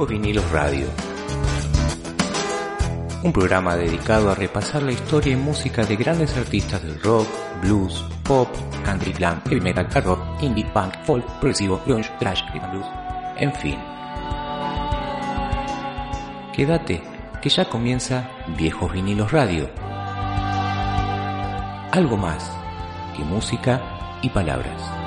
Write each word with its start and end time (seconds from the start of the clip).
Viejos 0.00 0.08
Vinilos 0.08 0.50
Radio. 0.50 0.86
Un 3.22 3.32
programa 3.34 3.76
dedicado 3.76 4.30
a 4.30 4.34
repasar 4.34 4.82
la 4.82 4.92
historia 4.92 5.34
y 5.34 5.36
música 5.36 5.84
de 5.84 5.94
grandes 5.96 6.34
artistas 6.38 6.82
del 6.82 6.98
rock, 7.02 7.28
blues, 7.60 8.02
pop, 8.24 8.48
country, 8.82 9.12
glam, 9.12 9.42
heavy 9.42 9.60
metal, 9.60 9.86
hard 9.92 10.06
rock, 10.06 10.42
indie, 10.42 10.64
punk, 10.72 10.94
folk, 11.04 11.26
progresivo, 11.38 11.82
grunge, 11.84 12.10
thrash, 12.18 12.42
rhythm 12.50 12.70
blues, 12.70 12.86
en 13.36 13.52
fin. 13.52 13.78
Quédate, 16.54 17.02
que 17.42 17.50
ya 17.50 17.68
comienza 17.68 18.26
Viejos 18.56 18.90
Vinilos 18.90 19.30
Radio. 19.30 19.68
Algo 21.92 22.16
más 22.16 22.50
que 23.14 23.22
música 23.22 23.82
y 24.22 24.30
palabras. 24.30 24.99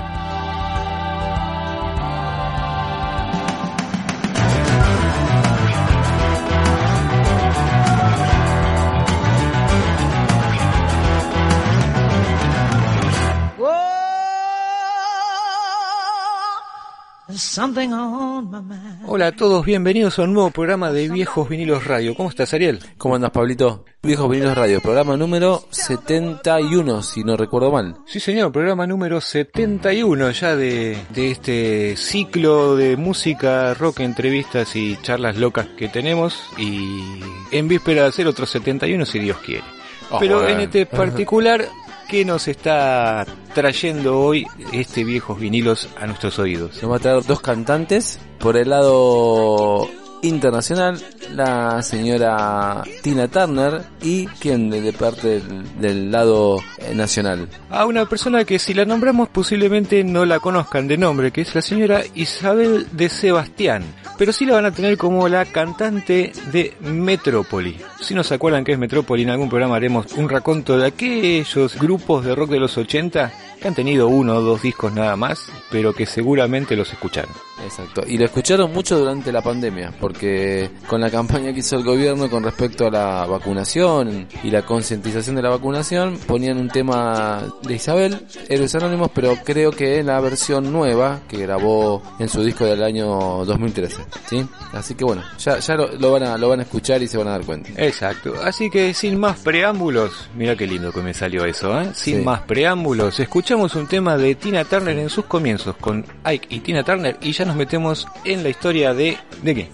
Hola 19.06 19.28
a 19.28 19.32
todos, 19.34 19.66
bienvenidos 19.66 20.18
a 20.18 20.24
un 20.24 20.34
nuevo 20.34 20.50
programa 20.52 20.92
de 20.92 21.10
Viejos 21.10 21.50
Vinilos 21.50 21.86
Radio. 21.86 22.16
¿Cómo 22.16 22.30
estás, 22.30 22.54
Ariel? 22.54 22.80
¿Cómo 22.98 23.16
andas, 23.16 23.32
Pablito? 23.32 23.84
Viejos 24.02 24.30
Vinilos 24.30 24.58
Radio, 24.58 24.80
programa 24.82 25.18
número 25.18 25.64
71, 25.70 27.02
si 27.04 27.24
no 27.24 27.36
recuerdo 27.36 27.70
mal. 27.72 27.98
Sí, 28.06 28.22
señor, 28.22 28.52
programa 28.54 28.88
número 28.88 29.20
71 29.20 30.32
ya 30.32 30.56
de, 30.56 30.98
de 31.10 31.32
este 31.32 31.98
ciclo 31.98 32.78
de 32.78 32.96
música, 32.96 33.74
rock, 33.74 34.00
entrevistas 34.00 34.76
y 34.76 34.98
charlas 35.02 35.38
locas 35.38 35.68
que 35.78 35.90
tenemos. 35.90 36.42
Y 36.58 37.20
en 37.52 37.68
víspera 37.68 38.04
de 38.04 38.08
hacer 38.08 38.26
otros 38.26 38.50
71, 38.52 39.06
si 39.06 39.20
Dios 39.20 39.38
quiere. 39.40 39.64
Oh, 40.12 40.20
Pero 40.20 40.42
bueno. 40.42 40.50
en 40.50 40.60
este 40.62 40.86
particular, 40.86 41.68
¿qué 42.14 42.26
nos 42.26 42.48
está 42.48 43.26
trayendo 43.56 44.20
hoy 44.20 44.46
este 44.72 45.04
Viejos 45.04 45.40
Vinilos 45.40 45.90
a 46.00 46.06
nuestros 46.06 46.38
oídos? 46.38 46.80
Nos 46.84 46.92
va 46.92 46.98
a 46.98 47.00
traer 47.00 47.24
dos 47.24 47.42
cantantes. 47.42 48.20
Por 48.38 48.56
el 48.56 48.70
lado 48.70 49.90
internacional, 50.24 51.00
la 51.34 51.82
señora 51.84 52.84
Tina 53.02 53.28
Turner 53.28 53.84
y 54.02 54.26
quien 54.26 54.70
de, 54.70 54.94
parte 54.94 55.40
del, 55.40 55.80
del 55.80 56.12
lado 56.12 56.60
eh, 56.80 56.96
nacional. 56.96 57.48
a 57.70 57.86
una 57.86 58.06
persona 58.08 58.44
que 58.46 58.60
si 58.60 58.74
la 58.74 58.86
nombramos 58.86 59.30
posiblemente 59.30 60.04
no 60.04 60.26
la 60.26 60.40
conozcan 60.40 60.88
de 60.88 60.98
nombre, 60.98 61.32
que 61.32 61.42
es 61.42 61.54
la 61.54 61.62
señora 61.62 62.02
Isabel 62.16 62.88
de 62.92 63.10
Sebastián. 63.10 63.84
Pero 64.18 64.32
sí 64.32 64.46
la 64.46 64.54
van 64.54 64.66
a 64.66 64.72
tener 64.72 64.98
como 64.98 65.28
la 65.28 65.46
cantante 65.46 66.32
de 66.52 66.74
Metrópoli. 66.82 67.78
Si 68.00 68.14
no 68.14 68.24
se 68.24 68.36
acuerdan 68.36 68.64
que 68.64 68.74
es 68.74 68.80
Metrópoli, 68.80 69.24
en 69.24 69.32
algún 69.32 69.50
programa 69.50 69.76
haremos 69.76 70.14
un 70.14 70.30
raconto 70.30 70.78
de 70.78 70.88
aquellos 70.88 71.78
grupos 71.80 72.24
de 72.24 72.36
rock 72.36 72.52
de 72.52 72.60
los 72.60 72.78
80 72.78 73.32
que 73.60 73.68
han 73.68 73.76
tenido 73.76 74.08
uno 74.08 74.36
o 74.36 74.42
dos 74.42 74.62
discos 74.62 74.94
nada 74.94 75.16
más, 75.16 75.48
pero 75.72 75.94
que 75.94 76.06
seguramente 76.06 76.76
los 76.76 76.92
escucharon. 76.92 77.34
Exacto. 77.64 78.04
Y 78.08 78.18
lo 78.18 78.26
escucharon 78.26 78.72
mucho 78.74 78.98
durante 78.98 79.32
la 79.32 79.42
pandemia, 79.42 79.94
porque 80.00 80.70
con 80.88 81.00
la 81.02 81.10
campaña 81.10 81.54
que 81.54 81.60
hizo 81.60 81.76
el 81.78 81.84
gobierno 81.84 82.30
con 82.30 82.44
respecto 82.44 82.88
a 82.88 82.92
la 82.92 83.26
vacunación 83.26 84.28
y 84.44 84.50
la 84.50 84.64
concientización 84.64 85.36
de 85.36 85.42
la 85.44 85.50
vacunación, 85.50 86.18
ponían 86.26 86.58
un 86.58 86.70
tema 86.70 87.44
de 87.64 87.76
Isabel, 87.76 88.26
Héroes 88.50 88.74
Anónimos, 88.76 89.12
pero 89.14 89.36
creo 89.44 89.72
que 89.72 90.00
en 90.00 90.08
la 90.08 90.20
versión 90.20 90.72
nueva 90.72 91.22
que 91.28 91.38
grabó 91.38 92.02
en 92.20 92.28
su 92.30 92.44
disco 92.44 92.66
del 92.66 92.84
año 92.84 93.06
2013. 93.46 94.02
¿Sí? 94.30 94.46
Así 94.74 94.96
que 94.96 95.06
bueno, 95.06 95.22
ya, 95.38 95.60
ya 95.60 95.76
lo, 95.76 95.88
lo 95.94 96.12
van 96.12 96.24
a, 96.24 96.38
lo 96.38 96.50
van 96.50 96.60
a 96.60 96.64
escuchar 96.64 97.02
y 97.02 97.08
se 97.08 97.18
van 97.18 97.28
a 97.28 97.32
dar 97.32 97.42
cuenta. 97.44 97.70
Exacto. 97.78 98.34
Así 98.44 98.70
que 98.70 98.94
sin 98.94 99.20
más 99.20 99.40
preámbulos, 99.40 100.30
mira 100.36 100.56
qué 100.56 100.68
lindo 100.68 100.92
que 100.92 101.02
me 101.02 101.14
salió 101.14 101.46
eso, 101.46 101.80
¿eh? 101.80 101.92
Sin 101.94 102.18
Sí. 102.18 102.22
más 102.24 102.42
preámbulos, 102.42 103.20
escuchamos 103.20 103.76
un 103.76 103.88
tema 103.88 104.18
de 104.18 104.36
Tina 104.36 104.66
Turner 104.66 104.98
en 104.98 105.10
sus 105.10 105.26
comienzos 105.26 105.76
con 105.78 106.06
Ike 106.24 106.48
y 106.50 106.60
Tina 106.60 106.84
Turner 106.84 107.18
y 107.22 107.32
ya 107.32 107.43
nos 107.46 107.56
metemos 107.56 108.08
en 108.26 108.44
la 108.44 108.50
historia 108.50 108.94
de... 108.94 109.18
¿De 109.42 109.56
qué? 109.56 109.70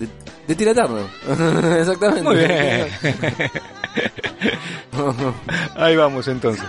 De, 0.47 0.55
de. 0.55 1.05
Exactamente. 1.79 2.23
Muy 2.23 2.35
bien. 2.37 2.87
Ahí 5.75 5.95
vamos 5.95 6.27
entonces. 6.27 6.65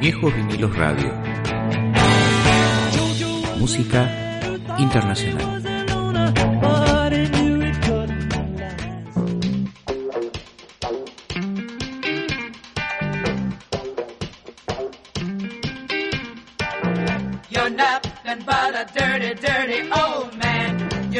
Viejos 0.00 0.34
Vinilos 0.34 0.74
Radio. 0.76 1.12
Música 3.58 4.08
internacional. 4.78 5.59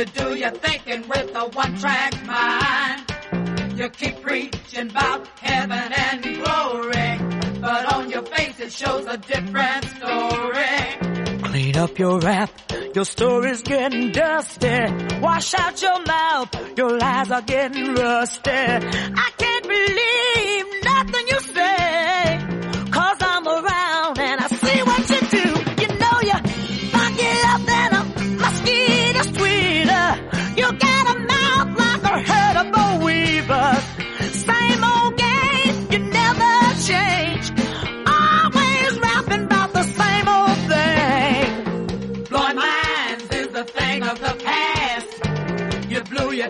You 0.01 0.07
do 0.07 0.35
your 0.35 0.51
thinking 0.53 1.07
with 1.11 1.31
a 1.35 1.47
one-track 1.51 2.25
mind. 2.25 3.79
You 3.79 3.91
keep 3.91 4.23
preaching 4.23 4.89
about 4.91 5.29
heaven 5.43 5.93
and 5.93 6.23
glory, 6.23 7.61
but 7.61 7.93
on 7.93 8.09
your 8.09 8.23
face 8.23 8.59
it 8.61 8.73
shows 8.73 9.05
a 9.07 9.19
different 9.19 9.85
story. 9.85 11.43
Clean 11.43 11.77
up 11.77 11.99
your 11.99 12.19
rap, 12.19 12.51
your 12.95 13.05
story's 13.05 13.61
getting 13.61 14.11
dusty. 14.13 14.87
Wash 15.21 15.53
out 15.53 15.83
your 15.83 16.03
mouth, 16.07 16.79
your 16.79 16.97
lies 16.97 17.31
are 17.31 17.43
getting 17.43 17.93
rusty. 17.93 18.51
I 18.51 19.31
can't 19.37 19.65
believe 19.65 20.83
nothing 20.83 21.29
you 21.29 21.41
say, 21.41 21.80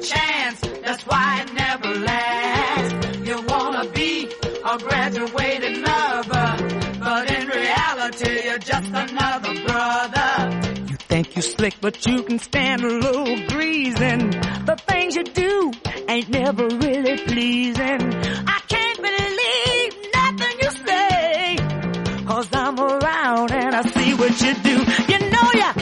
chance, 0.00 0.60
that's 0.84 1.04
why 1.06 1.42
it 1.42 1.52
never 1.54 1.94
lasts. 2.00 3.18
You 3.28 3.42
wanna 3.46 3.88
be 3.90 4.28
a 4.64 4.78
graduated 4.78 5.78
lover, 5.78 6.56
but 7.00 7.30
in 7.30 7.48
reality 7.48 8.44
you're 8.46 8.58
just 8.58 8.88
another 8.88 9.54
brother. 9.66 10.86
You 10.88 10.96
think 10.96 11.36
you 11.36 11.42
slick, 11.42 11.74
but 11.80 12.04
you 12.06 12.22
can 12.22 12.38
stand 12.38 12.82
a 12.82 12.88
little 12.88 13.46
greasing. 13.48 14.30
The 14.70 14.76
things 14.86 15.16
you 15.16 15.24
do 15.24 15.72
ain't 16.08 16.28
never 16.28 16.66
really 16.66 17.16
pleasing. 17.18 18.00
I 18.46 18.60
can't 18.68 18.98
believe 19.08 19.92
nothing 20.14 20.56
you 20.62 20.70
say. 20.86 21.56
Cause 22.26 22.48
I'm 22.52 22.78
around 22.78 23.50
and 23.52 23.74
I 23.74 23.82
see 23.82 24.14
what 24.14 24.40
you 24.40 24.54
do. 24.54 24.76
You 25.12 25.30
know 25.30 25.48
ya 25.54 25.72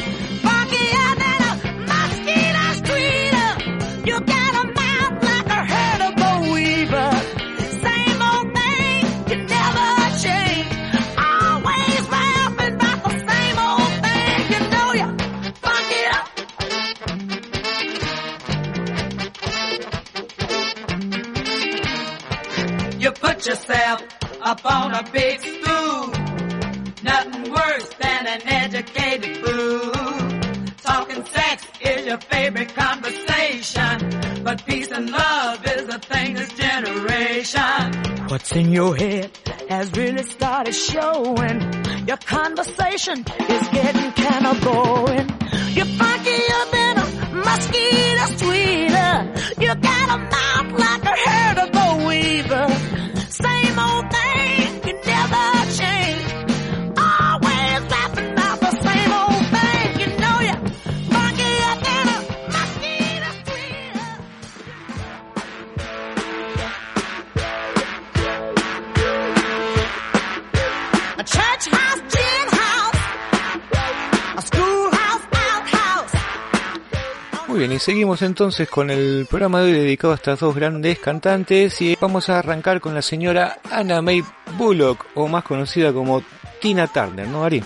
yourself 23.49 24.03
up 24.43 24.61
on 24.67 24.93
a 24.93 25.03
big 25.11 25.41
stool. 25.41 26.09
Nothing 27.03 27.51
worse 27.51 27.89
than 27.99 28.27
an 28.27 28.43
educated 28.47 29.39
fool. 29.39 29.91
Talking 30.83 31.25
sex 31.25 31.67
is 31.81 32.05
your 32.05 32.19
favorite 32.19 32.75
conversation. 32.75 34.43
But 34.45 34.67
peace 34.67 34.91
and 34.91 35.09
love 35.11 35.65
is 35.67 35.87
the 35.87 35.99
thing 35.99 36.35
this 36.35 36.53
generation. 36.53 38.29
What's 38.29 38.53
in 38.53 38.71
your 38.71 38.95
head 38.95 39.31
has 39.71 39.93
really 39.93 40.25
started 40.25 40.75
showing. 40.75 41.59
Your 42.07 42.19
conversation 42.19 43.25
is 43.49 43.69
getting 43.69 44.13
kind 44.13 44.47
of 44.47 44.61
boring. 44.61 45.29
You're 45.73 45.93
funkier 45.97 46.71
than 46.71 46.99
a 46.99 47.35
mosquito 47.47 48.27
sweeter. 48.37 49.63
You 49.63 49.75
got 49.75 50.09
a 50.11 50.19
mouth 50.19 50.79
like 50.79 51.05
a 51.05 51.17
herd 51.17 51.59
of 51.59 51.73
boll 51.73 52.07
weevils. 52.07 52.99
Same 53.41 53.79
old 53.79 54.11
thing 54.11 54.58
Muy 77.59 77.67
bien, 77.67 77.77
y 77.77 77.81
seguimos 77.81 78.23
entonces 78.23 78.69
con 78.69 78.89
el 78.89 79.27
programa 79.29 79.61
de 79.61 79.73
hoy 79.73 79.81
dedicado 79.81 80.13
a 80.13 80.15
estas 80.15 80.39
dos 80.39 80.55
grandes 80.55 81.01
cantantes 81.01 81.83
y 81.83 81.99
vamos 82.01 82.29
a 82.29 82.39
arrancar 82.39 82.81
con 82.81 82.95
la 82.95 83.03
señora 83.03 83.59
Anna 83.69 84.01
May 84.01 84.23
Bullock, 84.57 85.07
o 85.17 85.27
más 85.27 85.43
conocida 85.43 85.93
como 85.93 86.23
Tina 86.61 86.87
Turner, 86.87 87.27
¿no, 87.27 87.43
Ari? 87.43 87.65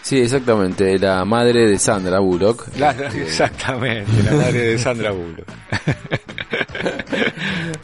Sí, 0.00 0.18
exactamente, 0.18 0.98
la 0.98 1.26
madre 1.26 1.68
de 1.68 1.78
Sandra 1.78 2.20
Bullock. 2.20 2.68
exactamente, 3.14 4.10
la 4.22 4.32
madre 4.32 4.60
de 4.60 4.78
Sandra 4.78 5.10
Bullock. 5.10 5.46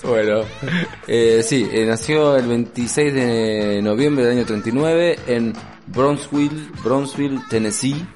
Bueno, 0.02 0.40
eh, 1.06 1.42
sí, 1.44 1.69
eh, 1.70 1.84
nació 1.84 2.36
el 2.36 2.46
26 2.46 3.12
de 3.12 3.80
noviembre 3.82 4.25
del 4.25 4.38
año 4.38 4.46
39 4.46 5.19
en 5.26 5.52
Brownsville, 5.88 6.70
Brownsville, 6.82 7.40
Tennessee, 7.50 8.06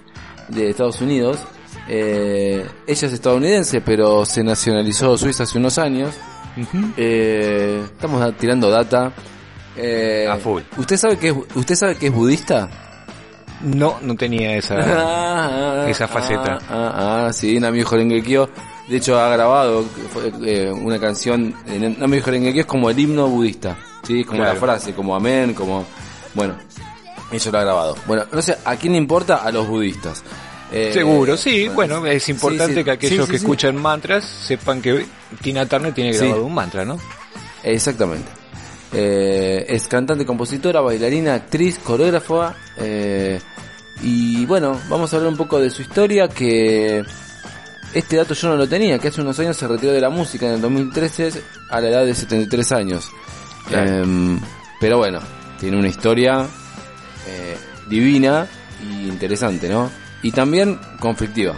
de 0.49 0.70
Estados 0.70 1.00
Unidos. 1.00 1.47
Eh, 1.88 2.64
ella 2.87 3.06
es 3.06 3.12
estadounidense, 3.12 3.81
pero 3.81 4.25
se 4.25 4.43
nacionalizó 4.44 5.17
suiza 5.19 5.43
hace 5.44 5.58
unos 5.58 5.79
años. 5.79 6.14
Eh, 6.96 7.82
estamos 7.84 8.37
tirando 8.37 8.70
data. 8.70 9.12
Eh, 9.76 10.26
A 10.31 10.37
full. 10.37 10.62
¿Usted 10.76 10.96
sabe 10.96 11.17
que 11.19 11.29
es, 11.29 11.34
usted 11.55 11.75
sabe 11.75 11.96
que 11.96 12.06
es 12.08 12.12
budista? 12.12 12.69
No, 13.62 13.96
no 14.02 14.14
tenía 14.17 14.56
esa... 14.56 14.76
Ah, 15.44 15.87
esa 15.88 16.06
faceta. 16.06 16.58
Ah, 16.70 16.93
ah, 16.94 17.26
ah, 17.29 17.32
sí, 17.32 17.58
Nami 17.58 17.82
Horengekyo. 17.82 18.49
De 18.88 18.96
hecho, 18.99 19.19
ha 19.19 19.28
grabado 19.31 19.85
eh, 20.44 20.70
una 20.70 20.99
canción. 21.00 21.55
Nami 21.99 22.19
Horengekyo 22.19 22.61
es 22.61 22.67
como 22.67 22.90
el 22.90 22.99
himno 22.99 23.26
budista. 23.28 23.76
Sí, 24.06 24.25
como 24.25 24.38
Claro. 24.38 24.55
la 24.55 24.61
frase, 24.61 24.93
como 24.94 25.17
amén, 25.17 25.52
como. 25.55 25.85
Bueno, 26.35 26.55
eso 27.32 27.50
lo 27.50 27.58
ha 27.58 27.62
grabado. 27.62 27.96
Bueno, 28.06 28.25
no 28.31 28.40
sé, 28.43 28.56
¿a 28.64 28.76
quién 28.76 28.93
le 28.93 28.99
importa? 28.99 29.37
A 29.37 29.50
los 29.50 29.67
budistas. 29.67 30.23
Eh, 30.73 30.91
Seguro, 30.93 31.37
sí. 31.37 31.69
Bueno, 31.69 32.07
es 32.07 32.29
importante 32.29 32.73
sí, 32.75 32.79
sí. 32.81 32.85
que 32.85 32.91
aquellos 32.91 33.27
Sí, 33.27 33.31
que 33.31 33.37
escuchan 33.37 33.77
mantras 33.77 34.25
sepan 34.25 34.81
que 34.81 35.05
Tina 35.43 35.67
Turner 35.67 35.93
tiene 35.93 36.13
grabado 36.13 36.45
un 36.45 36.55
mantra, 36.55 36.85
¿no? 36.85 36.99
Exactamente. 37.63 38.29
Eh, 38.95 39.65
es 39.69 39.87
cantante, 39.87 40.25
compositora, 40.27 40.81
bailarina, 40.81 41.35
actriz, 41.35 41.79
coreógrafa. 41.79 42.55
eh, 42.79 43.39
y 44.03 44.45
bueno, 44.47 44.81
vamos 44.89 45.13
a 45.13 45.17
hablar 45.17 45.31
un 45.31 45.37
poco 45.37 45.61
de 45.61 45.71
su 45.71 45.83
historia 45.83 46.27
que 46.29 47.05
este 47.95 48.17
dato 48.17 48.35
yo 48.35 48.49
no 48.49 48.57
lo 48.57 48.69
tenía, 48.69 48.99
que 48.99 49.09
hace 49.09 49.21
unos 49.21 49.39
años 49.39 49.57
se 49.57 49.69
retiró 49.69 49.93
de 49.93 50.01
la 50.01 50.11
música 50.11 50.47
en 50.47 50.55
el 50.55 50.61
2013 50.61 51.31
a 51.71 51.81
la 51.81 51.89
edad 51.89 52.05
de 52.07 52.15
73 52.15 52.73
años. 52.73 53.09
Claro. 53.69 54.03
Em, 54.03 54.41
pero 54.81 54.99
bueno, 54.99 55.21
tiene 55.61 55.77
una 55.79 55.89
historia 55.89 56.47
eh, 57.29 57.57
divina 57.89 58.47
y 58.83 59.07
interesante, 59.09 59.69
¿no? 59.69 59.91
Y 60.23 60.31
también 60.31 60.79
conflictiva. 61.01 61.55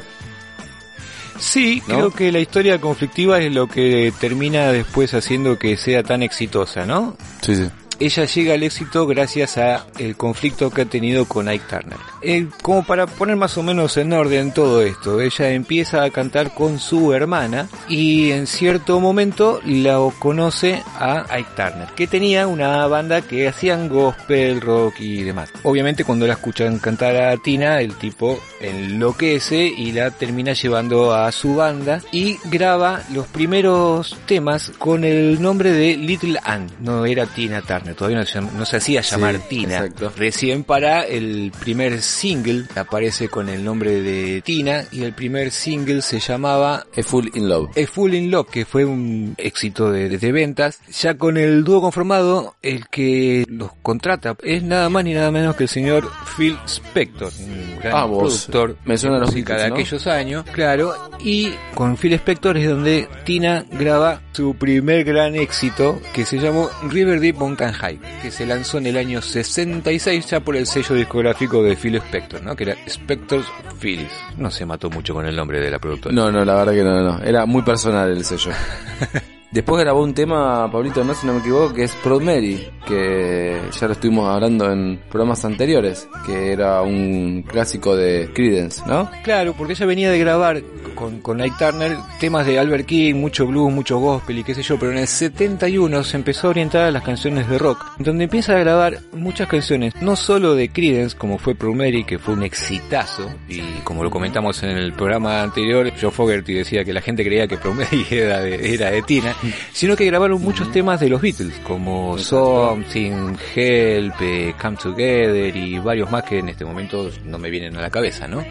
Sí, 1.39 1.83
¿No? 1.89 1.97
creo 1.97 2.11
que 2.11 2.33
la 2.33 2.39
historia 2.39 2.81
conflictiva 2.81 3.39
es 3.41 3.53
lo 3.53 3.67
que 3.67 4.13
termina 4.21 4.73
después 4.73 5.13
haciendo 5.15 5.59
que 5.59 5.77
sea 5.77 6.03
tan 6.03 6.23
exitosa, 6.23 6.87
¿no? 6.87 7.17
Sí, 7.43 7.57
sí. 7.57 7.69
Ella 8.01 8.25
llega 8.25 8.55
al 8.55 8.63
éxito 8.63 9.07
gracias 9.07 9.59
a 9.59 9.87
el 9.99 10.17
conflicto 10.17 10.71
que 10.71 10.83
ha 10.83 10.87
tenido 10.87 11.27
con 11.27 11.49
Ike 11.49 11.65
Turner. 11.69 11.99
Eh, 12.26 12.47
como 12.62 12.85
para 12.85 13.06
poner 13.06 13.37
más 13.37 13.56
o 13.59 13.62
menos 13.62 13.97
en 13.99 14.12
orden 14.12 14.53
todo 14.53 14.82
esto, 14.82 15.21
ella 15.21 15.50
empieza 15.50 16.03
a 16.03 16.11
cantar 16.11 16.55
con 16.55 16.79
su 16.79 17.12
hermana 17.12 17.69
y 17.88 18.31
en 18.31 18.47
cierto 18.47 18.99
momento 19.00 19.61
la 19.65 19.99
conoce 20.19 20.82
a 20.99 21.26
Ike 21.37 21.50
Turner, 21.56 21.88
que 21.94 22.06
tenía 22.06 22.47
una 22.47 22.87
banda 22.87 23.21
que 23.23 23.47
hacían 23.49 23.88
gospel, 23.88 24.61
rock 24.61 25.00
y 25.00 25.23
demás. 25.23 25.50
Obviamente 25.65 26.05
cuando 26.05 26.26
la 26.26 26.32
escuchan 26.35 26.79
cantar 26.79 27.17
a 27.17 27.37
Tina, 27.37 27.81
el 27.81 27.94
tipo 27.94 28.41
enloquece 28.61 29.67
y 29.67 29.93
la 29.93 30.11
termina 30.11 30.53
llevando 30.53 31.12
a 31.15 31.31
su 31.32 31.55
banda 31.56 32.00
y 32.12 32.38
graba 32.44 33.03
los 33.12 33.27
primeros 33.27 34.17
temas 34.27 34.73
con 34.79 35.05
el 35.05 35.41
nombre 35.41 35.73
de 35.73 35.97
Little 35.97 36.38
Ann. 36.43 36.70
No 36.81 37.05
era 37.06 37.27
Tina 37.27 37.62
Turner, 37.62 37.94
todavía 37.94 38.19
no 38.19 38.25
se, 38.27 38.38
llam- 38.41 38.53
no 38.53 38.65
se 38.65 38.77
hacía 38.77 39.00
llamar 39.00 39.37
Sí, 39.37 39.43
Tina. 39.49 39.75
exacto. 39.79 40.12
Recién 40.17 40.65
para 40.65 41.03
el 41.03 41.53
primer 41.61 42.00
single 42.15 42.65
aparece 42.77 43.29
con 43.29 43.49
el 43.49 43.65
nombre 43.65 44.01
de 44.03 44.41
Tina 44.43 44.85
y 44.93 45.03
el 45.03 45.13
primer 45.13 45.51
single 45.51 46.01
se 46.03 46.21
llamaba 46.21 46.87
Es 46.95 47.07
Full 47.07 47.29
in 47.35 47.49
Love. 47.49 47.71
A 47.77 47.87
Full 47.87 48.15
in 48.15 48.31
Love, 48.31 48.49
que 48.51 48.65
fue 48.65 48.85
un 48.85 49.35
éxito 49.37 49.91
de, 49.91 50.09
de 50.09 50.33
ventas. 50.33 50.79
Ya 51.01 51.17
con 51.19 51.37
el 51.37 51.65
dúo 51.65 51.81
conformado, 51.81 52.55
el 52.63 52.87
que 52.89 53.45
los 53.49 53.71
contrata 53.83 54.37
es 54.43 54.63
nada 54.63 54.89
más 54.89 55.05
ni 55.05 55.13
nada 55.15 55.31
menos 55.31 55.57
que 55.57 55.65
el 55.65 55.69
señor 55.69 56.11
Phil 56.37 56.57
Spector, 56.67 57.33
un 57.41 57.79
gran 57.81 57.95
Ah, 57.97 58.07
productor 58.07 58.77
Me 58.85 58.97
suena 58.97 59.17
de 59.17 59.21
los 59.23 59.31
música 59.31 59.55
Beatles, 59.55 59.65
de 59.65 59.69
¿no? 59.71 59.75
aquellos 59.77 60.07
años, 60.07 60.45
claro. 60.53 60.95
Y 61.21 61.51
con 61.75 61.97
Phil 61.97 62.13
Spector 62.15 62.57
es 62.57 62.69
donde 62.69 63.09
Tina 63.25 63.65
graba 63.73 64.21
su 64.33 64.55
primer 64.55 65.05
gran 65.05 65.35
éxito, 65.35 66.01
que 66.13 66.25
se 66.25 66.39
llamó 66.39 66.69
River 66.89 67.21
Deep 67.21 67.37
Mountain 67.37 67.73
High, 67.73 68.01
que 68.23 68.31
se 68.31 68.47
lanzó 68.47 68.79
en 68.79 68.87
el 68.87 68.97
año 68.97 69.21
66 69.23 70.27
ya 70.31 70.41
por 70.41 70.57
el 70.57 70.67
sello 70.67 70.95
discográfico 70.95 71.63
de 71.63 71.77
Phil 71.77 71.97
Spector, 72.06 72.43
¿no? 72.43 72.55
Que 72.56 72.65
era 72.65 72.77
Spector's 72.89 73.47
Phillies. 73.81 74.12
No 74.37 74.51
se 74.51 74.65
mató 74.67 74.91
mucho 74.91 75.15
con 75.15 75.27
el 75.27 75.35
nombre 75.35 75.61
de 75.61 75.71
la 75.71 75.79
productora. 75.79 76.15
No, 76.15 76.31
no, 76.31 76.45
la 76.45 76.55
verdad 76.55 76.73
que 76.73 76.85
no, 76.85 77.01
no. 77.01 77.23
Era 77.23 77.47
muy 77.47 77.62
personal 77.62 78.11
el 78.11 78.25
sello. 78.25 78.53
Después 79.55 79.85
grabó 79.85 80.03
un 80.03 80.15
tema, 80.15 80.69
Pablito, 80.69 81.05
no 81.05 81.15
si 81.15 81.29
no 81.29 81.35
me 81.35 81.39
equivoco, 81.39 81.73
que 81.73 81.85
es 81.85 81.93
Proud 82.03 82.23
Mary, 82.23 82.69
que 82.89 83.61
ya 83.71 83.87
lo 83.87 83.93
estuvimos 83.93 84.29
hablando 84.29 84.69
en 84.69 85.01
programas 85.09 85.45
anteriores, 85.45 86.09
que 86.27 86.51
era 86.51 86.83
un 86.83 87.45
clásico 87.47 87.94
de 87.94 88.32
Creedence, 88.34 88.82
¿no? 88.84 89.08
Claro, 89.23 89.55
porque 89.56 89.75
ella 89.75 89.87
venía 89.87 90.11
de 90.11 90.19
grabar 90.19 90.61
con, 90.96 91.20
con 91.20 91.41
Ike 91.41 91.55
Turner 91.56 91.96
temas 92.19 92.46
de 92.46 92.58
Albert 92.58 92.84
King, 92.84 93.15
mucho 93.15 93.46
blues, 93.46 93.73
mucho 93.73 94.01
gospel 94.01 94.41
y 94.41 94.43
qué 94.43 94.56
sé 94.56 94.63
yo, 94.63 94.77
pero 94.77 94.91
en 94.91 94.99
el 94.99 95.06
71 95.06 96.03
se 96.03 96.17
empezó 96.17 96.49
a 96.49 96.51
orientar 96.51 96.82
a 96.82 96.91
las 96.91 97.05
canciones 97.05 97.49
de 97.49 97.56
rock, 97.56 97.79
donde 97.99 98.25
empieza 98.25 98.56
a 98.56 98.58
grabar 98.58 98.99
muchas 99.13 99.46
canciones, 99.46 99.94
no 100.03 100.17
solo 100.17 100.56
de 100.56 100.70
Creedence, 100.70 101.17
como 101.17 101.39
fue 101.39 101.55
Proud 101.55 101.77
Mary, 101.77 102.03
que 102.03 102.19
fue 102.19 102.34
un 102.34 102.43
exitazo, 102.43 103.32
y 103.49 103.61
como 103.84 104.03
lo 104.03 104.11
comentamos 104.11 104.65
en 104.65 104.70
el 104.70 104.94
programa 104.94 105.43
anterior, 105.43 105.93
Joe 106.01 106.11
Fogerty 106.11 106.55
decía 106.55 106.84
que 106.84 106.93
la 106.93 107.01
gente 107.01 107.23
creía 107.23 107.46
que 107.46 107.56
Proud 107.56 107.75
Mary 107.77 108.05
era 108.11 108.41
de, 108.41 108.75
era 108.75 108.91
de 108.91 109.03
Tina, 109.03 109.37
sino 109.72 109.96
que 109.96 110.05
grabaron 110.05 110.41
muchos 110.43 110.70
temas 110.72 111.01
de 111.01 111.08
los 111.08 111.20
Beatles, 111.20 111.55
como 111.67 112.19
Something, 112.19 113.36
Help, 113.55 114.15
eh, 114.20 114.55
Come 114.60 114.77
Together 114.77 115.56
y 115.56 115.79
varios 115.79 116.10
más 116.10 116.22
que 116.24 116.39
en 116.39 116.48
este 116.48 116.65
momento 116.65 117.10
no 117.24 117.39
me 117.39 117.51
vienen 117.51 117.77
a 117.77 117.82
la 117.82 117.91
cabeza, 117.91 118.27
¿no? 118.29 118.44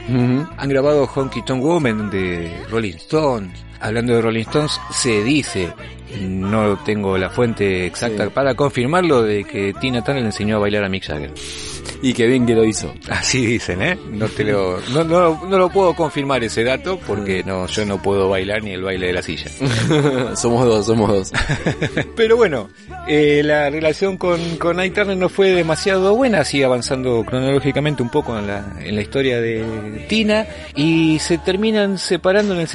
Han 0.57 0.69
grabado 0.69 1.05
Honky 1.05 1.41
Tonk 1.43 1.63
Woman 1.63 2.09
de 2.09 2.65
Rolling 2.69 2.95
Stones. 2.95 3.63
Hablando 3.83 4.15
de 4.15 4.21
Rolling 4.21 4.41
Stones, 4.43 4.79
se 4.91 5.23
dice, 5.23 5.69
no 6.21 6.77
tengo 6.85 7.17
la 7.17 7.29
fuente 7.29 7.85
exacta 7.85 8.23
Sí. 8.25 8.29
para 8.33 8.55
confirmarlo, 8.55 9.21
de 9.23 9.43
que 9.43 9.73
Tina 9.79 10.03
Turner 10.03 10.21
le 10.23 10.27
enseñó 10.29 10.55
a 10.55 10.59
bailar 10.59 10.83
a 10.85 10.89
Mick 10.89 11.03
Jagger. 11.05 11.31
Y 12.01 12.13
que 12.13 12.27
bien 12.27 12.45
que 12.45 12.53
lo 12.53 12.63
hizo. 12.65 12.93
Así 13.09 13.45
dicen, 13.45 13.81
¿eh? 13.81 13.97
No 14.11 14.27
te 14.27 14.43
lo, 14.43 14.79
no, 14.93 15.03
no, 15.05 15.45
no 15.45 15.57
lo 15.57 15.69
puedo 15.69 15.93
confirmar 15.93 16.43
ese 16.43 16.63
dato 16.63 16.97
porque 17.07 17.43
no, 17.45 17.65
yo 17.67 17.85
no 17.85 18.01
puedo 18.01 18.27
bailar 18.29 18.61
ni 18.63 18.71
el 18.71 18.81
baile 18.83 19.07
de 19.07 19.13
la 19.13 19.21
silla. 19.21 19.49
somos 20.35 20.65
dos, 20.65 20.85
somos 20.85 21.09
dos. 21.09 21.31
Pero 22.15 22.35
bueno, 22.35 22.69
eh, 23.07 23.41
la 23.43 23.69
relación 23.69 24.17
con, 24.17 24.57
con 24.57 24.79
Ike 24.79 24.95
Turner 24.95 25.17
no 25.17 25.29
fue 25.29 25.51
demasiado 25.51 26.15
buena, 26.15 26.43
sigue 26.43 26.65
avanzando 26.65 27.23
cronológicamente 27.25 28.03
un 28.03 28.09
poco 28.09 28.37
en 28.37 28.47
la, 28.47 28.65
en 28.81 28.95
la 28.95 29.01
historia 29.01 29.39
de 29.39 30.05
Tina 30.09 30.45
y 30.75 31.19
se 31.19 31.37
terminan 31.37 31.97
separando 31.97 32.53
en 32.53 32.61
el 32.61 32.67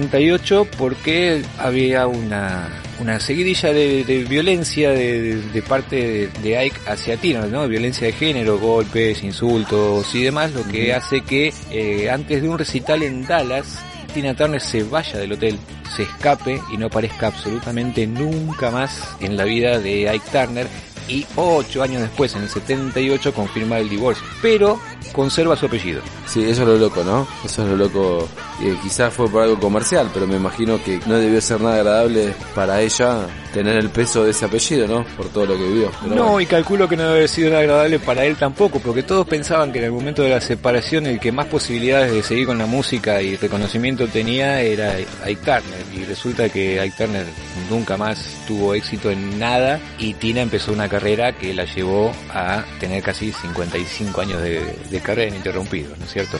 70-78 0.00 0.68
porque 0.78 1.42
había 1.58 2.06
una, 2.06 2.82
una 3.00 3.20
seguidilla 3.20 3.72
de, 3.72 4.04
de 4.04 4.24
violencia 4.24 4.90
de, 4.90 5.36
de 5.36 5.62
parte 5.62 6.28
de, 6.42 6.58
Ike 6.58 6.80
hacia 6.86 7.16
Tina, 7.16 7.46
¿no? 7.46 7.66
Violencia 7.68 8.06
de 8.06 8.12
género, 8.12 8.58
golpes, 8.58 9.22
insultos 9.22 10.14
y 10.14 10.22
demás, 10.22 10.52
lo 10.52 10.66
que 10.66 10.92
hace 10.94 11.22
que 11.22 11.52
eh, 11.70 12.10
antes 12.10 12.42
de 12.42 12.48
un 12.48 12.58
recital 12.58 13.02
en 13.02 13.26
Dallas, 13.26 13.78
Tina 14.12 14.34
Turner 14.34 14.60
se 14.60 14.84
vaya 14.84 15.18
del 15.18 15.32
hotel, 15.32 15.58
se 15.94 16.04
escape 16.04 16.60
y 16.72 16.76
no 16.76 16.86
aparezca 16.86 17.28
absolutamente 17.28 18.06
nunca 18.06 18.70
más 18.70 19.16
en 19.20 19.36
la 19.36 19.44
vida 19.44 19.78
de 19.80 20.08
Ike 20.08 20.30
Turner. 20.30 20.66
Y 21.08 21.26
ocho 21.36 21.82
años 21.82 22.02
después, 22.02 22.34
en 22.34 22.42
el 22.42 22.48
78, 22.48 23.34
confirma 23.34 23.78
el 23.78 23.88
divorcio. 23.88 24.24
Pero 24.42 24.80
conserva 25.12 25.56
su 25.56 25.66
apellido. 25.66 26.02
Sí, 26.26 26.42
eso 26.42 26.62
es 26.62 26.68
lo 26.68 26.76
loco, 26.76 27.04
¿no? 27.04 27.26
Eso 27.44 27.62
es 27.62 27.68
lo 27.68 27.76
loco. 27.76 28.28
Eh, 28.62 28.76
quizás 28.82 29.12
fue 29.12 29.28
por 29.28 29.42
algo 29.42 29.58
comercial, 29.58 30.10
pero 30.12 30.26
me 30.26 30.36
imagino 30.36 30.82
que 30.82 31.00
no 31.06 31.16
debió 31.16 31.40
ser 31.40 31.60
nada 31.60 31.76
agradable 31.76 32.34
para 32.54 32.80
ella 32.80 33.26
tener 33.52 33.76
el 33.76 33.90
peso 33.90 34.24
de 34.24 34.32
ese 34.32 34.44
apellido, 34.44 34.88
¿no? 34.88 35.04
Por 35.16 35.28
todo 35.28 35.46
lo 35.46 35.56
que 35.56 35.62
vivió. 35.62 35.90
Pero 36.02 36.14
no, 36.14 36.22
bueno. 36.24 36.40
y 36.40 36.46
calculo 36.46 36.88
que 36.88 36.96
no 36.96 37.04
debe 37.04 37.28
sido 37.28 37.50
nada 37.50 37.60
agradable 37.60 37.98
para 38.00 38.24
él 38.24 38.36
tampoco, 38.36 38.80
porque 38.80 39.02
todos 39.02 39.26
pensaban 39.26 39.72
que 39.72 39.78
en 39.78 39.84
el 39.86 39.92
momento 39.92 40.22
de 40.22 40.30
la 40.30 40.40
separación 40.40 41.06
el 41.06 41.20
que 41.20 41.30
más 41.30 41.46
posibilidades 41.46 42.12
de 42.12 42.22
seguir 42.22 42.46
con 42.46 42.58
la 42.58 42.66
música 42.66 43.22
y 43.22 43.36
reconocimiento 43.36 44.08
tenía 44.08 44.60
era 44.60 44.96
Ike 45.24 45.36
Turner, 45.44 45.84
y 45.94 46.04
resulta 46.04 46.48
que 46.48 46.80
Ike 46.80 46.96
Turner 46.96 47.26
nunca 47.70 47.96
más 47.96 48.24
tuvo 48.46 48.74
éxito 48.74 49.10
en 49.10 49.38
nada 49.38 49.78
y 49.98 50.14
Tina 50.14 50.40
empezó 50.40 50.72
una 50.72 50.88
carrera 50.94 51.32
que 51.32 51.52
la 51.52 51.64
llevó 51.64 52.12
a 52.32 52.62
tener 52.78 53.02
casi 53.02 53.32
55 53.32 54.20
años 54.20 54.40
de, 54.40 54.78
de 54.88 55.00
carrera 55.00 55.28
ininterrumpidos, 55.30 55.98
¿no 55.98 56.04
es 56.04 56.12
cierto? 56.12 56.38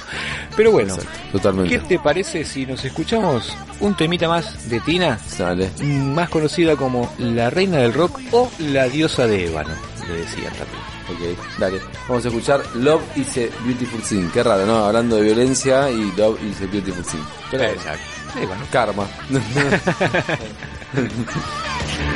Pero 0.57 0.71
bueno, 0.71 0.97
totalmente. 1.33 1.71
¿qué 1.71 1.81
te 1.81 1.99
parece 1.99 2.45
si 2.45 2.65
nos 2.65 2.85
escuchamos 2.85 3.53
un 3.81 3.97
temita 3.97 4.29
más 4.29 4.69
de 4.71 4.79
Tina? 4.79 5.19
Dale. 5.37 5.71
más 5.83 6.29
conocida 6.29 6.77
como 6.77 7.13
la 7.19 7.51
reina 7.51 7.79
del 7.79 7.93
rock 7.93 8.21
o 8.31 8.49
la 8.61 8.89
diosa 8.89 9.27
de 9.27 9.47
ébano, 9.47 9.75
le 10.07 10.19
decían 10.19 10.53
también. 10.53 10.85
Ok, 11.11 11.59
dale. 11.59 11.81
Vamos 12.09 12.25
a 12.25 12.29
escuchar 12.29 12.63
Love 12.77 13.03
is 13.17 13.37
a 13.37 13.65
Beautiful 13.65 14.01
Thing. 14.03 14.29
Qué 14.33 14.45
raro, 14.45 14.65
¿no? 14.67 14.85
Hablando 14.85 15.17
de 15.17 15.23
violencia 15.23 15.91
y 15.91 16.13
Love 16.17 16.41
is 16.45 16.61
a 16.63 16.67
Beautiful 16.67 17.05
Thing. 17.05 17.25
Pero 17.51 17.65
bueno, 17.65 17.81
Exacto. 17.81 18.41
Ébano. 18.41 18.65
karma. 18.71 19.07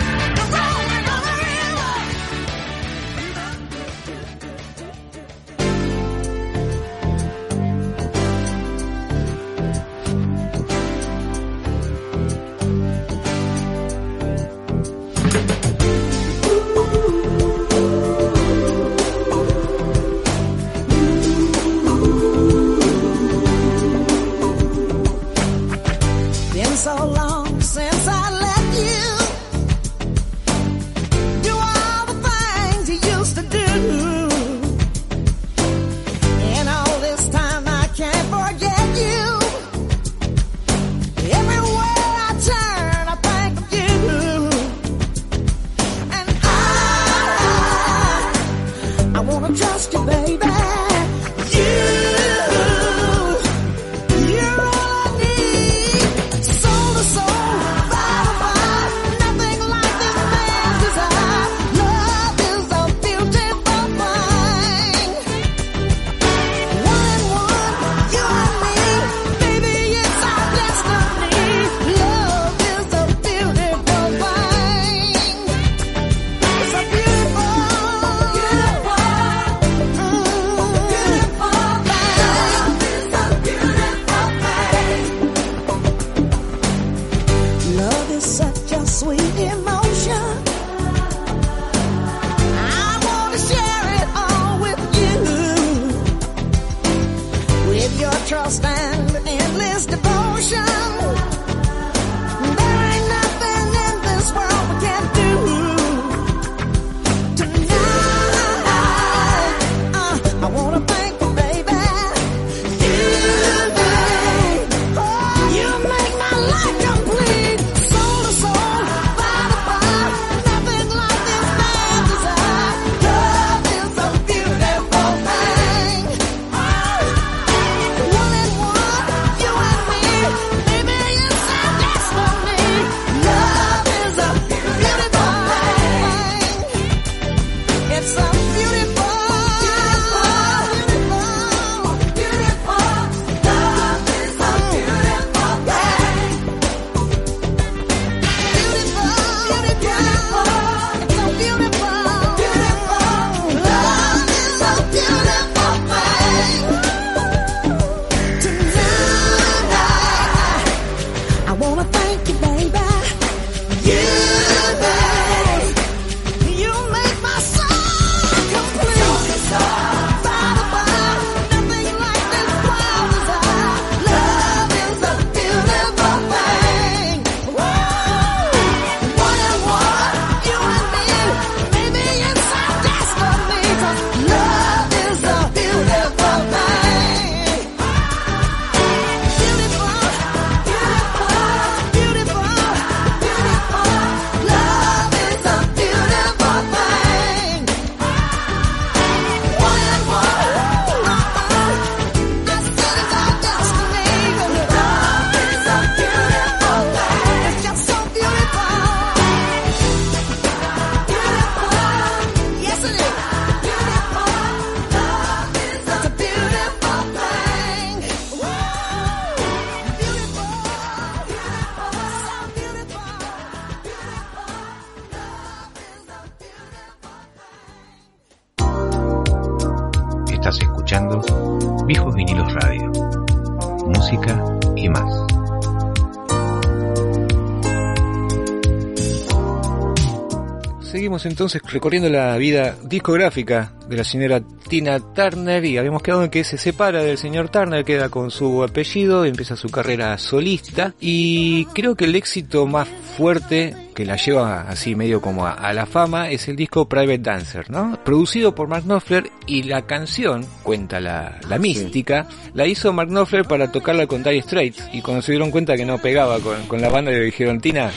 entonces 241.26 241.62
recorriendo 241.62 242.08
la 242.08 242.37
vida 242.37 242.76
discográfica 242.84 243.72
de 243.88 243.96
la 243.96 244.04
señora 244.04 244.42
Tina 244.68 245.00
Turner 245.00 245.64
y 245.64 245.78
habíamos 245.78 246.02
quedado 246.02 246.25
en 246.25 246.30
que 246.30 246.44
se 246.44 246.58
separa 246.58 247.02
del 247.02 247.18
señor 247.18 247.48
Turner, 247.48 247.84
queda 247.84 248.08
con 248.08 248.30
su 248.30 248.62
apellido, 248.62 249.25
empieza 249.25 249.56
su 249.56 249.70
carrera 249.70 250.16
solista 250.18 250.94
y 251.00 251.64
creo 251.66 251.94
que 251.94 252.04
el 252.04 252.14
éxito 252.14 252.66
más 252.66 252.88
fuerte 253.16 253.75
que 253.94 254.04
la 254.04 254.16
lleva 254.16 254.62
así 254.68 254.94
medio 254.94 255.20
como 255.20 255.46
a, 255.46 255.54
a 255.54 255.72
la 255.72 255.87
fama 255.87 256.30
es 256.30 256.46
el 256.48 256.54
disco 256.54 256.88
Private 256.88 257.18
Dancer, 257.18 257.70
¿no? 257.70 257.98
Producido 258.04 258.54
por 258.54 258.68
Mark 258.68 258.84
Knopfler 258.84 259.30
y 259.46 259.64
la 259.64 259.87
canción, 259.87 260.46
cuenta 260.62 261.00
la, 261.00 261.40
la 261.48 261.58
mística, 261.58 262.28
la 262.54 262.66
hizo 262.66 262.92
Mark 262.92 263.08
Knopfler 263.08 263.44
para 263.44 263.72
tocarla 263.72 264.06
con 264.06 264.22
Dire 264.22 264.42
Straits 264.42 264.84
y 264.92 265.02
cuando 265.02 265.22
se 265.22 265.32
dieron 265.32 265.50
cuenta 265.50 265.76
que 265.76 265.84
no 265.84 265.98
pegaba 265.98 266.38
con, 266.38 266.66
con 266.66 266.80
la 266.80 266.90
banda 266.90 267.10
le 267.10 267.22
dijeron, 267.22 267.60
Tina, 267.60 267.90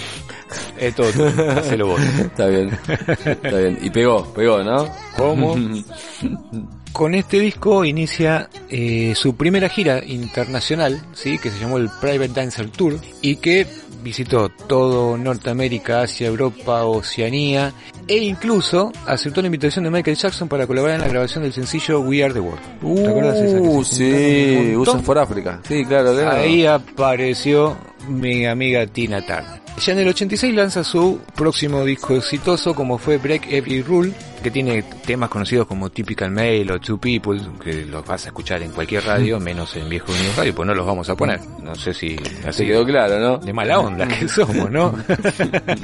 es 0.78 0.96
todo, 0.96 1.10
hacelo 1.58 1.88
vos. 1.88 2.02
Está 2.20 2.48
bien. 2.48 2.78
Está 3.26 3.58
bien. 3.58 3.80
Y 3.82 3.90
pegó, 3.90 4.26
pegó, 4.34 4.64
¿no? 4.64 4.88
¿Cómo? 5.18 5.56
Con 6.92 7.16
este 7.16 7.40
disco 7.40 7.86
inicia 7.86 8.50
eh, 8.70 9.14
su 9.16 9.36
primera 9.38 9.70
gira 9.70 10.04
internacional, 10.06 11.02
sí, 11.14 11.38
que 11.38 11.50
se 11.50 11.58
llamó 11.58 11.78
el 11.78 11.90
Private 12.02 12.34
Dancer 12.34 12.70
Tour 12.70 13.00
y 13.22 13.38
que 13.38 13.66
visitó 14.04 14.50
todo 14.50 15.18
Norteamérica, 15.18 16.02
Asia, 16.02 16.28
Europa, 16.28 16.84
Oceanía 16.86 17.74
e 18.08 18.18
incluso 18.18 18.92
aceptó 19.06 19.42
la 19.42 19.48
invitación 19.48 19.86
de 19.86 19.92
Michael 19.92 20.18
Jackson 20.18 20.48
para 20.48 20.68
colaborar 20.68 20.96
en 20.96 21.02
la 21.02 21.08
grabación 21.08 21.44
del 21.44 21.54
sencillo 21.54 22.00
We 22.02 22.24
Are 22.24 22.34
the 22.34 22.40
World. 22.40 22.62
¿Te 22.82 23.08
acuerdas 23.08 23.38
esa 23.38 23.58
que 23.58 23.62
Uh, 23.62 23.84
se 23.84 24.04
juntaron 24.04 24.66
sí, 24.66 24.76
USA 24.76 25.00
for 25.00 25.18
Africa. 25.20 25.60
Sí, 25.68 25.86
claro, 25.86 26.14
claro. 26.14 26.32
Ahí 26.32 26.66
apareció 26.66 27.78
mi 28.08 28.46
amiga 28.46 28.86
Tina 28.88 29.22
Turner. 29.22 29.62
Ya 29.80 29.94
en 29.94 30.00
el 30.00 30.08
86 30.10 30.54
lanza 30.54 30.84
su 30.84 31.20
próximo 31.36 31.84
disco 31.86 32.16
exitoso 32.16 32.74
como 32.76 32.98
fue 32.98 33.18
Break 33.18 33.52
Every 33.52 33.82
Rule, 33.82 34.12
que 34.42 34.52
tiene 34.52 34.84
temas 35.06 35.30
conocidos 35.30 35.68
como 35.68 35.90
Typical 35.90 36.32
Male 36.32 36.74
o 36.74 36.80
Two 36.80 37.00
People, 37.00 37.40
que 37.64 37.86
los 37.86 38.06
vas 38.06 38.26
a 38.26 38.30
escuchar 38.30 38.62
en 38.62 38.72
cualquier 38.72 39.04
radio, 39.06 39.40
menos 39.40 39.76
en 39.76 39.88
Viejo 39.90 40.12
Unido 40.12 40.34
Radio, 40.36 40.56
pues 40.56 40.68
no 40.68 40.74
los 40.74 40.86
vamos 40.86 41.10
a 41.10 41.16
poner. 41.16 41.40
No 41.62 41.76
sé 41.76 41.94
si 41.94 42.18
así 42.46 42.66
quedó 42.66 42.86
claro, 42.86 43.20
¿no? 43.20 43.38
de 43.38 43.54
mala 43.54 43.80
onda 43.80 44.08
que 44.08 44.28
somos, 44.28 44.70
¿no? 44.70 44.94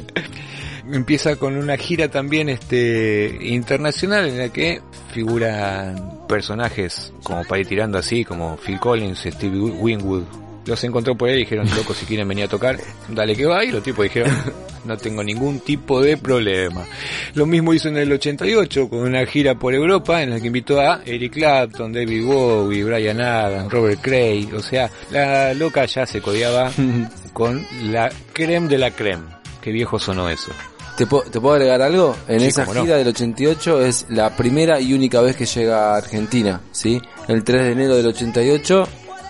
Empieza 0.92 1.36
con 1.36 1.58
una 1.58 1.76
gira 1.76 2.08
también 2.08 2.48
este 2.48 3.38
internacional 3.42 4.26
en 4.28 4.38
la 4.38 4.50
que 4.50 4.82
figuran 5.12 6.22
personajes 6.30 7.12
como 7.24 7.44
para 7.44 7.60
ir 7.60 7.68
tirando 7.68 7.98
así, 7.98 8.24
como 8.24 8.58
Phil 8.58 8.80
Collins, 8.80 9.20
Steve 9.20 9.58
Winwood. 9.60 10.24
Los 10.68 10.84
encontró 10.84 11.16
por 11.16 11.30
ahí 11.30 11.36
y 11.36 11.40
dijeron, 11.40 11.68
loco, 11.76 11.94
si 11.94 12.06
quieren 12.06 12.28
venir 12.28 12.46
a 12.46 12.48
tocar, 12.50 12.78
dale 13.08 13.36
que 13.36 13.46
va. 13.46 13.64
Y 13.64 13.72
los 13.72 13.82
tipos 13.82 14.04
dijeron, 14.04 14.32
no 14.86 14.98
tengo 14.98 15.24
ningún 15.24 15.62
tipo 15.62 16.02
de 16.02 16.18
problema. 16.18 16.86
Lo 17.36 17.46
mismo 17.46 17.74
hizo 17.74 17.88
en 17.88 17.98
el 17.98 18.12
88 18.12 18.90
con 18.90 19.00
una 19.00 19.26
gira 19.26 19.56
por 19.56 19.74
Europa 19.74 20.22
en 20.22 20.32
la 20.32 20.40
que 20.42 20.48
invitó 20.48 20.80
a 20.82 21.02
Eric 21.06 21.34
Clapton, 21.34 21.94
David 21.94 22.26
Bowie, 22.26 22.84
Brian 22.84 23.22
Adams, 23.22 23.72
Robert 23.72 24.02
Cray. 24.02 24.50
O 24.54 24.62
sea, 24.62 24.90
la 25.12 25.54
loca 25.54 25.86
ya 25.86 26.06
se 26.06 26.22
codeaba 26.22 26.72
con 27.34 27.66
la 27.86 28.10
creme 28.34 28.68
de 28.68 28.78
la 28.78 28.92
creme. 28.92 29.24
Qué 29.62 29.72
viejo 29.72 29.98
sonó 30.00 30.30
eso. 30.30 30.52
¿Te, 30.98 31.06
puedo- 31.06 31.24
¿Te 31.30 31.40
puedo 31.40 31.54
agregar 31.56 31.82
algo? 31.82 32.16
En 32.28 32.40
Sí, 32.40 32.48
esa 32.48 32.66
no. 32.66 32.82
gira 32.82 32.98
del 32.98 33.08
88 33.10 33.86
es 33.86 34.06
la 34.10 34.36
primera 34.36 34.80
y 34.82 34.94
única 34.94 35.22
vez 35.22 35.36
que 35.36 35.46
llega 35.46 35.94
a 35.94 35.98
Argentina, 35.98 36.60
¿sí? 36.72 37.00
El 37.28 37.44
3 37.44 37.64
de 37.66 37.72
enero 37.72 37.96
del 37.96 38.08
88 38.08 38.88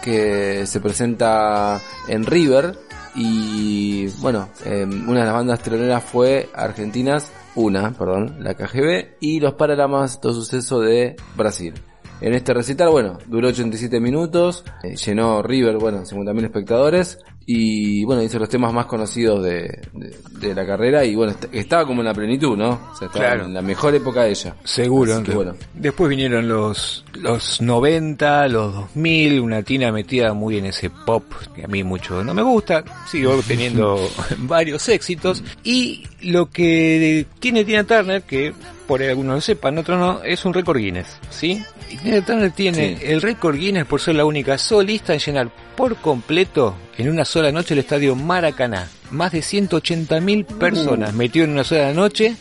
que 0.07 0.65
se 0.65 0.79
presenta 0.79 1.81
en 2.07 2.25
River 2.25 2.77
y 3.13 4.07
bueno, 4.21 4.47
eh, 4.63 4.85
una 4.85 5.19
de 5.19 5.25
las 5.25 5.33
bandas 5.33 5.61
teloneras 5.61 6.01
fue 6.01 6.49
Argentinas, 6.53 7.29
una, 7.55 7.91
perdón, 7.91 8.37
la 8.39 8.53
KGB 8.53 9.17
y 9.19 9.41
los 9.41 9.55
Paralamas, 9.55 10.21
todo 10.21 10.33
suceso 10.33 10.79
de 10.79 11.17
Brasil. 11.35 11.73
En 12.21 12.33
este 12.33 12.53
recital, 12.53 12.89
bueno, 12.89 13.17
duró 13.25 13.49
87 13.49 13.99
minutos, 13.99 14.63
eh, 14.81 14.95
llenó 14.95 15.41
River, 15.41 15.77
bueno, 15.77 16.05
50.000 16.05 16.45
espectadores 16.45 17.19
y 17.49 18.03
bueno, 18.03 18.21
hizo 18.21 18.37
los 18.39 18.49
temas 18.49 18.73
más 18.73 18.87
conocidos 18.87 19.41
de, 19.41 19.81
de- 19.93 20.17
de 20.37 20.53
la 20.53 20.65
carrera 20.65 21.05
y 21.05 21.15
bueno, 21.15 21.31
est- 21.31 21.45
estaba 21.53 21.85
como 21.87 22.01
en 22.01 22.05
la 22.07 22.13
plenitud, 22.13 22.57
¿no? 22.57 22.71
O 22.91 22.95
sea, 22.97 23.07
estaba 23.07 23.25
Claro. 23.25 23.45
en 23.45 23.53
la 23.53 23.61
mejor 23.61 23.95
época 23.95 24.23
de 24.23 24.31
ella. 24.31 24.53
Seguro. 24.65 25.23
Que 25.23 25.31
bueno. 25.31 25.55
Después 25.73 26.09
vinieron 26.09 26.47
los, 26.49 27.05
los 27.13 27.61
90, 27.61 28.49
los 28.49 28.73
2000, 28.75 29.39
una 29.39 29.63
tina 29.63 29.93
metida 29.93 30.33
muy 30.33 30.57
en 30.57 30.65
ese 30.65 30.89
pop 30.89 31.23
que 31.55 31.63
a 31.63 31.67
mí 31.67 31.83
mucho 31.85 32.21
no 32.21 32.33
me 32.33 32.41
gusta. 32.43 32.83
Sigo 33.09 33.39
teniendo 33.47 33.97
varios 34.39 34.87
éxitos. 34.89 35.41
Y 35.63 36.03
lo 36.21 36.49
que 36.49 37.25
tiene 37.39 37.63
Tina 37.65 37.83
Turner, 37.83 38.21
que 38.23 38.53
por 38.87 39.01
ahí 39.01 39.09
algunos 39.09 39.35
lo 39.35 39.41
sepan, 39.41 39.77
otros 39.77 39.99
no, 39.99 40.23
es 40.23 40.43
un 40.45 40.53
récord 40.53 40.77
Guinness, 40.77 41.17
¿sí? 41.29 41.63
Y 41.89 41.97
Tina 41.97 42.21
Turner 42.25 42.51
tiene 42.51 42.97
Sí. 42.97 43.03
el 43.05 43.21
récord 43.21 43.55
Guinness 43.57 43.85
por 43.85 44.01
ser 44.01 44.15
la 44.15 44.25
única 44.25 44.57
solista 44.57 45.13
en 45.13 45.19
llenar 45.19 45.49
por 45.75 45.95
completo 45.97 46.75
en 46.97 47.09
una 47.09 47.23
sola 47.25 47.51
noche 47.51 47.73
el 47.73 47.79
estadio 47.81 48.15
Maracaná. 48.15 48.87
Más 49.11 49.31
de 49.31 49.41
180 49.41 50.19
mil 50.21 50.43
personas 50.45 51.13
metió 51.13 51.43
en 51.43 51.51
una 51.51 51.63
sola 51.63 51.93
noche. 51.93 52.35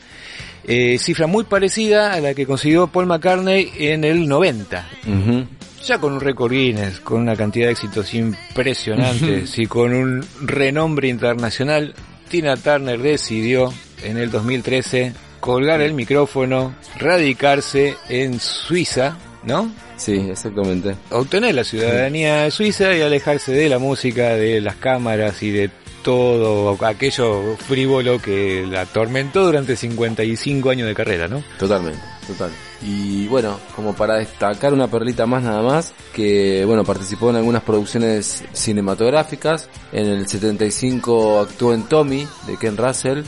Eh, 0.69 0.99
cifra 0.99 1.29
muy 1.29 1.45
parecida 1.45 2.13
a 2.13 2.21
la 2.21 2.35
que 2.35 2.45
consiguió 2.45 2.89
Paul 2.89 3.07
McCartney 3.07 3.71
en 3.79 4.03
el 4.03 4.27
90. 4.27 4.85
Ujú. 5.07 5.47
Ya 5.87 5.99
con 5.99 6.15
un 6.15 6.21
récord 6.21 6.51
Guinness, 6.51 6.99
con 6.99 7.21
una 7.21 7.37
cantidad 7.37 7.67
de 7.67 7.73
éxitos 7.73 8.13
impresionantes 8.15 9.57
y 9.59 9.67
con 9.67 9.95
un 9.95 10.27
renombre 10.43 11.07
internacional, 11.09 11.95
Tina 12.29 12.57
Turner 12.57 13.01
decidió 13.01 13.73
en 14.03 14.17
el 14.17 14.31
2013 14.31 15.13
colgar 15.41 15.81
el 15.81 15.95
micrófono, 15.95 16.75
radicarse 16.99 17.97
en 18.09 18.41
Suiza, 18.41 19.17
¿no? 19.45 19.71
Sí, 19.97 20.29
exactamente. 20.31 20.95
obtener 21.11 21.55
la 21.55 21.65
ciudadanía 21.65 22.51
suiza 22.51 22.95
y 22.95 23.01
alejarse 23.01 23.53
de 23.53 23.69
la 23.69 23.79
música, 23.79 24.35
de 24.35 24.61
las 24.61 24.77
cámaras 24.77 25.43
y 25.43 25.51
de 25.51 25.71
todo 26.03 26.77
aquello 26.85 27.57
frívolo 27.57 28.21
que 28.21 28.67
la 28.71 28.83
atormentó 28.83 29.47
durante 29.47 29.75
55 29.75 30.71
años 30.71 30.87
de 30.87 30.95
carrera, 30.95 31.29
¿no? 31.29 31.43
Totalmente, 31.59 32.03
total. 32.27 32.51
Y 32.83 33.27
bueno, 33.29 33.59
como 33.75 33.95
para 33.95 34.17
destacar 34.17 34.73
una 34.75 34.87
perlita 34.89 35.27
más 35.27 35.43
nada 35.43 35.63
más, 35.63 35.95
que 36.15 36.65
bueno, 36.67 36.85
participó 36.85 37.31
en 37.31 37.37
algunas 37.37 37.63
producciones 37.63 38.45
cinematográficas. 38.53 39.69
En 39.93 40.07
el 40.07 40.29
75 40.29 41.41
actuó 41.41 41.73
en 41.75 41.85
Tommy, 41.85 42.27
de 42.47 42.57
Ken 42.57 42.77
Russell. 42.77 43.23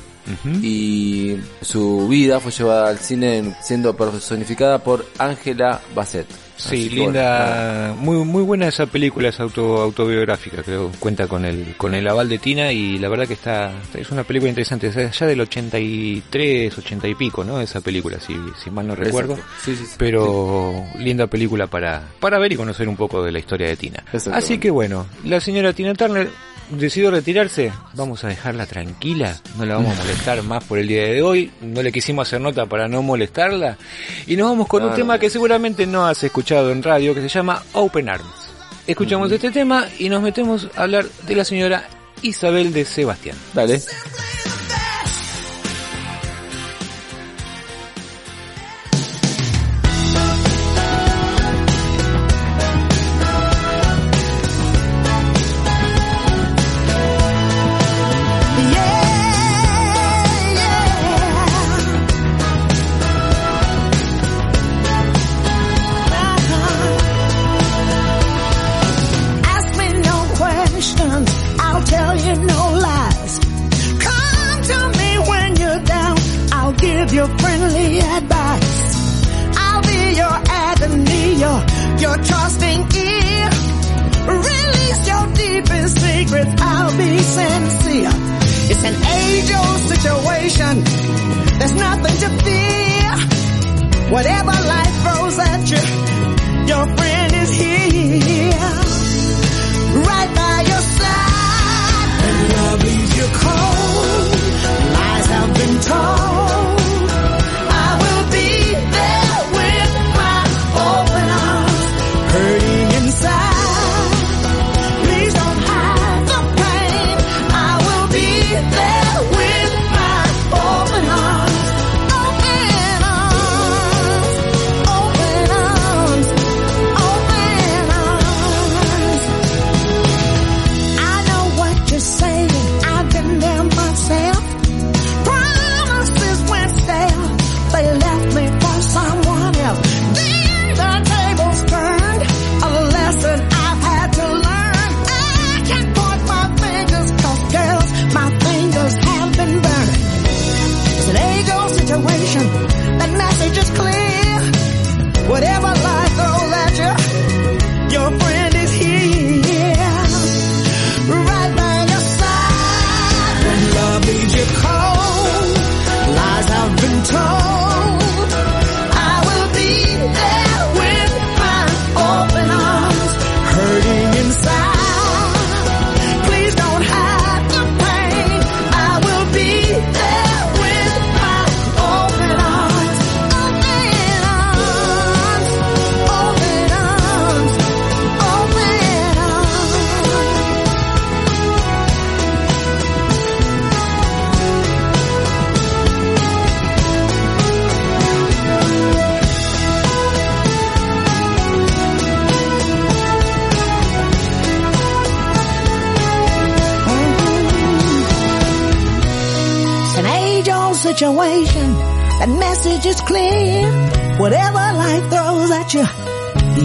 Y 0.63 1.37
su 1.63 2.07
vida 2.07 2.39
fue 2.39 2.53
llevada 2.53 2.89
al 2.91 2.99
cine 2.99 3.39
en- 3.39 3.57
siendo 3.63 3.97
personificada 3.97 4.79
por 4.85 5.07
Angela 5.19 5.81
Bassett. 5.95 6.27
Sí, 6.59 6.67
Así 6.67 6.89
bueno, 6.89 7.05
linda, 7.05 7.95
muy 7.97 8.25
muy 8.25 8.43
buena 8.43 8.67
esa 8.67 8.87
película, 8.87 9.29
es 9.29 9.39
auto, 9.39 9.81
autobiográfica, 9.81 10.65
creo, 10.65 10.91
cuenta 10.99 11.29
con 11.29 11.45
el 11.45 11.77
con 11.77 11.95
el 11.95 12.07
aval 12.09 12.29
de 12.29 12.39
Tina 12.39 12.73
y 12.73 12.99
la 12.99 13.09
verdad 13.09 13.29
que 13.29 13.35
está 13.35 13.73
es 13.95 14.11
una 14.11 14.25
película 14.25 14.49
interesante, 14.49 14.89
es 14.89 15.19
ya 15.19 15.27
del 15.27 15.41
83, 15.41 16.77
80 16.77 17.09
y 17.09 17.15
pico, 17.15 17.45
¿no? 17.45 17.61
Esa 17.61 17.81
película, 17.81 18.19
si, 18.19 18.35
si 18.63 18.71
mal 18.73 18.89
no 18.89 18.97
recuerdo. 18.97 19.35
Exacto. 19.35 19.55
Sí, 19.65 19.77
sí, 19.77 19.87
sí. 19.87 19.95
pero 19.97 20.85
linda 20.99 21.29
película 21.29 21.69
para, 21.69 22.03
para 22.19 22.41
ver 22.41 22.53
y 22.53 22.57
conocer 22.57 22.89
un 22.89 22.97
poco 22.97 23.23
de 23.23 23.31
la 23.31 23.39
historia 23.39 23.69
de 23.69 23.77
Tina. 23.77 24.05
Así 24.33 24.59
que 24.59 24.71
bueno, 24.71 25.07
la 25.25 25.41
señora 25.41 25.73
Tina 25.73 25.95
Turner 25.95 26.29
decidió 26.71 27.11
retirarse, 27.11 27.73
vamos 27.95 28.25
a 28.25 28.29
dejarla 28.29 28.67
tranquila, 28.67 29.37
no 29.57 29.65
la 29.65 29.77
vamos 29.77 29.99
a 29.99 30.03
molestar 30.03 30.43
más 30.43 30.65
por 30.65 30.79
el 30.79 30.89
día 30.89 31.05
de 31.05 31.23
hoy, 31.23 31.51
no 31.61 31.83
le 31.83 31.93
quisimos 31.93 32.29
hacer 32.29 32.41
nota 32.41 32.67
para 32.67 32.89
no 32.89 33.03
molestarla, 33.03 33.79
y 34.27 34.37
nos 34.37 34.51
vamos 34.51 34.69
con 34.69 34.85
un 34.85 34.95
tema 34.95 35.19
que 35.19 35.31
seguramente 35.31 35.87
no 35.87 36.07
has 36.07 36.23
escuchado 36.23 36.71
en 36.71 36.83
radio, 36.83 37.15
que 37.15 37.23
se 37.23 37.29
llama 37.29 37.63
Open 37.73 38.09
Arms. 38.09 38.49
Escuchamos 38.87 39.31
este 39.31 39.51
tema 39.51 39.87
y 39.99 40.09
nos 40.09 40.23
metemos 40.23 40.69
a 40.75 40.83
hablar 40.83 41.05
de 41.27 41.35
la 41.35 41.45
señora 41.45 41.89
Isabel 42.23 42.73
de 42.73 42.85
Sebastián. 42.85 43.37
Dale. 43.53 43.81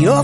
Your 0.03 0.21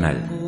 nacional. 0.00 0.39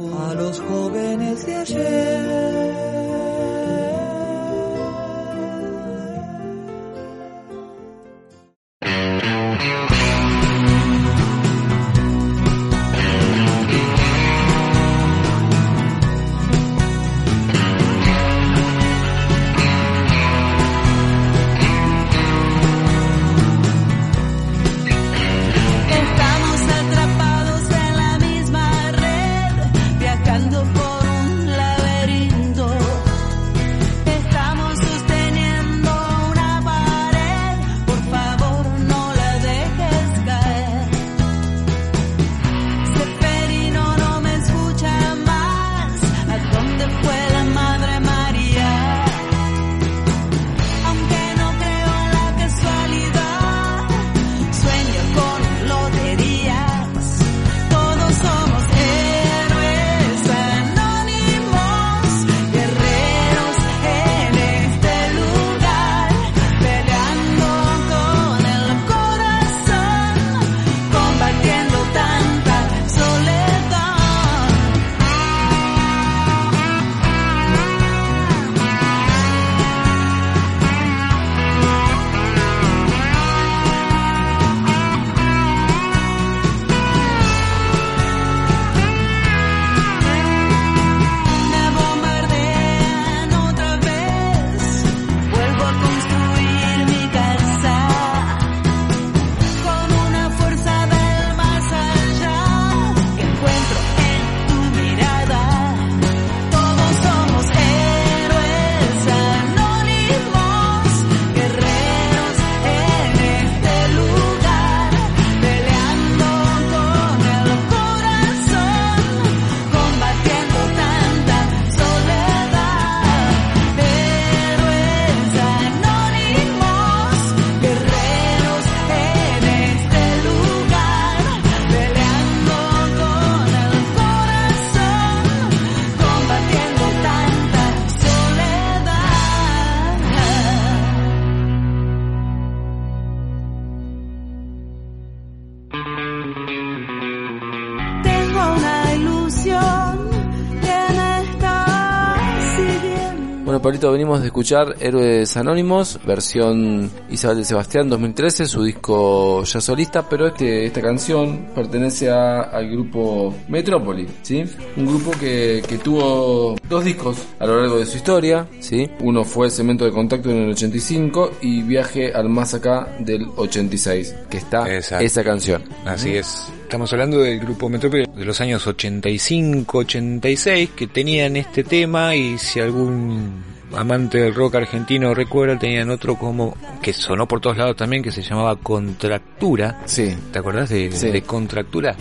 Venimos 153.90 154.20
de 154.20 154.26
escuchar 154.26 154.76
Héroes 154.80 155.36
Anónimos, 155.36 155.98
versión 156.06 156.90
Isabel 157.10 157.38
de 157.38 157.44
Sebastián 157.44 157.88
2013, 157.88 158.46
su 158.46 158.62
disco 158.62 159.42
ya 159.44 159.60
solista, 159.60 160.08
pero 160.08 160.28
este, 160.28 160.66
esta 160.66 160.80
canción 160.80 161.46
pertenece 161.54 162.10
a- 162.10 162.42
al 162.42 162.70
grupo 162.70 163.34
Metrópoli, 163.48 164.06
¿sí? 164.22 164.44
Un 164.76 164.86
grupo 164.86 165.10
que, 165.18 165.62
que 165.68 165.78
tuvo 165.78 166.56
dos 166.68 166.84
discos 166.84 167.16
a 167.38 167.46
lo 167.46 167.60
largo 167.60 167.78
de 167.78 167.86
su 167.86 167.96
historia, 167.96 168.46
¿sí? 168.60 168.88
Uno 169.00 169.24
fue 169.24 169.50
Cemento 169.50 169.84
de 169.84 169.90
Contacto 169.90 170.30
en 170.30 170.36
el 170.44 170.50
85 170.50 171.32
y 171.40 171.62
Viaje 171.62 172.12
al 172.12 172.28
Más 172.28 172.54
Acá 172.54 172.96
del 173.00 173.26
86, 173.36 174.14
que 174.30 174.36
está 174.36 174.72
Exacto. 174.72 175.04
esa 175.04 175.24
canción. 175.24 175.64
Así 175.84 176.14
es. 176.16 176.46
Estamos 176.72 176.90
hablando 176.94 177.18
del 177.18 177.38
grupo 177.38 177.68
Metrópoli 177.68 178.06
de 178.16 178.24
los 178.24 178.40
años 178.40 178.66
85-86 178.66 180.70
que 180.70 180.86
tenían 180.86 181.36
este 181.36 181.64
tema 181.64 182.16
y 182.16 182.38
si 182.38 182.60
algún 182.60 183.44
amante 183.76 184.16
del 184.18 184.34
rock 184.34 184.54
argentino 184.54 185.12
recuerda 185.12 185.58
tenían 185.58 185.90
otro 185.90 186.16
como 186.16 186.56
que 186.82 186.94
sonó 186.94 187.28
por 187.28 187.40
todos 187.40 187.58
lados 187.58 187.76
también 187.76 188.02
que 188.02 188.10
se 188.10 188.22
llamaba 188.22 188.56
Contractura. 188.56 189.82
Sí. 189.84 190.16
¿Te 190.32 190.38
acordás 190.38 190.70
de, 190.70 190.90
Sí. 190.92 191.10
de 191.10 191.20
Contractura? 191.22 191.94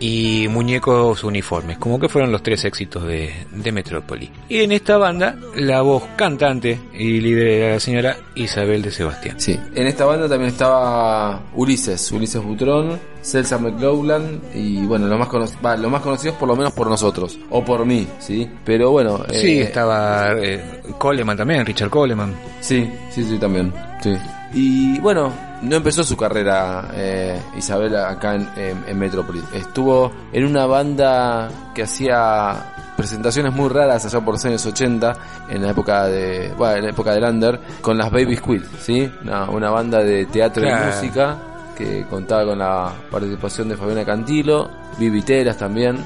Y 0.00 0.46
Muñecos 0.50 1.24
Uniformes, 1.24 1.78
como 1.78 1.98
que 1.98 2.10
fueron 2.10 2.30
los 2.30 2.42
tres 2.42 2.62
éxitos 2.66 3.06
de, 3.06 3.32
de 3.50 3.72
Metrópoli. 3.72 4.30
Y 4.50 4.58
en 4.58 4.72
esta 4.72 4.98
banda, 4.98 5.34
la 5.56 5.80
voz 5.80 6.02
cantante 6.16 6.78
y 6.92 7.20
líder 7.20 7.46
era 7.48 7.70
la 7.72 7.80
señora 7.80 8.18
Isabel 8.34 8.82
de 8.82 8.90
Sebastián. 8.90 9.40
Sí, 9.40 9.58
en 9.74 9.86
esta 9.86 10.04
banda 10.04 10.28
también 10.28 10.50
estaba 10.50 11.40
Ulises, 11.54 12.12
Ulises 12.12 12.42
Butrón, 12.42 12.98
Celsa 13.22 13.58
McLaughlin 13.58 14.40
y 14.54 14.86
bueno, 14.86 15.06
lo 15.06 15.18
más, 15.18 15.28
va, 15.64 15.76
lo 15.76 15.90
más 15.90 16.02
conocidos 16.02 16.36
por 16.36 16.48
lo 16.48 16.56
menos 16.56 16.72
por 16.72 16.88
nosotros, 16.88 17.38
o 17.50 17.64
por 17.64 17.84
mí, 17.84 18.06
¿sí? 18.18 18.50
Pero 18.64 18.90
bueno... 18.90 19.24
Sí, 19.30 19.58
eh, 19.58 19.62
estaba 19.62 20.32
eh, 20.38 20.82
Coleman 20.98 21.36
también, 21.36 21.64
Richard 21.66 21.90
Coleman. 21.90 22.34
Sí, 22.60 22.90
sí, 23.10 23.22
sí, 23.24 23.38
también, 23.38 23.72
sí. 24.02 24.16
Y 24.52 24.98
bueno, 24.98 25.32
no 25.62 25.76
empezó 25.76 26.02
su 26.02 26.16
carrera 26.16 26.88
eh, 26.94 27.40
Isabel 27.56 27.94
acá 27.96 28.34
en, 28.34 28.48
en, 28.56 28.84
en 28.88 28.98
Metrópolis. 28.98 29.44
Estuvo 29.54 30.10
en 30.32 30.44
una 30.44 30.66
banda 30.66 31.48
que 31.74 31.82
hacía 31.84 32.72
presentaciones 32.96 33.52
muy 33.54 33.68
raras 33.68 34.04
allá 34.04 34.20
por 34.24 34.34
los 34.34 34.44
años 34.44 34.66
80, 34.66 35.16
en 35.50 35.62
la 35.62 35.70
época 35.70 36.06
de, 36.06 36.52
bueno, 36.58 36.76
en 36.76 36.82
la 36.84 36.90
época 36.90 37.12
del 37.14 37.24
Under, 37.24 37.60
con 37.80 37.96
las 37.96 38.10
Baby 38.10 38.36
Squid, 38.36 38.62
¿sí? 38.80 39.10
Una, 39.22 39.48
una 39.48 39.70
banda 39.70 40.02
de 40.02 40.26
teatro 40.26 40.62
Claro. 40.62 40.84
y 40.84 40.94
música 40.96 41.36
que 41.80 42.04
contaba 42.08 42.44
con 42.44 42.58
la 42.58 42.92
participación 43.10 43.68
de 43.70 43.76
Fabiana 43.76 44.04
Cantilo, 44.04 44.68
Vivi 44.98 45.22
Teras 45.22 45.56
también, 45.56 45.98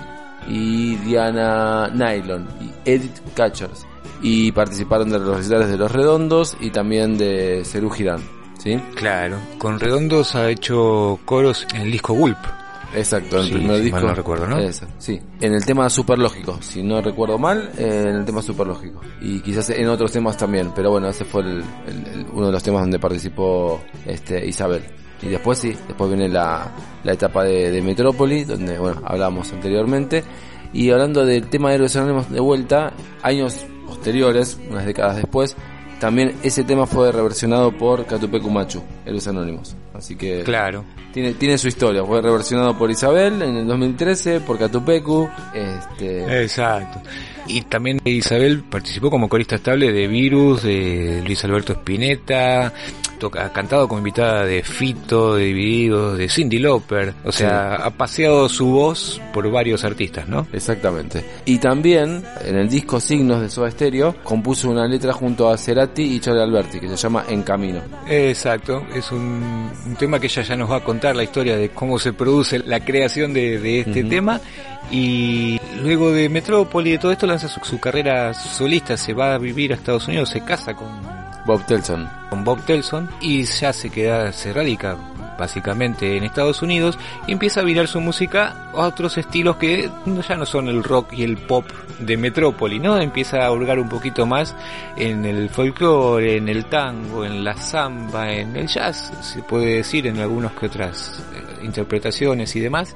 y 0.49 0.97
Diana 0.97 1.89
Nylon, 1.89 2.47
y 2.61 2.71
Edith 2.91 3.19
Catchers. 3.35 3.87
Y 4.23 4.53
participaron 4.53 5.11
de 5.11 5.19
los 5.19 5.37
recitales 5.37 5.69
de 5.69 5.77
Los 5.77 5.91
Redondos 5.93 6.57
y 6.61 6.71
también 6.71 7.19
de 7.19 7.63
Cerú 7.65 7.91
Girán, 7.91 8.21
¿sí? 8.59 8.81
Claro, 8.95 9.37
con 9.59 9.81
Redondos 9.81 10.35
ha 10.35 10.49
hecho 10.51 11.19
coros 11.25 11.67
en 11.75 11.83
el 11.83 11.93
disco 11.93 12.15
Gulp. 12.15 12.39
Exacto, 12.97 13.39
en 13.39 13.47
el 13.47 13.53
primer 13.55 13.77
si 13.79 13.83
disco. 13.83 13.97
mal 13.97 14.07
no 14.07 14.15
recuerdo, 14.15 14.47
¿no? 14.47 14.57
Sí. 14.99 15.21
En 15.41 15.53
el 15.53 15.65
tema 15.67 15.91
superlógico, 15.91 16.59
si 16.63 16.81
no 16.83 17.01
recuerdo 17.03 17.39
mal, 17.39 17.71
eh, 17.77 18.05
en 18.07 18.15
el 18.17 18.25
tema 18.25 18.41
superlógico. 18.41 19.01
Y 19.21 19.41
quizás 19.41 19.71
en 19.71 19.89
otros 19.89 20.13
temas 20.13 20.37
también, 20.37 20.71
pero 20.77 20.93
bueno, 20.93 21.09
ese 21.09 21.25
fue 21.25 21.43
el- 21.43 21.65
el- 21.89 22.07
el- 22.15 22.27
uno 22.33 22.47
de 22.47 22.53
los 22.53 22.63
temas 22.63 22.83
donde 22.83 23.01
participó 23.01 23.81
este 24.07 24.47
Isabel. 24.47 24.85
Y 25.25 25.29
después 25.31 25.59
sí, 25.59 25.75
después 25.89 26.11
viene 26.11 26.29
la, 26.29 26.71
la 27.03 27.13
etapa 27.13 27.45
de, 27.45 27.71
de 27.71 27.83
Metrópoli, 27.83 28.45
donde, 28.45 28.79
bueno, 28.79 29.01
hablábamos 29.05 29.53
anteriormente. 29.53 30.23
Y 30.73 30.91
hablando 30.91 31.25
del 31.25 31.47
tema 31.49 31.69
de 31.71 31.77
Héroes 31.77 31.97
Anónimos 31.97 32.31
de 32.31 32.41
vuelta, 32.41 32.93
años 33.23 33.65
posteriores, 33.87 34.59
unas 34.71 34.85
décadas 34.85 35.17
después, 35.17 35.57
también 36.01 36.35
ese 36.43 36.65
tema 36.65 36.87
fue 36.87 37.13
reversionado 37.13 37.73
por 37.73 38.05
Catupecu 38.05 38.51
Machu, 38.51 38.83
Héroes 39.07 39.27
Anónimos. 39.29 39.77
Así 39.95 40.17
que 40.17 40.43
Claro. 40.43 40.85
tiene, 41.13 41.35
tiene 41.35 41.57
su 41.57 41.69
historia. 41.69 42.05
Fue 42.05 42.21
reversionado 42.21 42.77
por 42.77 42.91
Isabel 42.91 43.41
en 43.43 43.57
el 43.57 43.67
2013, 43.69 44.41
por 44.41 44.59
Catupecu. 44.59 45.29
Este, 45.55 46.43
Exacto. 46.43 47.01
Y 47.47 47.63
también 47.63 48.01
Isabel 48.05 48.65
participó 48.69 49.11
como 49.11 49.29
corista 49.29 49.55
estable 49.55 49.93
de 49.93 50.09
Virus, 50.09 50.65
de 50.65 51.23
Luis 51.25 51.45
Alberto 51.45 51.75
Spinetta, 51.75 52.73
ha 53.35 53.53
cantado 53.53 53.89
como 53.89 53.99
invitada 53.99 54.45
de 54.45 54.63
Fito, 54.63 55.37
de 55.37 55.45
Divididos, 55.45 56.19
de 56.19 56.29
Cindy 56.29 56.59
Lauper. 56.59 57.15
O 57.25 57.33
sea, 57.33 57.77
ha 57.77 57.91
paseado 57.91 58.49
su 58.49 58.67
voz 58.67 59.21
por 59.33 59.51
varios 59.51 59.85
artistas, 59.85 60.29
¿no? 60.29 60.47
Exactamente. 60.53 61.25
Y 61.45 61.59
también 61.59 62.25
en 62.45 62.57
el 62.57 62.69
disco 62.69 63.01
Signos 63.01 63.41
de 63.41 63.49
Soda 63.49 63.71
Stereo 63.71 64.15
compuso 64.23 64.71
una 64.71 64.87
letra 64.87 65.13
junto 65.13 65.49
a 65.49 65.57
Cerati 65.57 66.03
y 66.03 66.21
Charlie 66.21 66.43
Alberti 66.43 66.81
que 66.81 66.89
se 66.89 66.97
llama 66.97 67.25
En 67.29 67.43
Camino. 67.43 67.81
Exacto, 68.09 68.87
es 68.95 69.11
un, 69.13 69.71
un 69.87 69.97
tema 69.97 70.19
que 70.19 70.27
ella 70.27 70.43
ya 70.43 70.57
nos 70.57 70.71
va 70.71 70.77
a 70.77 70.85
contar 70.85 71.17
la 71.17 71.25
historia 71.25 71.57
de 71.57 71.71
cómo 71.71 71.99
se 71.99 72.13
produce 72.13 72.59
la 72.61 72.81
creación 72.81 73.33
de, 73.33 73.59
de 73.59 73.81
este 73.81 74.05
tema 74.05 74.41
y 74.91 75.59
luego 75.83 76.13
de 76.13 76.29
Metrópoli 76.29 76.91
y 76.91 76.93
de 76.93 76.99
todo 76.99 77.13
esto 77.13 77.27
lanza 77.27 77.49
su, 77.49 77.61
su 77.61 77.81
carrera 77.81 78.35
solista, 78.35 78.97
se 78.97 79.13
va 79.13 79.35
a 79.35 79.39
vivir 79.39 79.73
a 79.73 79.77
Estados 79.77 80.07
Unidos, 80.09 80.29
se 80.31 80.43
casa 80.43 80.75
con, 80.75 80.89
Bob 81.45 81.65
Telson. 81.67 82.09
con 82.31 82.45
Bob 82.45 82.61
Telson 82.65 83.09
y 83.21 83.45
ya 83.45 83.73
se 83.73 83.91
queda, 83.91 84.33
se 84.33 84.53
radica 84.53 84.97
básicamente 85.39 86.17
en 86.17 86.25
Estados 86.25 86.63
Unidos 86.63 86.99
y 87.27 87.33
empieza 87.33 87.61
a 87.61 87.65
virar 87.65 87.89
su 87.89 88.01
música 88.01 88.71
a 88.73 88.87
otros 88.87 89.19
estilos 89.19 89.57
que 89.57 89.91
ya 90.29 90.37
no 90.37 90.47
son 90.47 90.69
el 90.69 90.83
rock 90.83 91.13
y 91.13 91.23
el 91.23 91.37
pop 91.37 91.67
de 91.99 92.17
Metrópoli, 92.17 92.79
¿no? 92.79 92.99
Empieza 92.99 93.45
a 93.45 93.53
hurgar 93.53 93.79
un 93.79 93.89
poquito 93.89 94.27
más 94.27 94.55
en 94.97 95.25
el 95.25 95.49
folclore, 95.49 96.37
en 96.37 96.49
el 96.49 96.67
tango, 96.67 97.25
en 97.25 97.45
la 97.45 97.55
samba, 97.55 98.33
en 98.33 98.57
el 98.57 98.67
jazz, 98.67 99.13
se 99.21 99.43
puede 99.43 99.77
decir, 99.77 100.07
en 100.07 100.19
algunas 100.19 100.53
que 100.53 100.67
otras 100.67 101.23
eh, 101.35 101.65
interpretaciones 101.65 102.55
y 102.57 102.61
demás 102.61 102.95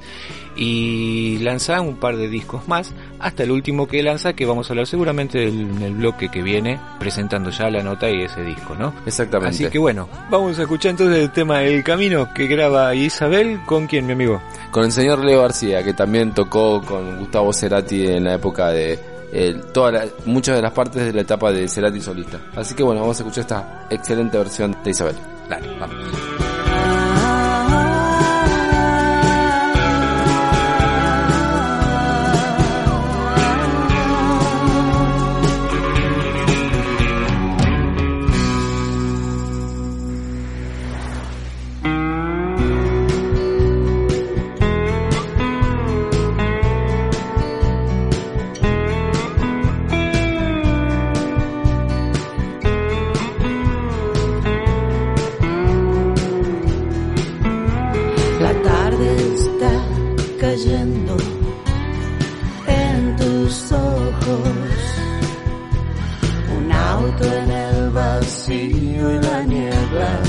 y 0.55 1.37
lanza 1.39 1.79
un 1.81 1.95
par 1.95 2.17
de 2.17 2.27
discos 2.27 2.67
más 2.67 2.93
hasta 3.19 3.43
el 3.43 3.51
último 3.51 3.87
que 3.87 4.01
lanza 4.03 4.33
que 4.33 4.45
vamos 4.45 4.69
a 4.69 4.73
hablar 4.73 4.87
seguramente 4.87 5.47
en 5.47 5.81
el 5.81 5.93
bloque 5.95 6.29
que 6.29 6.41
viene 6.41 6.79
presentando 6.99 7.49
ya 7.49 7.69
la 7.69 7.83
nota 7.83 8.09
y 8.09 8.21
ese 8.23 8.41
disco, 8.43 8.75
¿no? 8.75 8.93
Exactamente. 9.05 9.55
Así 9.55 9.69
que 9.69 9.77
bueno, 9.79 10.07
vamos 10.29 10.57
a 10.59 10.61
escuchar 10.63 10.91
entonces 10.91 11.17
el 11.19 11.31
tema 11.31 11.63
El 11.63 11.83
Camino 11.83 12.33
que 12.33 12.47
graba 12.47 12.93
Isabel 12.95 13.59
con 13.65 13.87
quién, 13.87 14.05
mi 14.05 14.13
amigo. 14.13 14.41
Con 14.71 14.85
el 14.85 14.91
señor 14.91 15.23
Leo 15.23 15.41
García, 15.41 15.83
que 15.83 15.93
también 15.93 16.33
tocó 16.33 16.81
con 16.81 17.17
Gustavo 17.19 17.51
Cerati 17.53 18.07
en 18.07 18.23
la 18.23 18.35
época 18.35 18.69
de 18.69 18.99
eh, 19.31 19.61
toda 19.73 19.91
la- 19.91 20.05
muchas 20.25 20.55
de 20.55 20.61
las 20.61 20.71
partes 20.71 21.05
de 21.05 21.13
la 21.13 21.21
etapa 21.21 21.51
de 21.51 21.67
Cerati 21.67 22.01
solista. 22.01 22.39
Así 22.55 22.73
que 22.75 22.83
bueno, 22.83 23.01
vamos 23.01 23.19
a 23.19 23.23
escuchar 23.23 23.41
esta 23.41 23.87
excelente 23.89 24.37
versión 24.37 24.75
de 24.83 24.89
Isabel. 24.91 25.15
Dale, 25.49 25.67
vamos. 25.79 26.68
En 62.67 63.15
tus 63.17 63.71
ojos. 63.71 64.49
Un 66.57 66.71
auto 66.71 67.23
en 67.25 67.51
el 67.51 67.89
vacío 67.89 69.11
y 69.15 69.19
la 69.19 69.43
niebla 69.43 70.28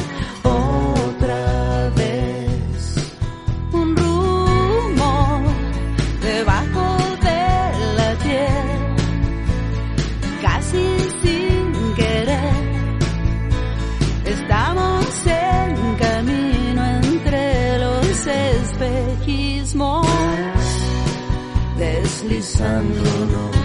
deslizándonos, 22.70 23.56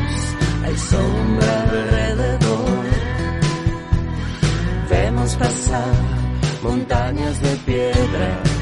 hay 0.63 0.77
sombra 0.77 1.61
alrededor. 1.63 2.85
Vemos 4.89 5.35
pasar 5.35 5.93
montañas 6.63 7.41
de 7.41 7.55
piedra 7.65 8.54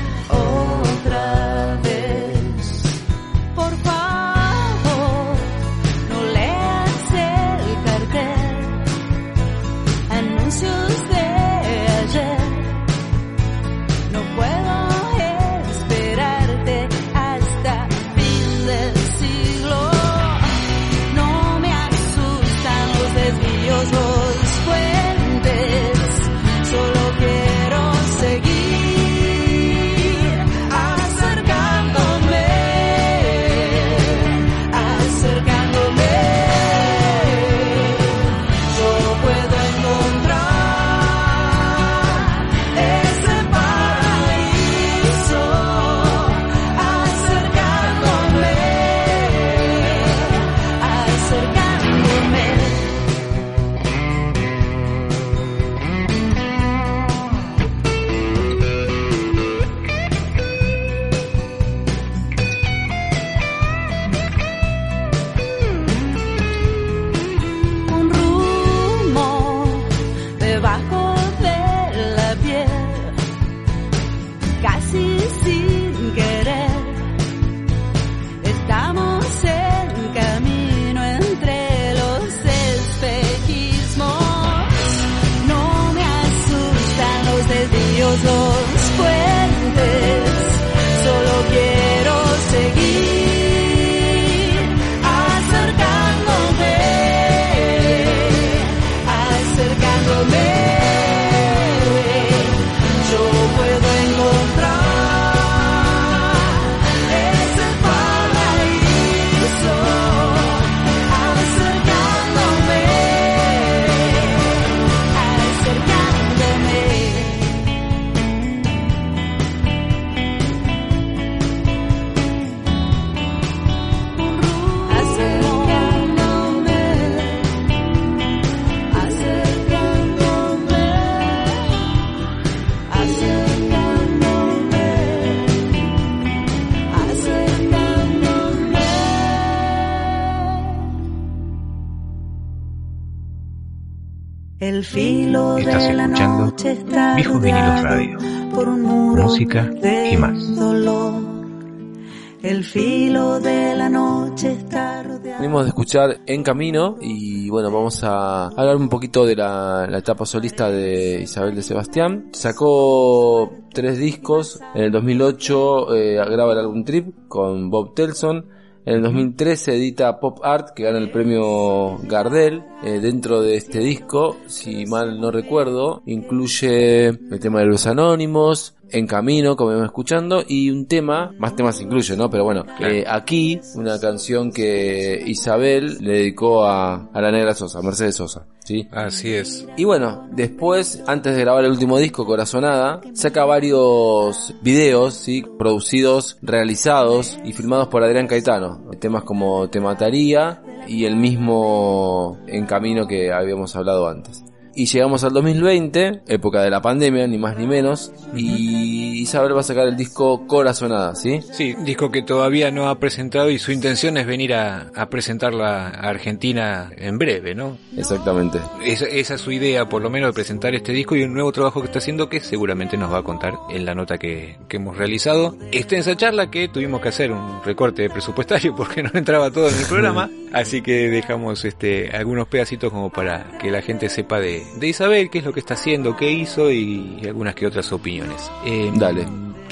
Venimos 155.43 155.63
de 155.63 155.69
escuchar 155.71 156.21
En 156.25 156.41
Camino 156.41 156.95
y 157.01 157.49
bueno, 157.49 157.69
vamos 157.69 158.01
a 158.05 158.45
hablar 158.47 158.77
un 158.77 158.87
poquito 158.87 159.25
de 159.25 159.35
la, 159.35 159.89
etapa 159.91 160.25
solista 160.25 160.71
de 160.71 161.19
Isabel 161.23 161.53
de 161.53 161.61
Sebastián. 161.61 162.29
Sacó 162.31 163.51
tres 163.73 163.97
discos, 163.97 164.61
en 164.73 164.83
el 164.83 164.91
2008 164.93 165.95
eh, 165.95 166.15
graba 166.15 166.53
el 166.53 166.59
álbum 166.59 166.85
Trip 166.85 167.27
con 167.27 167.69
Bob 167.69 167.93
Telson. 167.93 168.45
En 168.85 168.95
el 168.95 169.01
2013 169.01 169.75
edita 169.75 170.17
Pop 170.21 170.39
Art, 170.43 170.69
que 170.73 170.83
gana 170.83 170.97
el 170.97 171.11
premio 171.11 171.97
Gardel. 172.03 172.63
Eh, 172.81 173.01
dentro 173.01 173.41
de 173.41 173.57
este 173.57 173.79
disco, 173.79 174.37
si 174.45 174.85
mal 174.85 175.19
no 175.19 175.29
recuerdo, 175.29 176.03
incluye 176.05 177.07
el 177.07 177.39
tema 177.41 177.59
de 177.59 177.65
los 177.65 177.85
anónimos, 177.85 178.77
En 178.93 179.07
Camino, 179.07 179.55
como 179.55 179.71
vamos 179.71 179.85
escuchando, 179.85 180.43
y 180.47 180.69
un 180.69 180.85
tema, 180.85 181.33
más 181.39 181.55
temas 181.55 181.81
incluye, 181.81 182.15
¿no? 182.15 182.29
Pero 182.29 182.43
bueno, 182.43 182.63
Claro. 182.77 182.93
eh, 182.93 183.03
aquí, 183.07 183.59
una 183.75 183.99
canción 183.99 184.51
que 184.51 185.21
Isabel 185.25 185.97
le 185.99 186.13
dedicó 186.19 186.63
a, 186.65 187.09
a 187.11 187.21
la 187.21 187.31
negra 187.31 187.53
Sosa, 187.53 187.79
a 187.79 187.81
Mercedes 187.81 188.15
Sosa, 188.15 188.45
¿sí? 188.63 188.87
Así 188.91 189.33
es. 189.33 189.67
Y 189.77 189.83
bueno, 189.83 190.27
después, 190.31 191.03
antes 191.07 191.35
de 191.35 191.41
grabar 191.41 191.65
el 191.65 191.71
último 191.71 191.97
disco, 191.99 192.25
Corazonada, 192.25 193.01
saca 193.13 193.45
varios 193.45 194.53
videos, 194.61 195.15
¿sí? 195.15 195.43
Producidos, 195.57 196.37
realizados 196.41 197.39
y 197.43 197.53
filmados 197.53 197.87
por 197.87 198.03
Adrián 198.03 198.27
Caetano. 198.27 198.83
Temas 198.99 199.23
como 199.23 199.69
Te 199.69 199.79
Mataría 199.79 200.61
y 200.87 201.05
el 201.05 201.15
mismo 201.15 202.37
En 202.47 202.65
Camino 202.65 203.07
que 203.07 203.31
habíamos 203.33 203.75
hablado 203.75 204.07
antes. 204.07 204.43
Y 204.75 204.85
llegamos 204.85 205.23
al 205.23 205.33
2020, 205.33 206.23
época 206.27 206.61
de 206.61 206.69
la 206.69 206.81
pandemia, 206.81 207.27
ni 207.27 207.37
más 207.37 207.57
ni 207.57 207.67
menos, 207.67 208.11
y 208.35 209.02
Isabel 209.23 209.55
va 209.55 209.61
a 209.61 209.63
sacar 209.63 209.87
el 209.87 209.95
disco 209.95 210.45
Corazonada, 210.47 211.15
¿sí? 211.15 211.41
Sí, 211.53 211.75
disco 211.83 212.11
que 212.11 212.21
todavía 212.21 212.71
no 212.71 212.89
ha 212.89 212.99
presentado 212.99 213.49
y 213.49 213.57
su 213.57 213.71
intención 213.71 214.17
es 214.17 214.25
venir 214.25 214.53
a, 214.53 214.91
a 214.95 215.09
presentarla 215.09 215.87
a 215.87 216.09
Argentina 216.09 216.91
en 216.97 217.17
breve, 217.17 217.55
¿no? 217.55 217.77
Exactamente. 217.97 218.59
Esa, 218.83 219.05
esa 219.05 219.35
es 219.35 219.41
su 219.41 219.51
idea, 219.51 219.87
por 219.87 220.01
lo 220.01 220.09
menos, 220.09 220.29
de 220.29 220.33
presentar 220.33 220.75
este 220.75 220.91
disco 220.91 221.15
y 221.15 221.23
un 221.23 221.33
nuevo 221.33 221.51
trabajo 221.51 221.81
que 221.81 221.87
está 221.87 221.99
haciendo 221.99 222.29
que 222.29 222.39
seguramente 222.39 222.97
nos 222.97 223.13
va 223.13 223.19
a 223.19 223.23
contar 223.23 223.53
en 223.69 223.85
la 223.85 223.95
nota 223.95 224.17
que, 224.17 224.57
que 224.67 224.77
hemos 224.77 224.97
realizado. 224.97 225.55
Extensa 225.71 226.15
charla 226.15 226.51
que 226.51 226.67
tuvimos 226.67 227.01
que 227.01 227.09
hacer 227.09 227.31
un 227.31 227.63
recorte 227.63 228.09
presupuestario 228.09 228.75
porque 228.75 229.03
no 229.03 229.11
entraba 229.13 229.51
todo 229.51 229.69
en 229.69 229.75
el 229.75 229.85
programa, 229.85 230.29
así 230.51 230.81
que 230.81 231.09
dejamos 231.09 231.63
este 231.65 232.11
algunos 232.15 232.47
pedacitos 232.47 232.91
como 232.91 233.09
para 233.09 233.57
que 233.59 233.71
la 233.71 233.81
gente 233.81 234.09
sepa 234.09 234.39
de, 234.39 234.63
de 234.77 234.87
Isabel, 234.87 235.29
qué 235.29 235.39
es 235.39 235.45
lo 235.45 235.53
que 235.53 235.59
está 235.59 235.75
haciendo, 235.75 236.15
qué 236.15 236.31
hizo 236.31 236.71
y, 236.71 237.21
algunas 237.23 237.55
que 237.55 237.65
otras 237.65 237.91
opiniones. 237.91 238.51
Eh, 238.65 238.91
Dale. 238.95 239.12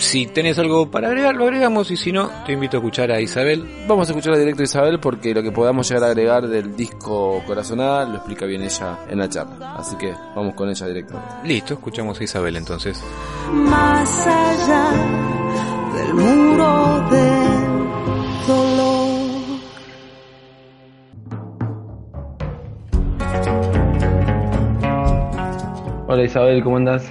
Si 0.01 0.25
tenés 0.25 0.57
algo 0.57 0.89
para 0.89 1.09
agregar, 1.09 1.35
lo 1.35 1.43
agregamos 1.43 1.91
y 1.91 1.95
si 1.95 2.11
no, 2.11 2.29
te 2.45 2.53
invito 2.53 2.77
a 2.77 2.79
escuchar 2.79 3.11
a 3.11 3.21
Isabel. 3.21 3.85
Vamos 3.87 4.07
a 4.09 4.11
escuchar 4.11 4.35
directo 4.35 4.61
a 4.61 4.65
Isabel 4.65 4.99
porque 4.99 5.33
lo 5.33 5.43
que 5.43 5.51
podamos 5.51 5.87
llegar 5.87 6.05
a 6.05 6.07
agregar 6.07 6.47
del 6.47 6.75
disco 6.75 7.43
Corazonada 7.45 8.05
lo 8.05 8.15
explica 8.15 8.45
bien 8.45 8.63
ella 8.63 8.99
en 9.07 9.19
la 9.19 9.29
charla. 9.29 9.75
Así 9.75 9.95
que 9.97 10.13
vamos 10.35 10.55
con 10.55 10.69
ella 10.69 10.87
directamente. 10.87 11.35
Listo, 11.43 11.75
escuchamos 11.75 12.19
a 12.19 12.23
Isabel 12.23 12.55
entonces. 12.55 12.99
más 13.51 14.27
allá 14.27 14.91
del 15.95 16.13
muro 16.15 17.09
dolor. 18.47 19.11
Hola 26.07 26.23
Isabel, 26.23 26.63
¿cómo 26.63 26.77
andás? 26.77 27.03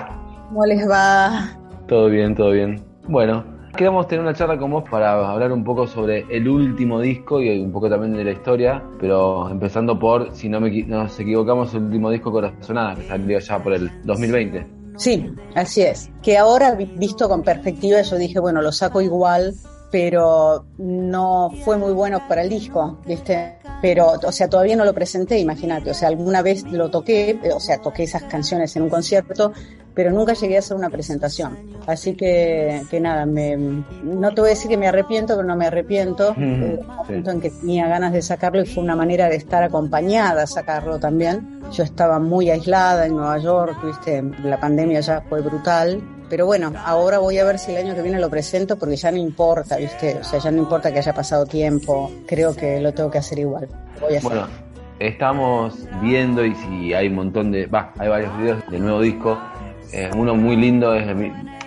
¿Cómo 0.49 0.67
les 0.67 0.91
va? 0.91 1.60
Todo 1.91 2.09
bien, 2.09 2.37
todo 2.37 2.51
bien. 2.53 2.81
Bueno, 3.09 3.45
queríamos 3.73 4.07
tener 4.07 4.23
una 4.23 4.33
charla 4.33 4.57
con 4.57 4.71
vos 4.71 4.85
para 4.89 5.29
hablar 5.29 5.51
un 5.51 5.65
poco 5.65 5.89
sobre 5.89 6.25
el 6.31 6.49
último 6.49 7.01
disco 7.01 7.41
y 7.43 7.59
un 7.59 7.73
poco 7.73 7.91
también 7.91 8.13
de 8.13 8.23
la 8.23 8.31
historia, 8.31 8.81
pero 9.01 9.51
empezando 9.51 9.99
por, 9.99 10.33
si 10.33 10.49
no 10.49 10.61
me 10.61 10.71
nos 10.85 11.19
equivocamos, 11.19 11.75
el 11.75 11.83
último 11.83 12.13
disco 12.13 12.31
Corazonada, 12.31 12.95
que 12.95 13.03
salió 13.03 13.41
ya 13.41 13.61
por 13.61 13.73
el 13.73 13.91
2020. 14.05 14.65
Sí, 14.99 15.27
así 15.57 15.83
es. 15.83 16.09
Que 16.23 16.39
ahora, 16.39 16.77
vi- 16.77 16.85
visto 16.95 17.29
con 17.29 17.43
perspectiva, 17.43 18.03
yo 18.03 18.17
dije, 18.19 18.39
bueno, 18.39 18.63
lo 18.63 18.71
saco 18.71 19.01
igual, 19.01 19.53
pero 19.91 20.67
no 20.79 21.51
fue 21.65 21.77
muy 21.77 21.93
bueno 21.93 22.21
para 22.29 22.43
el 22.43 22.51
disco, 22.51 23.01
¿viste? 23.05 23.57
Pero, 23.83 24.13
o 24.25 24.31
sea, 24.31 24.47
todavía 24.49 24.77
no 24.77 24.85
lo 24.85 24.93
presenté, 24.95 25.41
imagínate. 25.41 25.91
O 25.91 25.95
sea, 25.95 26.07
alguna 26.09 26.43
vez 26.43 26.63
lo 26.71 26.89
toqué, 26.89 27.37
o 27.53 27.59
sea, 27.59 27.79
toqué 27.79 28.05
esas 28.05 28.23
canciones 28.25 28.77
en 28.77 28.83
un 28.83 28.91
concierto, 28.91 29.53
pero 29.95 30.11
nunca 30.13 30.35
llegué 30.35 30.57
a 30.57 30.61
hacer 30.61 30.77
una 30.77 30.91
presentación. 30.91 31.59
Así 31.87 32.15
que, 32.15 32.83
que 32.91 33.01
nada, 33.01 33.27
me, 33.27 33.57
no 33.57 34.33
te 34.33 34.41
voy 34.41 34.51
a 34.51 34.55
decir 34.55 34.69
que 34.69 34.77
me 34.77 34.87
arrepiento, 34.87 35.35
pero 35.35 35.47
no 35.47 35.57
me 35.57 35.67
arrepiento. 35.67 36.31
Ujú, 36.31 36.41
Eh, 36.41 36.81
en 37.09 37.41
que 37.41 37.51
tenía 37.51 37.89
ganas 37.89 38.13
de 38.13 38.23
sacarlo 38.23 38.63
y 38.63 38.67
fue 38.67 38.83
una 38.83 38.95
manera 38.95 39.29
de 39.29 39.37
estar 39.37 39.63
acompañada 39.63 40.43
a 40.43 40.47
sacarlo 40.47 40.99
también. 40.99 41.61
Yo 41.73 41.83
estaba 41.83 42.19
muy 42.19 42.51
aislada 42.51 43.07
en 43.07 43.17
Nueva 43.17 43.39
York, 43.39 43.77
viste, 43.85 44.23
la 44.45 44.59
pandemia 44.59 45.01
ya 45.01 45.23
fue 45.23 45.41
brutal. 45.41 46.01
Pero 46.29 46.47
bueno, 46.47 46.73
ahora 46.85 47.19
voy 47.19 47.39
a 47.39 47.45
ver 47.45 47.59
si 47.59 47.73
el 47.73 47.79
año 47.79 47.95
que 47.95 48.03
viene 48.03 48.21
lo 48.21 48.31
presento 48.31 48.79
porque 48.79 48.95
ya 48.95 49.11
no 49.11 49.17
importa, 49.17 49.77
viste, 49.77 50.19
o 50.21 50.25
sea, 50.25 50.39
ya 50.39 50.53
no 50.53 50.59
importa 50.59 50.93
que 50.93 51.01
haya 51.01 51.13
pasado 51.13 51.45
tiempo, 51.45 52.09
creo 52.25 52.55
que 52.55 52.81
lo 52.81 52.95
tengo 52.95 53.11
que 53.11 53.19
hacer 53.19 53.41
igual. 53.41 53.67
Voy 54.01 54.15
a 54.15 54.19
hacer. 54.19 54.31
Bueno, 54.31 54.47
estamos 55.01 55.75
viendo 56.01 56.45
y 56.45 56.55
si 56.55 56.95
hay 56.95 57.09
un 57.09 57.17
montón 57.17 57.51
de, 57.51 57.67
va, 57.67 57.93
hay 57.99 58.09
varios 58.09 58.39
videos 58.39 58.63
del 58.71 58.83
nuevo 58.83 59.01
disco. 59.01 59.41
Eh, 59.93 60.11
uno 60.17 60.35
muy 60.35 60.57
lindo 60.57 60.95
es, 60.95 61.07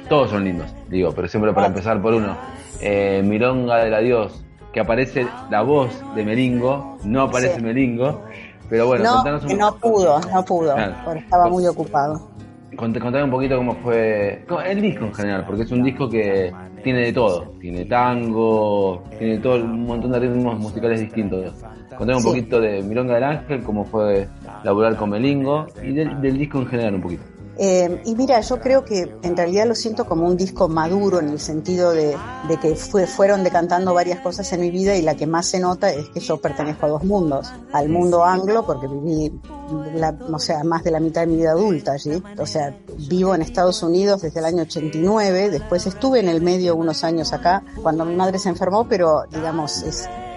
todos 0.09 0.29
son 0.29 0.43
lindos, 0.45 0.73
digo, 0.89 1.11
pero 1.13 1.27
siempre 1.27 1.53
para 1.53 1.67
empezar 1.67 2.01
por 2.01 2.13
uno. 2.13 2.35
Eh, 2.81 3.21
Milonga 3.23 3.77
del 3.83 3.93
Adiós, 3.93 4.43
que 4.71 4.79
aparece 4.79 5.27
la 5.49 5.61
voz 5.61 5.89
de 6.15 6.23
Melingo, 6.25 6.97
no 7.03 7.23
aparece 7.23 7.57
Sí. 7.57 7.61
Melingo, 7.63 8.21
pero 8.69 8.87
bueno, 8.87 9.03
no, 9.03 9.15
contanos 9.17 9.43
un 9.43 9.49
que 9.49 9.55
no 9.55 9.75
pudo, 9.75 10.19
no 10.33 10.45
pudo, 10.45 10.73
Claro. 10.73 10.95
porque 11.05 11.19
estaba 11.19 11.47
muy 11.49 11.65
ocupado. 11.67 12.29
Cont- 12.75 12.99
Contame 12.99 13.23
un 13.25 13.29
poquito 13.31 13.55
cómo 13.57 13.75
fue 13.75 14.43
el 14.67 14.81
disco 14.81 15.05
en 15.05 15.13
general, 15.13 15.45
porque 15.45 15.61
es 15.61 15.71
un 15.71 15.83
disco 15.83 16.09
que 16.09 16.51
tiene 16.83 17.01
de 17.01 17.13
todo. 17.13 17.53
Tiene 17.61 17.85
tango, 17.85 19.03
tiene 19.19 19.37
todo 19.37 19.55
un 19.63 19.85
montón 19.85 20.11
de 20.11 20.19
ritmos 20.19 20.57
musicales 20.59 20.99
distintos. 21.01 21.53
Contame 21.95 22.15
un 22.15 22.21
Sí. 22.23 22.27
poquito 22.29 22.59
de 22.59 22.81
Milonga 22.81 23.13
del 23.13 23.23
Ángel, 23.25 23.63
cómo 23.63 23.85
fue 23.85 24.27
laburar 24.63 24.95
con 24.95 25.11
Melingo 25.11 25.67
y 25.83 25.93
del, 25.93 26.19
del 26.19 26.35
disco 26.39 26.57
en 26.59 26.65
general 26.65 26.95
un 26.95 27.01
poquito. 27.01 27.23
Eh, 27.57 28.01
y 28.05 28.15
mira, 28.15 28.41
yo 28.41 28.59
creo 28.59 28.83
que 28.83 29.15
en 29.21 29.37
realidad 29.37 29.67
lo 29.67 29.75
siento 29.75 30.05
como 30.05 30.25
un 30.25 30.35
disco 30.35 30.67
maduro 30.67 31.19
en 31.19 31.29
el 31.29 31.39
sentido 31.39 31.91
de, 31.91 32.17
que 32.61 32.75
fue, 32.75 33.05
fueron 33.05 33.43
decantando 33.43 33.93
varias 33.93 34.19
cosas 34.21 34.51
en 34.53 34.61
mi 34.61 34.71
vida 34.71 34.95
y 34.95 35.03
la 35.03 35.15
que 35.15 35.27
más 35.27 35.47
se 35.47 35.59
nota 35.59 35.91
es 35.91 36.09
que 36.09 36.19
yo 36.19 36.37
pertenezco 36.37 36.85
a 36.87 36.89
dos 36.89 37.03
mundos. 37.03 37.51
Al 37.71 37.89
mundo 37.89 38.23
anglo, 38.23 38.65
porque 38.65 38.87
viví, 38.87 39.39
la, 39.95 40.17
o 40.31 40.39
sea, 40.39 40.63
más 40.63 40.83
de 40.83 40.91
la 40.91 40.99
mitad 40.99 41.21
de 41.21 41.27
mi 41.27 41.37
vida 41.37 41.51
adulta 41.51 41.93
allí. 41.93 42.21
O 42.39 42.45
sea, 42.45 42.75
vivo 43.07 43.35
en 43.35 43.43
Estados 43.43 43.83
Unidos 43.83 44.21
desde 44.21 44.39
el 44.39 44.45
año 44.45 44.63
89, 44.63 45.51
después 45.51 45.85
estuve 45.85 46.19
en 46.19 46.29
el 46.29 46.41
medio 46.41 46.75
unos 46.75 47.03
años 47.03 47.33
acá 47.33 47.63
cuando 47.81 48.03
mi 48.05 48.15
madre 48.15 48.39
se 48.39 48.49
enfermó, 48.49 48.87
pero 48.87 49.23
digamos, 49.31 49.83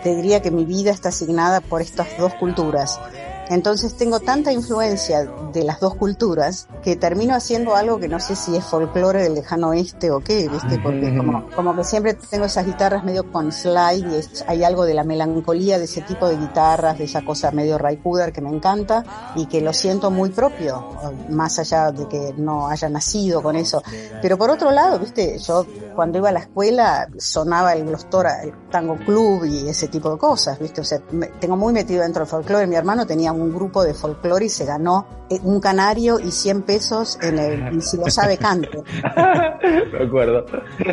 te 0.02 0.14
diría 0.14 0.42
que 0.42 0.50
mi 0.50 0.64
vida 0.64 0.90
está 0.90 1.08
asignada 1.08 1.60
por 1.60 1.80
estas 1.80 2.08
dos 2.18 2.34
culturas. 2.34 3.00
Entonces 3.48 3.94
tengo 3.96 4.20
tanta 4.20 4.52
influencia 4.52 5.24
de 5.52 5.62
las 5.64 5.80
dos 5.80 5.94
culturas 5.94 6.66
que 6.82 6.96
termino 6.96 7.34
haciendo 7.34 7.74
algo 7.76 7.98
que 7.98 8.08
no 8.08 8.18
sé 8.20 8.34
si 8.36 8.56
es 8.56 8.64
folclore 8.64 9.22
del 9.22 9.34
lejano 9.34 9.68
oeste 9.68 10.10
o 10.10 10.20
qué, 10.20 10.48
¿viste? 10.48 10.78
Porque 10.82 11.16
como, 11.16 11.48
como 11.54 11.74
que 11.76 11.84
siempre 11.84 12.14
tengo 12.14 12.46
esas 12.46 12.66
guitarras 12.66 13.04
medio 13.04 13.30
con 13.30 13.52
slide 13.52 14.06
y 14.10 14.14
es- 14.16 14.44
hay 14.48 14.64
algo 14.64 14.84
de 14.84 14.94
la 14.94 15.04
melancolía 15.04 15.78
de 15.78 15.84
ese 15.84 16.00
tipo 16.02 16.28
de 16.28 16.36
guitarras, 16.36 16.98
de 16.98 17.04
esa 17.04 17.24
cosa 17.24 17.50
medio 17.52 17.78
raikuder 17.78 18.32
que 18.32 18.40
me 18.40 18.50
encanta 18.50 19.04
y 19.36 19.46
que 19.46 19.60
lo 19.60 19.72
siento 19.72 20.10
muy 20.10 20.30
propio, 20.30 20.84
más 21.28 21.58
allá 21.58 21.92
de 21.92 22.06
que 22.08 22.34
no 22.36 22.68
haya 22.68 22.88
nacido 22.88 23.42
con 23.42 23.56
eso. 23.56 23.82
Pero 24.20 24.36
por 24.38 24.50
otro 24.50 24.70
lado, 24.72 24.98
¿viste? 24.98 25.38
Yo 25.38 25.64
cuando 25.94 26.18
iba 26.18 26.28
a 26.30 26.32
la 26.32 26.40
escuela 26.40 27.08
sonaba 27.18 27.72
el 27.74 27.84
Glostora, 27.86 28.42
el 28.42 28.52
Tango 28.70 28.96
Club 28.96 29.44
y 29.44 29.68
ese 29.68 29.88
tipo 29.88 30.10
de 30.10 30.18
cosas, 30.18 30.58
¿viste? 30.58 30.80
O 30.80 30.84
sea, 30.84 31.00
me- 31.12 31.28
tengo 31.28 31.56
muy 31.56 31.72
metido 31.72 32.02
dentro 32.02 32.20
del 32.24 32.28
folclore. 32.28 32.66
Mi 32.66 32.76
hermano 32.76 33.06
tenía 33.06 33.32
un 33.36 33.54
grupo 33.54 33.84
de 33.84 33.94
folclore 33.94 34.46
y 34.46 34.48
se 34.48 34.64
ganó 34.64 35.06
eh, 35.30 35.38
un 35.42 35.60
canario 35.60 36.18
y 36.20 36.30
100 36.30 36.62
pesos 36.62 37.18
en 37.22 37.38
el, 37.38 37.76
y 37.76 37.80
si 37.80 37.96
lo 37.96 38.08
sabe 38.10 38.36
cante. 38.38 38.82
Me 39.92 40.04
acuerdo. 40.06 40.46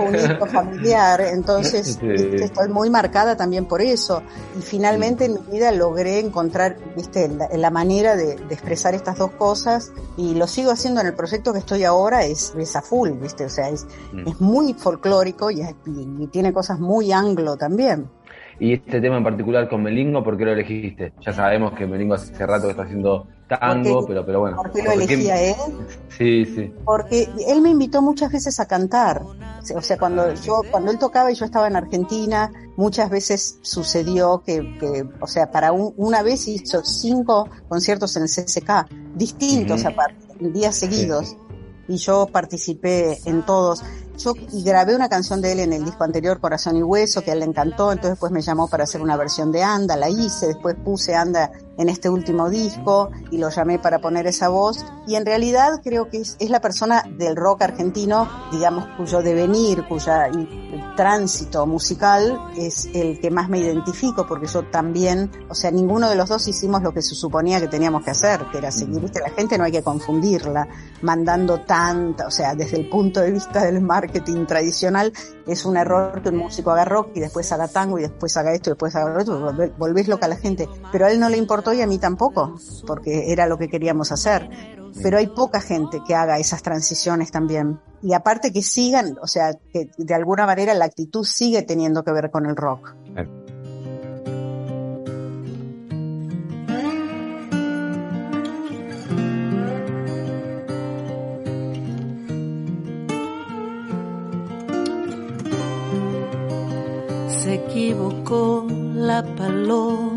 un 0.05 0.15
hijo 0.15 0.45
familiar, 0.47 1.21
entonces 1.21 1.97
Sí. 1.99 2.07
viste, 2.07 2.43
estoy 2.45 2.69
muy 2.69 2.89
marcada 2.89 3.35
también 3.37 3.65
por 3.67 3.81
eso. 3.81 4.21
Y 4.57 4.61
finalmente 4.61 5.25
en 5.25 5.33
mi 5.33 5.51
vida 5.57 5.71
logré 5.71 6.19
encontrar, 6.19 6.77
viste, 6.95 7.27
la, 7.29 7.47
la 7.55 7.69
manera 7.69 8.15
de, 8.15 8.35
de 8.35 8.53
expresar 8.53 8.93
estas 8.95 9.17
dos 9.17 9.31
cosas 9.31 9.91
y 10.17 10.33
lo 10.35 10.47
sigo 10.47 10.71
haciendo 10.71 11.01
en 11.01 11.07
el 11.07 11.13
proyecto 11.13 11.53
que 11.53 11.59
estoy 11.59 11.83
ahora, 11.83 12.25
es, 12.25 12.53
es 12.57 12.75
a 12.75 12.81
full, 12.81 13.11
viste, 13.11 13.45
o 13.45 13.49
sea, 13.49 13.69
es, 13.69 13.85
Mm. 14.11 14.27
es 14.27 14.41
muy 14.41 14.73
folclórico 14.73 15.49
y, 15.51 15.61
es- 15.61 15.75
y- 15.85 16.23
y 16.23 16.27
tiene 16.27 16.53
cosas 16.53 16.79
muy 16.79 17.11
anglo 17.11 17.57
también. 17.57 18.09
Y 18.59 18.73
este 18.73 19.01
tema 19.01 19.17
en 19.17 19.23
particular 19.23 19.67
con 19.67 19.81
Melingo, 19.83 20.23
¿por 20.23 20.37
qué 20.37 20.45
lo 20.45 20.51
elegiste? 20.53 21.13
Ya 21.25 21.33
sabemos 21.33 21.73
que 21.73 21.85
Melingo 21.87 22.13
hace 22.13 22.45
rato 22.45 22.65
que 22.65 22.71
está 22.71 22.83
haciendo 22.83 23.27
tango, 23.47 23.95
Porque- 24.01 24.07
pero, 24.13 24.25
pero 24.25 24.39
bueno. 24.41 24.57
¿Por 24.57 24.71
qué 24.71 24.83
lo 24.83 24.91
¿por 24.91 25.01
elegí 25.01 25.29
a 25.29 25.41
él? 25.41 25.55
Sí, 26.17 26.45
sí. 26.45 26.71
porque 26.85 27.27
él 27.47 27.61
me 27.61 27.69
invitó 27.71 28.01
muchas 28.01 28.31
veces 28.31 28.59
a 28.59 28.67
cantar. 28.67 29.21
O 29.75 29.81
sea, 29.81 29.97
cuando 29.97 30.31
yo, 30.35 30.61
cuando 30.69 30.91
él 30.91 30.99
tocaba 30.99 31.31
y 31.31 31.35
yo 31.35 31.45
estaba 31.45 31.67
en 31.67 31.75
Argentina, 31.75 32.51
muchas 32.77 33.09
veces 33.09 33.57
sucedió 33.61 34.43
que, 34.45 34.77
que 34.79 35.03
o 35.19 35.27
sea, 35.27 35.49
para 35.51 35.71
un- 35.71 35.93
una 35.97 36.21
vez 36.21 36.47
hizo 36.47 36.83
cinco 36.83 37.49
conciertos 37.67 38.15
en 38.15 38.23
el 38.23 38.29
CCK, 38.29 38.87
distintos 39.15 39.81
Ujú. 39.81 39.89
aparte, 39.89 40.17
en 40.39 40.53
días 40.53 40.75
seguidos. 40.75 41.35
Y 41.87 41.97
yo 41.97 42.27
participé 42.31 43.17
en 43.25 43.41
todos. 43.43 43.83
Yo 44.17 44.33
y 44.51 44.63
grabé 44.63 44.95
una 44.95 45.09
canción 45.09 45.41
de 45.41 45.53
él 45.53 45.59
en 45.59 45.73
el 45.73 45.85
disco 45.85 46.03
anterior, 46.03 46.39
Corazón 46.39 46.77
y 46.77 46.83
Hueso, 46.83 47.21
que 47.21 47.31
a 47.31 47.33
él 47.33 47.39
le 47.39 47.45
encantó, 47.45 47.91
entonces 47.91 48.11
después 48.11 48.31
me 48.31 48.41
llamó 48.41 48.67
para 48.67 48.83
hacer 48.83 49.01
una 49.01 49.17
versión 49.17 49.51
de 49.51 49.63
Anda, 49.63 49.95
la 49.95 50.09
hice, 50.09 50.47
después 50.47 50.75
puse 50.83 51.15
Anda 51.15 51.51
en 51.77 51.89
este 51.89 52.09
último 52.09 52.49
disco 52.49 53.09
y 53.31 53.37
lo 53.37 53.49
llamé 53.49 53.79
para 53.79 53.99
poner 53.99 54.27
esa 54.27 54.49
voz. 54.49 54.85
Y 55.07 55.15
en 55.15 55.25
realidad 55.25 55.81
creo 55.83 56.09
que 56.09 56.21
es, 56.21 56.35
es 56.39 56.49
la 56.49 56.61
persona 56.61 57.03
del 57.17 57.35
rock 57.35 57.63
argentino, 57.63 58.27
digamos, 58.51 58.85
cuyo 58.97 59.21
devenir, 59.21 59.85
cuya 59.87 60.29
tránsito 60.95 61.65
musical 61.65 62.39
es 62.55 62.87
el 62.93 63.19
que 63.19 63.31
más 63.31 63.49
me 63.49 63.59
identifico, 63.59 64.25
porque 64.25 64.47
yo 64.47 64.63
también, 64.63 65.31
o 65.49 65.55
sea, 65.55 65.71
ninguno 65.71 66.09
de 66.09 66.15
los 66.15 66.29
dos 66.29 66.47
hicimos 66.47 66.81
lo 66.83 66.93
que 66.93 67.01
se 67.01 67.15
suponía 67.15 67.59
que 67.59 67.67
teníamos 67.67 68.03
que 68.03 68.11
hacer, 68.11 68.45
que 68.51 68.59
era 68.59 68.71
seguir, 68.71 68.99
viste, 68.99 69.19
la 69.19 69.29
gente 69.29 69.57
no 69.57 69.63
hay 69.63 69.71
que 69.71 69.83
confundirla, 69.83 70.67
mandando 71.01 71.61
tanta, 71.61 72.27
o 72.27 72.31
sea, 72.31 72.55
desde 72.55 72.77
el 72.77 72.89
punto 72.89 73.21
de 73.21 73.31
vista 73.31 73.63
del 73.63 73.81
marketing 73.81 74.45
tradicional, 74.45 75.11
es 75.47 75.65
un 75.65 75.77
error 75.77 76.21
que 76.21 76.29
un 76.29 76.37
músico 76.37 76.71
haga 76.71 76.85
rock 76.85 77.09
y 77.15 77.19
después 77.19 77.51
haga 77.51 77.67
tango 77.67 77.99
y 77.99 78.03
después 78.03 78.35
haga 78.37 78.53
esto 78.53 78.69
y 78.69 78.73
después 78.73 78.95
haga 78.95 79.13
lo 79.13 79.21
otro, 79.21 79.71
volvés 79.77 80.07
loca 80.07 80.25
a 80.25 80.29
la 80.29 80.37
gente. 80.37 80.69
Pero 80.91 81.05
a 81.05 81.11
él 81.11 81.19
no 81.19 81.29
le 81.29 81.37
importó 81.63 81.73
y 81.73 81.81
a 81.81 81.87
mí 81.87 81.97
tampoco, 81.97 82.55
porque 82.85 83.31
era 83.31 83.47
lo 83.47 83.57
que 83.57 83.69
queríamos 83.69 84.11
hacer. 84.11 84.49
Pero 85.01 85.17
hay 85.17 85.27
poca 85.27 85.61
gente 85.61 86.01
que 86.05 86.13
haga 86.13 86.37
esas 86.37 86.61
transiciones 86.61 87.31
también. 87.31 87.79
Y 88.01 88.13
aparte 88.13 88.51
que 88.51 88.61
sigan, 88.61 89.17
o 89.21 89.27
sea, 89.27 89.53
que 89.71 89.89
de 89.97 90.13
alguna 90.13 90.45
manera 90.45 90.73
la 90.73 90.85
actitud 90.85 91.23
sigue 91.23 91.63
teniendo 91.63 92.03
que 92.03 92.11
ver 92.11 92.29
con 92.29 92.45
el 92.45 92.55
rock. 92.55 92.95
Se 107.27 107.55
equivocó 107.55 108.67
la 108.69 109.23
paloma. 109.35 110.12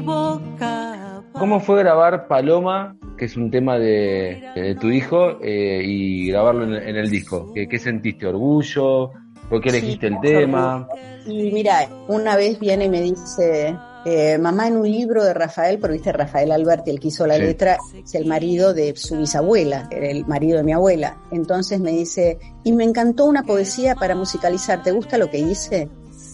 Equivoca. 0.00 1.22
¿Cómo 1.38 1.60
fue 1.60 1.78
grabar 1.78 2.26
Paloma, 2.26 2.96
que 3.16 3.26
es 3.26 3.36
un 3.36 3.50
tema 3.50 3.78
de, 3.78 4.42
de 4.54 4.74
tu 4.74 4.88
hijo, 4.88 5.38
eh, 5.42 5.82
y 5.84 6.28
grabarlo 6.30 6.64
en, 6.64 6.74
en 6.74 6.96
el 6.96 7.10
disco? 7.10 7.52
¿Qué, 7.54 7.68
qué 7.68 7.78
sentiste? 7.78 8.26
¿Orgullo? 8.26 9.12
¿Por 9.48 9.60
qué 9.60 9.70
Sí, 9.70 9.76
elegiste 9.78 10.06
el 10.08 10.20
tema? 10.20 10.86
Y 11.26 11.50
mira, 11.52 11.88
una 12.08 12.36
vez 12.36 12.58
viene 12.58 12.86
y 12.86 12.88
me 12.88 13.00
dice, 13.00 13.74
eh, 14.06 14.38
mamá 14.38 14.68
en 14.68 14.76
un 14.76 14.90
libro 14.90 15.24
de 15.24 15.34
Rafael, 15.34 15.78
pero 15.80 15.92
viste 15.92 16.12
Rafael 16.12 16.50
Alberti, 16.52 16.90
el 16.90 17.00
que 17.00 17.08
hizo 17.08 17.26
la 17.26 17.36
Sí. 17.36 17.42
letra, 17.42 17.78
es 18.04 18.14
el 18.14 18.26
marido 18.26 18.74
de 18.74 18.94
su 18.96 19.16
bisabuela, 19.18 19.88
era 19.90 20.08
el 20.08 20.26
marido 20.26 20.58
de 20.58 20.64
mi 20.64 20.72
abuela. 20.72 21.16
Entonces 21.30 21.80
me 21.80 21.90
dice, 21.92 22.38
y 22.64 22.72
me 22.72 22.84
encantó 22.84 23.24
una 23.26 23.42
poesía 23.44 23.94
para 23.94 24.14
musicalizar, 24.14 24.82
¿te 24.82 24.92
gusta 24.92 25.18
lo 25.18 25.30
que 25.30 25.38
hice? 25.38 25.88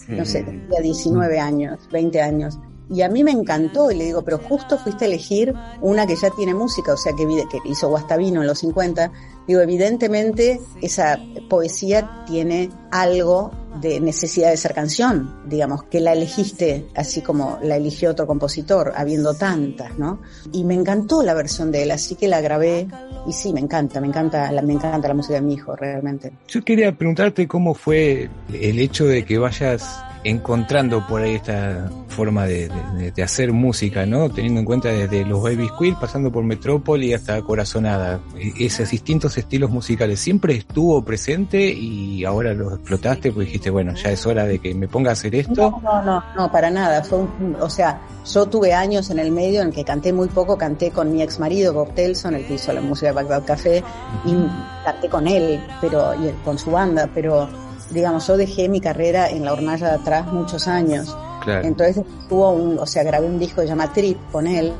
No 0.08 0.24
sé, 0.24 0.44
tenía 0.44 0.80
19 0.80 1.38
años, 1.40 1.88
20 1.90 2.20
años. 2.22 2.58
Y 2.88 3.02
a 3.02 3.08
mí 3.08 3.24
me 3.24 3.32
encantó 3.32 3.90
y 3.90 3.96
le 3.96 4.04
digo, 4.04 4.22
pero 4.22 4.38
justo 4.38 4.78
fuiste 4.78 5.04
a 5.04 5.08
elegir 5.08 5.52
una 5.80 6.06
que 6.06 6.14
ya 6.14 6.30
tiene 6.30 6.54
música, 6.54 6.92
o 6.92 6.96
sea, 6.96 7.12
que, 7.14 7.26
hizo 7.64 7.88
Guastavino 7.88 8.42
en 8.42 8.46
los 8.46 8.58
50. 8.60 9.10
Digo, 9.46 9.60
evidentemente 9.60 10.60
esa 10.80 11.18
poesía 11.48 12.24
tiene 12.26 12.70
algo 12.90 13.50
de 13.80 14.00
necesidad 14.00 14.50
de 14.50 14.56
ser 14.56 14.72
canción, 14.72 15.42
digamos, 15.46 15.84
que 15.84 16.00
la 16.00 16.12
elegiste 16.12 16.86
así 16.94 17.20
como 17.20 17.58
la 17.62 17.76
eligió 17.76 18.10
otro 18.10 18.26
compositor, 18.26 18.92
habiendo 18.96 19.34
tantas, 19.34 19.98
¿no? 19.98 20.20
Y 20.52 20.64
me 20.64 20.74
encantó 20.74 21.22
la 21.22 21.34
versión 21.34 21.70
de 21.70 21.82
él, 21.82 21.90
así 21.90 22.14
que 22.14 22.28
la 22.28 22.40
grabé 22.40 22.88
y 23.26 23.32
sí, 23.32 23.52
me 23.52 23.60
encanta, 23.60 24.00
me 24.00 24.06
encanta, 24.06 24.50
la, 24.52 24.62
me 24.62 24.72
encanta 24.72 25.08
la 25.08 25.14
música 25.14 25.34
de 25.34 25.42
mi 25.42 25.54
hijo, 25.54 25.76
realmente. 25.76 26.32
Yo 26.48 26.64
quería 26.64 26.96
preguntarte 26.96 27.46
cómo 27.46 27.74
fue 27.74 28.30
el 28.52 28.78
hecho 28.78 29.04
de 29.06 29.24
que 29.24 29.38
vayas 29.38 30.00
encontrando 30.28 31.06
por 31.06 31.22
ahí 31.22 31.34
esta 31.34 31.90
forma 32.08 32.46
de, 32.46 32.68
de- 32.96 33.10
de 33.12 33.22
hacer 33.22 33.52
música, 33.52 34.06
¿no? 34.06 34.28
Teniendo 34.30 34.60
en 34.60 34.66
cuenta 34.66 34.88
desde 34.88 35.24
los 35.24 35.42
Baby 35.42 35.68
Squid, 35.68 35.94
pasando 36.00 36.30
por 36.32 36.42
Metrópoli 36.44 37.12
hasta 37.14 37.40
Corazonada. 37.42 38.20
E- 38.38 38.64
Esos 38.66 38.90
distintos 38.90 39.36
estilos 39.38 39.70
musicales, 39.70 40.18
¿siempre 40.20 40.54
estuvo 40.56 41.04
presente 41.04 41.70
y 41.72 42.24
ahora 42.24 42.54
lo 42.54 42.74
explotaste 42.74 43.30
porque 43.32 43.46
dijiste, 43.46 43.70
bueno, 43.70 43.94
ya 43.94 44.10
es 44.10 44.26
hora 44.26 44.44
de 44.44 44.58
que 44.58 44.74
me 44.74 44.88
ponga 44.88 45.10
a 45.10 45.12
hacer 45.12 45.34
esto? 45.34 45.70
No, 45.70 45.80
no, 45.82 46.02
no, 46.02 46.24
no, 46.36 46.50
para 46.50 46.70
nada. 46.70 47.02
Fue 47.04 47.18
un- 47.18 47.56
o 47.60 47.68
sea, 47.70 48.00
yo 48.32 48.46
tuve 48.46 48.72
años 48.72 49.10
en 49.10 49.18
el 49.18 49.30
medio 49.32 49.62
en 49.62 49.70
que 49.72 49.84
canté 49.84 50.12
muy 50.12 50.28
poco, 50.28 50.56
canté 50.58 50.90
con 50.90 51.12
mi 51.12 51.22
ex 51.22 51.38
marido 51.38 51.72
Bob 51.72 51.94
Telson, 51.94 52.34
el 52.34 52.46
que 52.46 52.54
hizo 52.54 52.72
la 52.72 52.80
música 52.80 53.08
de 53.08 53.12
Bagdad 53.12 53.44
Café, 53.44 53.84
y 54.24 54.34
canté 54.84 55.08
con 55.08 55.28
él, 55.28 55.60
pero 55.80 56.14
y 56.14 56.30
con 56.44 56.58
su 56.58 56.70
banda, 56.70 57.08
pero 57.14 57.48
digamos, 57.90 58.26
yo 58.26 58.36
dejé 58.36 58.68
mi 58.68 58.80
carrera 58.80 59.30
en 59.30 59.44
la 59.44 59.52
hornalla 59.52 59.88
de 59.88 59.94
atrás 59.94 60.26
muchos 60.32 60.68
años. 60.68 61.16
Claro. 61.42 61.64
Entonces 61.64 62.04
tuvo 62.28 62.50
un, 62.50 62.78
o 62.78 62.86
sea, 62.86 63.04
grabé 63.04 63.26
un 63.26 63.38
disco 63.38 63.60
que 63.60 63.62
se 63.62 63.68
llama 63.68 63.92
Trip 63.92 64.18
con 64.32 64.48
él, 64.48 64.72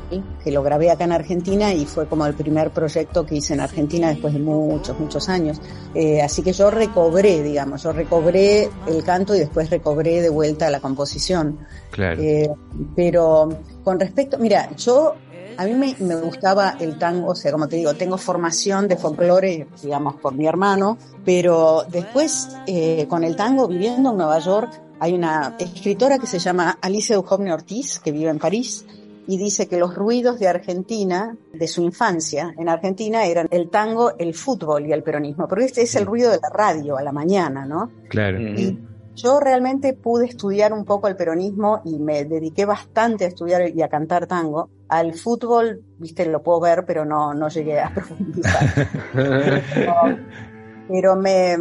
que 0.43 0.51
lo 0.51 0.61
grabé 0.63 0.91
acá 0.91 1.05
en 1.05 1.13
Argentina 1.13 1.73
y 1.73 1.85
fue 1.85 2.07
como 2.07 2.25
el 2.25 2.33
primer 2.33 2.71
proyecto 2.71 3.25
que 3.25 3.35
hice 3.35 3.53
en 3.53 3.61
Argentina 3.61 4.09
después 4.09 4.33
de 4.33 4.39
muchos, 4.39 4.99
muchos 4.99 5.29
años. 5.29 5.61
Eh, 5.95 6.21
así 6.21 6.41
que 6.41 6.51
yo 6.51 6.69
recobré, 6.69 7.41
digamos, 7.41 7.83
yo 7.83 7.93
recobré 7.93 8.69
el 8.87 9.03
canto 9.03 9.33
y 9.33 9.39
después 9.39 9.69
recobré 9.69 10.21
de 10.21 10.29
vuelta 10.29 10.69
la 10.69 10.81
composición. 10.81 11.57
Claro. 11.91 12.21
Eh, 12.21 12.49
pero 12.95 13.47
con 13.83 13.97
respecto, 13.97 14.37
mira, 14.37 14.69
yo 14.75 15.15
a 15.57 15.65
mí 15.65 15.73
me, 15.73 15.95
me 15.99 16.15
gustaba 16.15 16.77
el 16.79 16.97
tango, 16.97 17.31
o 17.31 17.35
sea, 17.35 17.51
como 17.51 17.67
te 17.67 17.77
digo, 17.77 17.93
tengo 17.95 18.17
formación 18.17 18.87
de 18.87 18.97
folclore, 18.97 19.67
digamos, 19.81 20.15
por 20.15 20.33
mi 20.33 20.47
hermano, 20.47 20.97
pero 21.25 21.83
después 21.89 22.49
eh, 22.67 23.05
con 23.09 23.23
el 23.23 23.35
tango, 23.35 23.67
viviendo 23.67 24.11
en 24.11 24.17
Nueva 24.17 24.39
York, 24.39 24.81
hay 24.99 25.13
una 25.13 25.55
escritora 25.59 26.17
que 26.19 26.27
se 26.27 26.39
llama 26.39 26.77
Alicia 26.81 27.15
Duhovne 27.15 27.53
Ortiz, 27.53 27.99
que 27.99 28.11
vive 28.11 28.29
en 28.29 28.39
París, 28.39 28.85
y 29.27 29.37
dice 29.37 29.67
que 29.67 29.77
los 29.77 29.93
ruidos 29.93 30.39
de 30.39 30.47
Argentina, 30.47 31.35
de 31.53 31.67
su 31.67 31.81
infancia 31.81 32.53
en 32.57 32.69
Argentina, 32.69 33.25
eran 33.25 33.47
el 33.51 33.69
tango, 33.69 34.17
el 34.17 34.33
fútbol 34.33 34.85
y 34.85 34.93
el 34.93 35.03
peronismo, 35.03 35.47
porque 35.47 35.65
este 35.65 35.81
es 35.81 35.95
el 35.95 36.05
ruido 36.05 36.31
de 36.31 36.39
la 36.41 36.49
radio 36.49 36.97
a 36.97 37.03
la 37.03 37.11
mañana, 37.11 37.65
¿no? 37.65 37.91
Claro. 38.09 38.39
Y 38.39 38.79
yo 39.15 39.39
realmente 39.39 39.93
pude 39.93 40.27
estudiar 40.27 40.71
un 40.71 40.85
poco 40.85 41.07
el 41.07 41.15
peronismo 41.15 41.81
y 41.83 41.97
me 41.99 42.23
dediqué 42.23 42.65
bastante 42.65 43.25
a 43.25 43.27
estudiar 43.27 43.69
y 43.75 43.81
a 43.81 43.89
cantar 43.89 44.27
tango. 44.27 44.69
Al 44.89 45.13
fútbol, 45.13 45.83
viste, 45.97 46.25
lo 46.25 46.41
puedo 46.41 46.61
ver, 46.61 46.85
pero 46.85 47.03
no, 47.05 47.33
no 47.33 47.49
llegué 47.49 47.79
a 47.79 47.89
profundizar. 47.93 48.87
Pero, 49.13 49.95
pero 50.87 51.15
me, 51.17 51.57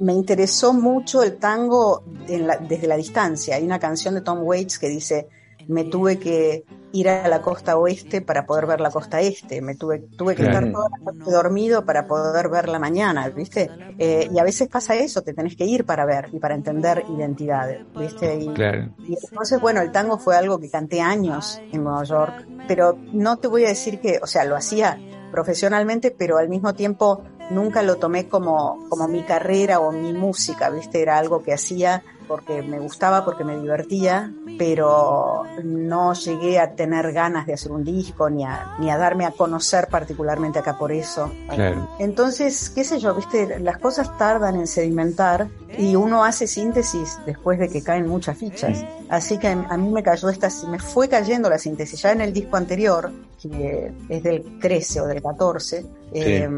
me 0.00 0.12
interesó 0.12 0.72
mucho 0.72 1.22
el 1.22 1.36
tango 1.38 2.02
en 2.28 2.46
la- 2.46 2.56
desde 2.56 2.86
la 2.86 2.96
distancia. 2.96 3.56
Hay 3.56 3.64
una 3.64 3.78
canción 3.78 4.14
de 4.14 4.22
Tom 4.22 4.40
Waits 4.42 4.78
que 4.78 4.88
dice, 4.88 5.28
me 5.66 5.84
tuve 5.84 6.18
que 6.18 6.66
ir 6.92 7.08
a 7.08 7.28
la 7.28 7.40
costa 7.42 7.76
oeste 7.76 8.22
para 8.22 8.46
poder 8.46 8.66
ver 8.66 8.80
la 8.80 8.90
costa 8.90 9.20
este, 9.20 9.60
me 9.62 9.74
tuve, 9.76 10.06
tuve 10.16 10.36
que 10.36 10.42
Claro. 10.42 10.44
estar 10.44 10.68
toda 10.70 10.88
la 10.90 11.12
noche 11.12 11.30
dormido 11.30 11.84
para 11.84 12.06
poder 12.06 12.48
ver 12.48 12.68
la 12.68 12.78
mañana, 12.78 13.28
¿viste? 13.30 13.74
Eh, 13.98 14.28
y 14.30 14.38
a 14.38 14.44
veces 14.44 14.68
pasa 14.68 14.94
eso, 14.96 15.22
te 15.22 15.34
tenés 15.34 15.56
que 15.56 15.64
ir 15.66 15.84
para 15.84 16.04
ver 16.06 16.28
y 16.32 16.38
para 16.40 16.54
entender 16.54 17.04
identidades, 17.08 17.82
¿viste? 17.94 18.36
Y, 18.38 18.52
Claro. 18.52 18.94
y 19.06 19.14
entonces, 19.22 19.60
bueno, 19.60 19.80
el 19.80 19.90
tango 19.92 20.18
fue 20.18 20.36
algo 20.36 20.58
que 20.60 20.70
canté 20.70 21.00
años 21.00 21.64
en 21.70 21.82
Nueva 21.84 22.04
York, 22.04 22.48
pero 22.66 23.02
no 23.10 23.38
te 23.38 23.48
voy 23.48 23.64
a 23.64 23.68
decir 23.68 24.00
que, 24.00 24.18
o 24.22 24.26
sea, 24.26 24.44
lo 24.44 24.56
hacía 24.56 25.02
profesionalmente, 25.30 26.10
pero 26.16 26.38
al 26.38 26.48
mismo 26.48 26.74
tiempo 26.74 27.24
nunca 27.48 27.82
lo 27.82 27.98
tomé 27.98 28.28
como, 28.28 28.82
como 28.88 29.08
mi 29.08 29.24
carrera 29.24 29.80
o 29.80 29.92
mi 29.92 30.14
música, 30.14 30.70
¿viste? 30.70 31.02
Era 31.02 31.18
algo 31.18 31.42
que 31.42 31.52
hacía 31.52 32.04
porque 32.26 32.62
me 32.62 32.78
gustaba, 32.78 33.24
porque 33.24 33.44
me 33.44 33.58
divertía, 33.58 34.32
pero 34.58 35.44
no 35.62 36.14
llegué 36.14 36.58
a 36.58 36.74
tener 36.74 37.12
ganas 37.12 37.46
de 37.46 37.54
hacer 37.54 37.72
un 37.72 37.84
disco 37.84 38.30
ni 38.30 38.44
a, 38.44 38.76
ni 38.78 38.90
a 38.90 38.96
darme 38.96 39.26
a 39.26 39.30
conocer 39.30 39.88
particularmente 39.88 40.58
acá 40.58 40.78
por 40.78 40.92
eso. 40.92 41.30
Claro. 41.48 41.88
Entonces, 41.98 42.70
qué 42.70 42.84
sé 42.84 42.98
yo, 42.98 43.14
viste, 43.14 43.58
las 43.60 43.78
cosas 43.78 44.16
tardan 44.18 44.56
en 44.56 44.66
sedimentar 44.66 45.48
y 45.76 45.96
uno 45.96 46.24
hace 46.24 46.46
síntesis 46.46 47.18
después 47.26 47.58
de 47.58 47.68
que 47.68 47.82
caen 47.82 48.08
muchas 48.08 48.36
fichas. 48.36 48.84
Así 49.08 49.38
que 49.38 49.48
a 49.48 49.76
mí 49.76 49.90
me 49.90 50.02
cayó 50.02 50.28
esta, 50.28 50.48
me 50.68 50.78
fue 50.78 51.08
cayendo 51.08 51.48
la 51.48 51.58
síntesis. 51.58 52.02
Ya 52.02 52.12
en 52.12 52.20
el 52.20 52.32
disco 52.32 52.56
anterior, 52.56 53.12
que 53.40 53.92
es 54.08 54.22
del 54.22 54.58
13 54.60 55.00
o 55.00 55.06
del 55.06 55.22
14, 55.22 55.86
eh, 56.12 56.48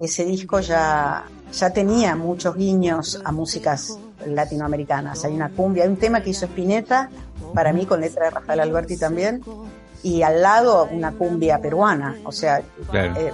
ese 0.00 0.24
disco 0.24 0.60
ya, 0.60 1.24
ya 1.52 1.70
tenía 1.70 2.16
muchos 2.16 2.54
guiños 2.56 3.20
a 3.24 3.32
músicas 3.32 3.98
latinoamericanas. 4.26 5.24
Hay 5.24 5.34
una 5.34 5.48
cumbia, 5.50 5.84
hay 5.84 5.90
un 5.90 5.96
tema 5.96 6.20
que 6.22 6.30
hizo 6.30 6.46
Spinetta, 6.46 7.08
para 7.54 7.72
mí 7.72 7.86
con 7.86 8.00
letra 8.00 8.24
de 8.26 8.30
Rafael 8.30 8.60
Alberti 8.60 8.96
también, 8.96 9.42
y 10.02 10.22
al 10.22 10.42
lado 10.42 10.88
una 10.90 11.12
cumbia 11.12 11.58
peruana. 11.60 12.16
O 12.24 12.32
sea, 12.32 12.60
Claro. 12.90 13.14
eh, 13.18 13.32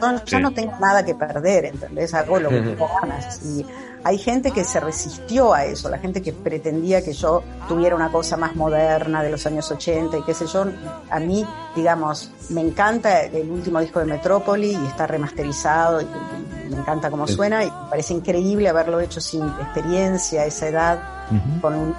no, 0.00 0.24
yo 0.24 0.40
no 0.40 0.52
tengo 0.52 0.72
nada 0.78 1.04
que 1.04 1.14
perder, 1.14 1.66
¿entendés? 1.66 2.12
Hago 2.14 2.38
lo 2.38 2.48
que 2.50 2.60
tengo 2.62 2.88
ganas. 3.00 3.40
Y 3.44 3.64
hay 4.04 4.18
gente 4.18 4.50
que 4.52 4.62
se 4.62 4.78
resistió 4.78 5.52
a 5.52 5.64
eso, 5.64 5.88
la 5.88 5.98
gente 5.98 6.22
que 6.22 6.32
pretendía 6.32 7.02
que 7.02 7.12
yo 7.12 7.42
tuviera 7.66 7.96
una 7.96 8.12
cosa 8.12 8.36
más 8.36 8.54
moderna 8.54 9.22
de 9.22 9.30
los 9.30 9.46
años 9.46 9.70
80 9.70 10.18
y 10.18 10.22
qué 10.22 10.32
sé 10.34 10.46
yo. 10.46 10.66
A 11.10 11.18
mí, 11.18 11.44
digamos, 11.74 12.30
me 12.50 12.60
encanta 12.60 13.22
el 13.22 13.50
último 13.50 13.80
disco 13.80 13.98
de 13.98 14.04
Metrópoli 14.06 14.72
y 14.72 14.86
está 14.86 15.06
remasterizado 15.06 16.00
y, 16.02 16.04
y 16.04 16.55
me 16.68 16.78
encanta 16.78 17.10
cómo 17.10 17.26
suena 17.26 17.64
y 17.64 17.66
me 17.66 17.90
parece 17.90 18.14
increíble 18.14 18.68
haberlo 18.68 19.00
hecho 19.00 19.20
sin 19.20 19.44
experiencia, 19.44 20.42
a 20.42 20.46
esa 20.46 20.68
edad 20.68 21.15
Con 21.60 21.94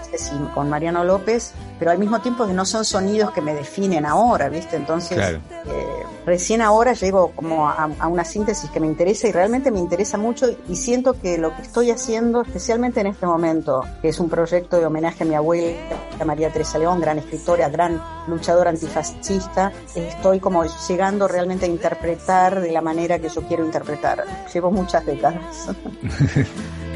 con 0.53 0.69
Mariano 0.69 1.03
López, 1.03 1.53
pero 1.79 1.91
al 1.91 1.99
mismo 1.99 2.19
tiempo 2.21 2.47
que 2.47 2.53
no 2.53 2.65
son 2.65 2.85
sonidos 2.85 3.31
que 3.31 3.41
me 3.41 3.53
definen 3.53 4.05
ahora, 4.05 4.49
¿viste? 4.49 4.75
Entonces, 4.75 5.17
Claro. 5.17 5.39
eh, 5.65 6.03
recién 6.25 6.61
ahora 6.61 6.93
llego 6.93 7.31
como 7.35 7.67
a, 7.67 7.89
a 7.99 8.07
una 8.07 8.23
síntesis 8.23 8.69
que 8.69 8.79
me 8.79 8.87
interesa 8.87 9.27
y 9.27 9.31
realmente 9.31 9.71
me 9.71 9.79
interesa 9.79 10.17
mucho 10.17 10.47
y 10.69 10.75
siento 10.75 11.19
que 11.19 11.37
lo 11.37 11.55
que 11.55 11.61
estoy 11.63 11.91
haciendo, 11.91 12.41
especialmente 12.41 13.01
en 13.01 13.07
este 13.07 13.25
momento, 13.25 13.83
que 14.01 14.09
es 14.09 14.19
un 14.19 14.29
proyecto 14.29 14.77
de 14.79 14.85
homenaje 14.85 15.23
a 15.23 15.27
mi 15.27 15.35
abuela, 15.35 15.77
a 16.19 16.25
María 16.25 16.51
Teresa 16.51 16.77
León, 16.77 16.99
gran 16.99 17.17
escritora, 17.19 17.69
gran 17.69 18.01
luchadora 18.27 18.69
antifascista, 18.69 19.71
estoy 19.95 20.39
como 20.39 20.63
llegando 20.87 21.27
realmente 21.27 21.65
a 21.65 21.69
interpretar 21.69 22.59
de 22.59 22.71
la 22.71 22.81
manera 22.81 23.19
que 23.19 23.29
yo 23.29 23.41
quiero 23.43 23.65
interpretar. 23.65 24.23
Llevo 24.53 24.71
muchas 24.71 25.05
décadas. 25.05 25.69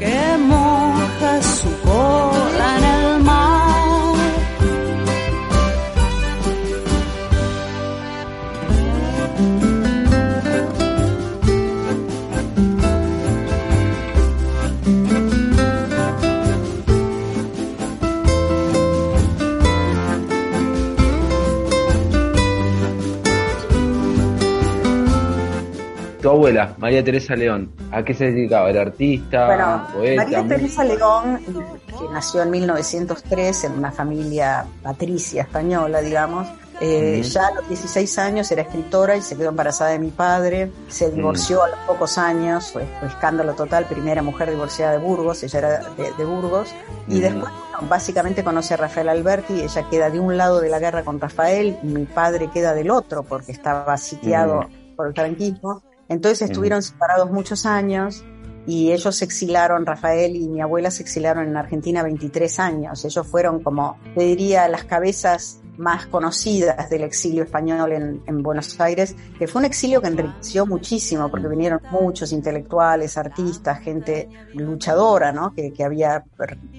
que 0.02 0.38
moja 0.38 1.42
su 1.42 1.70
cola 1.82 2.78
en 2.78 2.84
el 2.84 3.22
mar. 3.22 3.51
Abuela, 26.32 26.74
María 26.78 27.02
Teresa 27.04 27.34
León, 27.36 27.72
¿a 27.90 28.04
qué 28.04 28.14
se 28.14 28.26
dedicaba? 28.26 28.70
¿Era 28.70 28.82
artista, 28.82 29.46
Bueno, 29.46 29.86
poeta? 29.94 30.22
María 30.24 30.38
música? 30.38 30.56
Teresa 30.56 30.84
León, 30.84 31.40
que 31.86 32.12
nació 32.12 32.42
en 32.42 32.50
1903 32.50 33.64
en 33.64 33.72
una 33.72 33.92
familia 33.92 34.64
patricia 34.82 35.42
española, 35.42 36.00
digamos, 36.00 36.48
eh, 36.80 37.22
ya 37.22 37.46
a 37.46 37.54
los 37.54 37.68
16 37.68 38.18
años 38.18 38.50
era 38.50 38.62
escritora 38.62 39.16
y 39.16 39.22
se 39.22 39.36
quedó 39.36 39.50
embarazada 39.50 39.90
de 39.90 40.00
mi 40.00 40.10
padre, 40.10 40.72
se 40.88 41.12
divorció 41.12 41.62
a 41.62 41.68
los 41.68 41.78
pocos 41.80 42.18
años, 42.18 42.72
fue, 42.72 42.84
fue 42.98 43.08
escándalo 43.08 43.54
total, 43.54 43.84
primera 43.84 44.20
mujer 44.20 44.50
divorciada 44.50 44.90
de 44.90 44.98
Burgos, 44.98 45.44
ella 45.44 45.58
era 45.60 45.78
de, 45.90 46.12
de 46.18 46.24
Burgos, 46.24 46.74
y 47.06 47.20
después 47.20 47.52
bueno, 47.52 47.88
básicamente 47.88 48.42
conoce 48.42 48.74
a 48.74 48.78
Rafael 48.78 49.10
Alberti, 49.10 49.60
ella 49.60 49.88
queda 49.88 50.10
de 50.10 50.18
un 50.18 50.36
lado 50.36 50.60
de 50.60 50.70
la 50.70 50.80
guerra 50.80 51.04
con 51.04 51.20
Rafael, 51.20 51.78
mi 51.84 52.04
padre 52.04 52.48
queda 52.52 52.74
del 52.74 52.90
otro 52.90 53.22
porque 53.22 53.52
estaba 53.52 53.96
sitiado 53.96 54.66
por 54.96 55.06
el 55.06 55.14
franquismo, 55.14 55.84
entonces 56.08 56.42
estuvieron 56.42 56.82
separados 56.82 57.30
muchos 57.30 57.66
años 57.66 58.24
y 58.66 58.92
ellos 58.92 59.16
se 59.16 59.24
exilaron, 59.24 59.86
Rafael 59.86 60.36
y 60.36 60.48
mi 60.48 60.60
abuela 60.60 60.90
se 60.90 61.02
exilaron 61.02 61.48
en 61.48 61.56
Argentina 61.56 62.02
23 62.02 62.60
años. 62.60 63.04
Ellos 63.04 63.26
fueron 63.26 63.62
como, 63.62 63.98
te 64.14 64.22
diría, 64.22 64.68
las 64.68 64.84
cabezas 64.84 65.62
más 65.76 66.06
conocidas 66.06 66.90
del 66.90 67.02
exilio 67.02 67.42
español 67.42 67.92
en, 67.92 68.22
en 68.26 68.42
Buenos 68.42 68.78
Aires, 68.80 69.16
que 69.38 69.48
fue 69.48 69.60
un 69.60 69.64
exilio 69.64 70.00
que 70.00 70.08
enriqueció 70.08 70.66
muchísimo 70.66 71.30
porque 71.30 71.48
vinieron 71.48 71.80
muchos 71.90 72.32
intelectuales, 72.32 73.16
artistas, 73.16 73.80
gente 73.80 74.28
luchadora, 74.54 75.32
¿no? 75.32 75.54
Que, 75.54 75.72
que 75.72 75.82
había 75.82 76.24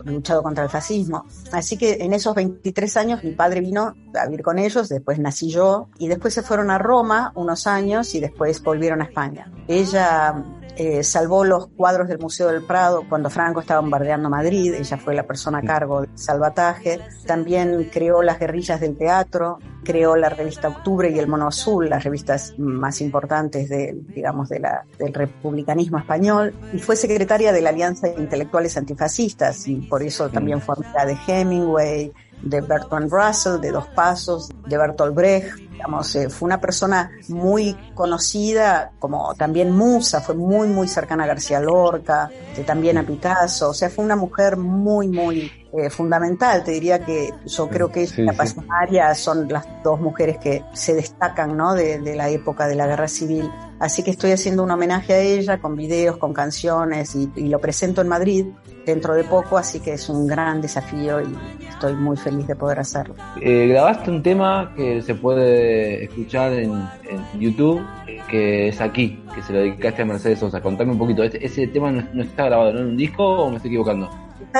luchado 0.05 0.43
contra 0.43 0.63
el 0.63 0.69
fascismo. 0.69 1.25
Así 1.51 1.77
que 1.77 1.97
en 1.99 2.13
esos 2.13 2.35
23 2.35 2.97
años 2.97 3.23
mi 3.23 3.31
padre 3.31 3.61
vino 3.61 3.93
a 4.13 4.25
vivir 4.25 4.43
con 4.43 4.59
ellos, 4.59 4.89
después 4.89 5.19
nací 5.19 5.49
yo 5.49 5.89
y 5.97 6.07
después 6.07 6.33
se 6.33 6.43
fueron 6.43 6.69
a 6.69 6.77
Roma 6.77 7.31
unos 7.35 7.67
años 7.67 8.13
y 8.15 8.19
después 8.19 8.61
volvieron 8.61 9.01
a 9.01 9.05
España. 9.05 9.51
Ella 9.67 10.43
eh, 10.75 11.03
salvó 11.03 11.43
los 11.43 11.67
cuadros 11.67 12.07
del 12.07 12.19
Museo 12.19 12.47
del 12.47 12.63
Prado 12.63 13.03
cuando 13.07 13.29
Franco 13.29 13.59
estaba 13.59 13.81
bombardeando 13.81 14.29
Madrid, 14.29 14.73
ella 14.73 14.97
fue 14.97 15.13
la 15.13 15.23
persona 15.23 15.59
a 15.59 15.61
cargo 15.61 16.01
del 16.01 16.17
salvataje, 16.17 16.99
también 17.25 17.89
creó 17.91 18.23
las 18.23 18.39
guerrillas 18.39 18.79
del 18.79 18.97
teatro, 18.97 19.59
creó 19.83 20.15
la 20.15 20.29
revista 20.29 20.69
Octubre 20.69 21.09
y 21.09 21.19
el 21.19 21.27
Mono 21.27 21.47
Azul, 21.47 21.89
las 21.89 22.03
revistas 22.03 22.55
más 22.57 23.01
importantes 23.01 23.69
de, 23.69 23.95
digamos, 24.07 24.49
de 24.49 24.59
la, 24.59 24.85
del 24.97 25.13
republicanismo 25.13 25.99
español, 25.99 26.53
y 26.73 26.79
fue 26.79 26.95
secretaria 26.95 27.51
de 27.51 27.61
la 27.61 27.69
Alianza 27.69 28.07
de 28.07 28.21
Intelectuales 28.21 28.75
Antifascistas, 28.77 29.67
y 29.67 29.75
por 29.75 30.01
eso 30.01 30.29
también 30.29 30.59
fue 30.61 30.75
amiga 30.75 31.05
de 31.05 31.17
Hemingway, 31.27 32.13
de 32.43 32.61
Bertrand 32.61 33.11
Russell, 33.11 33.59
de 33.61 33.71
Dos 33.71 33.87
Pasos, 33.89 34.49
de 34.67 34.77
Bertolt 34.77 35.15
Brecht, 35.15 35.59
digamos, 35.83 36.15
eh, 36.15 36.29
fue 36.29 36.45
una 36.45 36.61
persona 36.61 37.11
muy 37.27 37.75
conocida 37.93 38.93
como 38.99 39.35
también 39.35 39.71
musa, 39.71 40.21
fue 40.21 40.33
muy, 40.33 40.69
muy 40.69 40.87
cercana 40.87 41.25
a 41.25 41.27
García 41.27 41.59
Lorca, 41.59 42.29
eh, 42.55 42.63
también 42.63 42.97
a 42.97 43.03
Picasso, 43.05 43.71
o 43.71 43.73
sea, 43.73 43.89
fue 43.89 44.05
una 44.05 44.15
mujer 44.15 44.55
muy, 44.55 45.09
muy 45.09 45.51
eh, 45.73 45.89
fundamental, 45.89 46.63
te 46.63 46.71
diría 46.71 47.03
que 47.03 47.31
yo 47.45 47.67
creo 47.67 47.91
que 47.91 48.03
ella 48.03 48.15
Sí, 48.15 48.21
y 48.21 48.25
la 48.25 48.33
sí. 48.45 49.21
Son 49.23 49.47
las 49.49 49.65
dos 49.83 49.99
mujeres 49.99 50.37
que 50.37 50.63
se 50.71 50.93
destacan, 50.93 51.57
¿no? 51.57 51.73
De, 51.73 51.99
de 51.99 52.15
la 52.15 52.29
época 52.29 52.67
de 52.67 52.75
la 52.75 52.87
guerra 52.87 53.07
civil. 53.07 53.49
Así 53.79 54.03
que 54.03 54.11
estoy 54.11 54.31
haciendo 54.31 54.63
un 54.63 54.71
homenaje 54.71 55.13
a 55.13 55.19
ella 55.19 55.59
con 55.59 55.75
videos, 55.75 56.17
con 56.17 56.31
canciones 56.31 57.15
y, 57.15 57.29
y 57.35 57.47
lo 57.49 57.59
presento 57.59 58.01
en 58.01 58.07
Madrid 58.07 58.45
dentro 58.85 59.13
de 59.13 59.23
poco, 59.23 59.57
así 59.57 59.79
que 59.79 59.93
es 59.93 60.09
un 60.09 60.27
gran 60.27 60.61
desafío 60.61 61.21
y 61.21 61.35
estoy 61.67 61.95
muy 61.95 62.17
feliz 62.17 62.47
de 62.47 62.55
poder 62.55 62.79
hacerlo. 62.79 63.15
Eh, 63.41 63.67
grabaste 63.67 64.11
un 64.11 64.21
tema 64.21 64.73
que 64.75 65.01
se 65.01 65.15
puede 65.15 65.72
escuchar 66.03 66.53
en, 66.53 66.71
en 67.09 67.39
YouTube, 67.39 67.81
que 68.29 68.69
es 68.69 68.81
aquí, 68.81 69.21
que 69.35 69.41
se 69.41 69.53
lo 69.53 69.59
dedicaste 69.59 70.01
a 70.01 70.05
Mercedes 70.05 70.39
Sosa. 70.39 70.61
Contame 70.61 70.91
un 70.91 70.97
poquito, 70.97 71.23
¿ese, 71.23 71.43
ese 71.45 71.67
tema 71.67 71.91
no, 71.91 72.03
no 72.13 72.23
está 72.23 72.45
grabado 72.45 72.73
¿no? 72.73 72.79
en 72.79 72.85
un 72.87 72.97
disco 72.97 73.23
o 73.23 73.49
me 73.49 73.57
estoy 73.57 73.69
equivocando? 73.71 74.09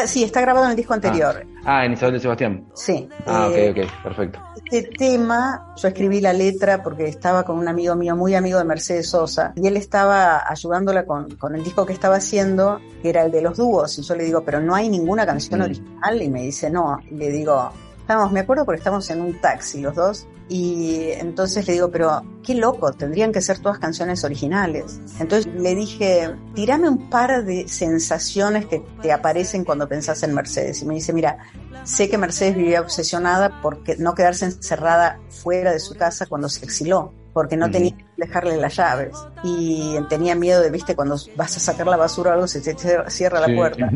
Sí, 0.07 0.24
está 0.24 0.41
grabado 0.41 0.66
en 0.66 0.72
el 0.72 0.78
disco 0.78 0.93
anterior. 0.93 1.45
Ah, 1.66 1.86
en 1.86 1.93
Isabel 1.93 2.14
de 2.16 2.20
Sebastián. 2.20 2.66
Sí. 2.74 3.07
Ah, 3.28 3.49
Eh, 3.53 3.70
ok, 3.72 3.78
ok, 3.86 4.03
perfecto. 4.03 4.39
Este 4.72 4.89
tema, 4.97 5.74
yo 5.76 5.88
escribí 5.88 6.20
la 6.20 6.34
letra 6.34 6.82
porque 6.82 7.05
estaba 7.07 7.43
con 7.43 7.59
un 7.59 7.68
amigo 7.68 7.95
mío, 7.95 8.16
muy 8.16 8.34
amigo 8.34 8.57
de 8.57 8.64
Mercedes 8.66 9.09
Sosa, 9.09 9.53
y 9.55 9.68
él 9.68 9.78
estaba 9.78 10.49
ayudándola 10.49 11.05
con, 11.05 11.36
con 11.36 11.53
el 11.55 11.64
disco 11.64 11.86
que 11.86 11.93
estaba 11.93 12.16
haciendo, 12.16 12.80
que 13.03 13.09
era 13.09 13.24
el 13.24 13.32
de 13.32 13.41
los 13.41 13.57
dúos, 13.57 13.99
y 13.99 14.01
yo 14.01 14.16
le 14.16 14.24
digo, 14.24 14.41
pero 14.43 14.59
no 14.61 14.74
hay 14.74 14.89
ninguna 14.89 15.26
canción 15.26 15.59
Mm. 15.59 15.64
original, 15.64 16.22
y 16.22 16.30
me 16.30 16.41
dice, 16.43 16.70
no, 16.72 16.97
y 17.11 17.16
le 17.16 17.30
digo, 17.30 17.70
Estábamos, 18.04 18.34
me 18.34 18.41
acuerdo 18.41 18.66
porque 18.66 18.80
estábamos 18.80 19.10
en 19.12 19.22
un 19.22 19.39
taxi 19.39 19.80
los 19.80 19.95
dos 19.95 20.28
y 20.49 21.12
entonces 21.14 21.66
le 21.66 21.74
digo, 21.74 21.89
pero 21.89 22.22
qué 22.43 22.54
loco, 22.54 22.91
tendrían 22.91 23.32
que 23.32 23.41
ser 23.41 23.60
todas 23.60 23.80
canciones 23.80 24.26
originales. 24.26 24.99
Entonces 25.22 25.49
le 25.54 25.74
dije, 25.74 26.36
tirame 26.54 26.89
un 26.89 27.10
par 27.10 27.45
de 27.45 27.66
sensaciones 27.70 28.66
que 28.66 28.84
te 29.01 29.14
aparecen 29.14 29.64
cuando 29.64 29.88
pensás 29.88 30.22
en 30.24 30.34
Mercedes. 30.34 30.82
Y 30.82 30.86
me 30.86 30.95
dice, 30.95 31.14
mira, 31.14 31.38
sé 31.86 32.10
que 32.10 32.18
Mercedes 32.18 32.58
vivía 32.58 32.82
obsesionada 32.82 33.62
por 33.62 33.80
no 33.99 34.14
quedarse 34.16 34.43
encerrada 34.43 35.22
fuera 35.30 35.72
de 35.72 35.80
su 35.80 35.95
casa 35.95 36.26
cuando 36.26 36.49
se 36.49 36.66
exiló 36.66 37.14
porque 37.32 37.58
no 37.58 37.72
tenía 37.72 37.97
que 37.97 38.06
dejarle 38.18 38.58
las 38.58 38.76
llaves 38.76 39.18
y 39.43 39.97
tenía 40.08 40.36
miedo 40.36 40.62
de, 40.62 40.70
viste, 40.70 40.93
cuando 40.95 41.16
vas 41.36 41.58
a 41.58 41.60
sacar 41.60 41.88
la 41.88 41.97
basura 41.97 42.32
o 42.32 42.34
algo 42.34 42.47
se 42.47 42.62
te 42.62 42.76
cierra 43.10 43.39
la 43.39 43.47
Sí, 43.47 43.56
puerta. 43.56 43.89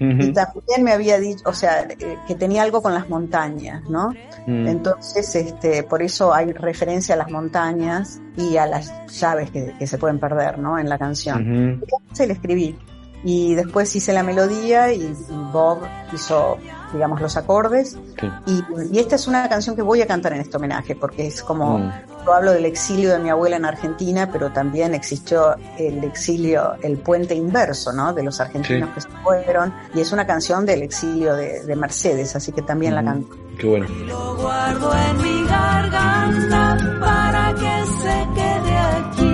Y 0.00 0.32
también 0.32 0.82
me 0.82 0.92
había 0.92 1.18
dicho, 1.18 1.42
o 1.46 1.52
sea, 1.52 1.82
eh, 1.82 2.18
que 2.26 2.34
tenía 2.34 2.62
algo 2.62 2.82
con 2.82 2.92
las 2.94 3.08
montañas, 3.08 3.82
¿no? 3.88 4.10
Mm. 4.46 4.66
Entonces, 4.66 5.34
este, 5.34 5.82
por 5.82 6.02
eso 6.02 6.34
hay 6.34 6.52
referencia 6.52 7.14
a 7.14 7.18
las 7.18 7.30
montañas 7.30 8.20
y 8.36 8.56
a 8.56 8.66
las 8.66 8.92
llaves 9.08 9.50
que, 9.50 9.74
que 9.78 9.86
se 9.86 9.98
pueden 9.98 10.18
perder, 10.18 10.58
¿no? 10.58 10.78
En 10.78 10.88
la 10.88 10.98
canción. 10.98 11.80
Entonces 11.82 12.26
le 12.26 12.34
escribí. 12.34 12.78
Y 13.24 13.54
después 13.54 13.94
hice 13.96 14.12
la 14.12 14.22
melodía 14.22 14.92
y, 14.92 15.02
y 15.02 15.52
Bob 15.52 15.80
hizo, 16.12 16.58
digamos, 16.96 17.20
los 17.20 17.36
acordes. 17.36 17.96
Sí. 18.20 18.28
Y, 18.46 18.64
y 18.96 18.98
esta 18.98 19.14
es 19.14 19.26
una 19.28 19.48
canción 19.48 19.76
que 19.76 19.82
voy 19.82 20.02
a 20.02 20.06
cantar 20.06 20.32
en 20.32 20.40
este 20.40 20.56
homenaje, 20.56 20.96
porque 20.96 21.26
es 21.28 21.42
como, 21.42 21.78
Mm. 21.78 21.92
yo 22.26 22.34
hablo 22.34 22.50
del 22.52 22.64
exilio 22.66 23.10
de 23.12 23.18
mi 23.20 23.30
abuela 23.30 23.56
en 23.56 23.64
Argentina, 23.64 24.28
pero 24.32 24.50
también 24.52 24.94
existió 24.94 25.54
el 25.78 26.02
exilio, 26.04 26.74
el 26.82 26.96
puente 26.98 27.34
inverso, 27.34 27.92
¿no? 27.92 28.12
De 28.12 28.22
los 28.22 28.40
argentinos 28.40 28.88
Sí. 28.88 28.94
que 28.94 29.00
se 29.02 29.08
fueron. 29.22 29.72
Y 29.94 30.00
es 30.00 30.10
una 30.12 30.26
canción 30.26 30.66
del 30.66 30.82
exilio 30.82 31.34
de, 31.34 31.62
de 31.64 31.76
Mercedes, 31.76 32.34
así 32.34 32.50
que 32.52 32.62
también 32.62 32.94
la 32.94 33.02
Ujú. 33.02 33.10
canto. 33.10 33.36
Qué 33.58 33.66
bueno. 33.66 33.86
Lo 34.06 34.36
guardo 34.36 34.92
en 34.94 35.16
mi 35.22 35.46
garganta 35.48 36.76
para 37.00 37.54
que 37.54 37.86
se 37.86 38.26
quede 38.34 38.76
aquí, 38.76 39.32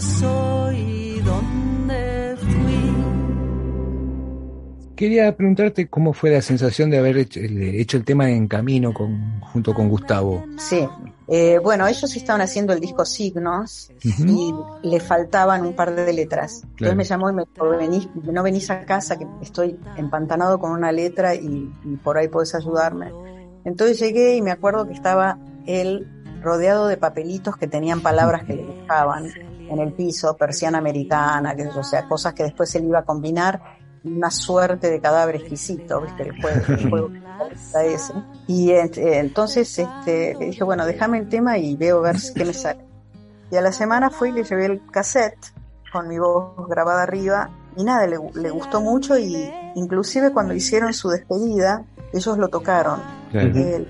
soy, 0.04 1.20
donde 1.24 2.36
fui. 2.38 2.94
Quería 4.96 5.36
preguntarte 5.36 5.88
cómo 5.88 6.12
fue 6.12 6.30
la 6.30 6.40
sensación 6.40 6.88
de 6.90 6.98
haber 6.98 7.16
hecho, 7.18 7.40
el- 7.40 7.62
hecho 7.62 7.96
el 7.96 8.04
tema 8.04 8.30
en 8.30 8.46
camino 8.46 8.92
con, 8.94 9.40
junto 9.40 9.74
con 9.74 9.88
Gustavo. 9.88 10.44
Sí. 10.56 10.86
Eh, 11.26 11.58
bueno, 11.62 11.86
ellos 11.86 12.14
estaban 12.16 12.42
haciendo 12.42 12.74
el 12.74 12.80
disco 12.80 13.04
Signos 13.04 13.90
y 14.04 14.54
le 14.82 15.00
faltaban 15.00 15.64
un 15.66 15.74
par 15.74 15.94
de 15.96 16.12
letras. 16.12 16.56
Entonces 16.62 16.76
Claro. 16.76 16.96
me 16.96 17.04
llamó 17.04 17.30
y 17.30 17.32
me 17.32 17.44
dijo, 17.52 17.66
"Venís- 17.70 18.10
no 18.30 18.42
venís 18.42 18.70
a 18.70 18.84
casa 18.84 19.18
que 19.18 19.26
estoy 19.42 19.78
empantanado 19.96 20.58
con 20.58 20.70
una 20.72 20.92
letra 20.92 21.34
y, 21.34 21.72
y 21.84 21.96
por 21.96 22.18
ahí 22.18 22.28
podés 22.28 22.54
ayudarme. 22.54 23.10
Entonces 23.64 23.98
llegué 23.98 24.36
y 24.36 24.42
me 24.42 24.50
acuerdo 24.50 24.86
que 24.86 24.92
estaba 24.92 25.38
él 25.66 26.06
rodeado 26.42 26.88
de 26.88 26.98
papelitos 26.98 27.56
que 27.56 27.66
tenían 27.66 28.00
palabras 28.02 28.44
que 28.44 28.54
le 28.56 28.64
gustaban 28.66 29.24
en 29.68 29.78
el 29.78 29.92
piso, 29.92 30.36
persiana 30.36 30.78
americana, 30.78 31.54
que, 31.54 31.66
o 31.66 31.82
sea, 31.82 32.06
cosas 32.08 32.34
que 32.34 32.44
después 32.44 32.74
él 32.74 32.84
iba 32.84 33.00
a 33.00 33.04
combinar 33.04 33.60
una 34.04 34.30
suerte 34.30 34.90
de 34.90 35.00
cadáver 35.00 35.36
exquisito, 35.36 36.00
¿viste? 36.02 36.24
El 36.24 36.40
juego, 36.40 36.60
el 36.68 36.90
juego 36.90 37.10
ese. 37.84 38.12
Y 38.46 38.70
eh, 38.70 38.90
entonces 39.18 39.78
este, 39.78 40.36
dije, 40.38 40.62
bueno, 40.62 40.84
déjame 40.86 41.18
el 41.18 41.28
tema 41.28 41.58
y 41.58 41.76
veo 41.76 42.00
ver 42.02 42.16
qué 42.34 42.44
me 42.44 42.52
sale. 42.52 42.84
Y 43.50 43.56
a 43.56 43.60
la 43.60 43.72
semana 43.72 44.10
fui 44.10 44.30
y 44.30 44.32
le 44.32 44.44
llevé 44.44 44.66
el 44.66 44.82
cassette 44.90 45.52
con 45.92 46.08
mi 46.08 46.18
voz 46.18 46.68
grabada 46.68 47.02
arriba 47.02 47.50
y 47.76 47.84
nada, 47.84 48.06
le, 48.06 48.18
le 48.34 48.50
gustó 48.50 48.80
mucho 48.80 49.18
y 49.18 49.50
inclusive 49.74 50.32
cuando 50.32 50.54
hicieron 50.54 50.92
su 50.92 51.08
despedida, 51.08 51.84
ellos 52.12 52.36
lo 52.38 52.48
tocaron. 52.48 53.23
Claro. 53.34 53.48
Él- 53.48 53.88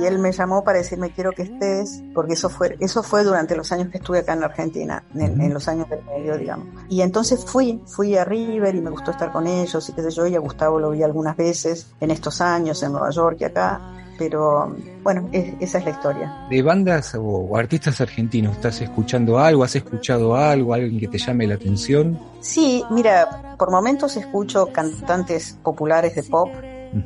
y 0.00 0.04
él 0.06 0.20
me 0.20 0.30
llamó 0.30 0.62
para 0.62 0.78
decirme 0.78 1.10
quiero 1.10 1.32
que 1.32 1.42
estés, 1.42 2.00
porque 2.14 2.34
eso 2.34 2.48
fue, 2.48 2.76
eso 2.78 3.02
fue 3.02 3.24
durante 3.24 3.56
los 3.56 3.72
años 3.72 3.88
que 3.88 3.98
estuve 3.98 4.20
acá 4.20 4.34
en 4.34 4.44
Argentina, 4.44 5.02
en, 5.16 5.40
en 5.40 5.52
los 5.52 5.66
años 5.66 5.88
del 5.90 5.98
medio, 6.04 6.38
digamos. 6.38 6.68
Y 6.88 7.02
entonces 7.02 7.44
fui, 7.44 7.80
fui 7.86 8.16
a 8.16 8.24
River 8.24 8.72
y 8.76 8.80
me 8.80 8.90
gustó 8.90 9.10
estar 9.10 9.32
con 9.32 9.48
ellos 9.48 9.88
y 9.88 9.92
qué 9.92 10.02
sé 10.02 10.10
yo, 10.12 10.26
y 10.28 10.36
a 10.36 10.38
Gustavo 10.38 10.78
lo 10.78 10.90
vi 10.90 11.02
algunas 11.02 11.36
veces 11.36 11.88
en 12.00 12.12
estos 12.12 12.40
años 12.40 12.80
en 12.84 12.92
Nueva 12.92 13.10
York 13.10 13.38
y 13.40 13.44
acá, 13.44 13.80
pero 14.16 14.76
bueno, 15.02 15.28
es- 15.32 15.54
esa 15.58 15.78
es 15.78 15.84
la 15.86 15.90
historia. 15.90 16.46
De 16.48 16.62
bandas 16.62 17.16
o, 17.16 17.22
o 17.24 17.56
artistas 17.56 18.00
argentinos, 18.00 18.52
¿estás 18.54 18.80
escuchando 18.80 19.40
algo? 19.40 19.64
¿Has 19.64 19.74
escuchado 19.74 20.36
algo? 20.36 20.72
¿Alguien 20.72 21.00
que 21.00 21.08
te 21.08 21.18
llame 21.18 21.48
la 21.48 21.56
atención? 21.56 22.16
Sí, 22.40 22.84
mira, 22.90 23.56
por 23.58 23.72
momentos 23.72 24.16
escucho 24.16 24.68
cantantes 24.72 25.58
populares 25.64 26.14
de 26.14 26.22
pop. 26.22 26.48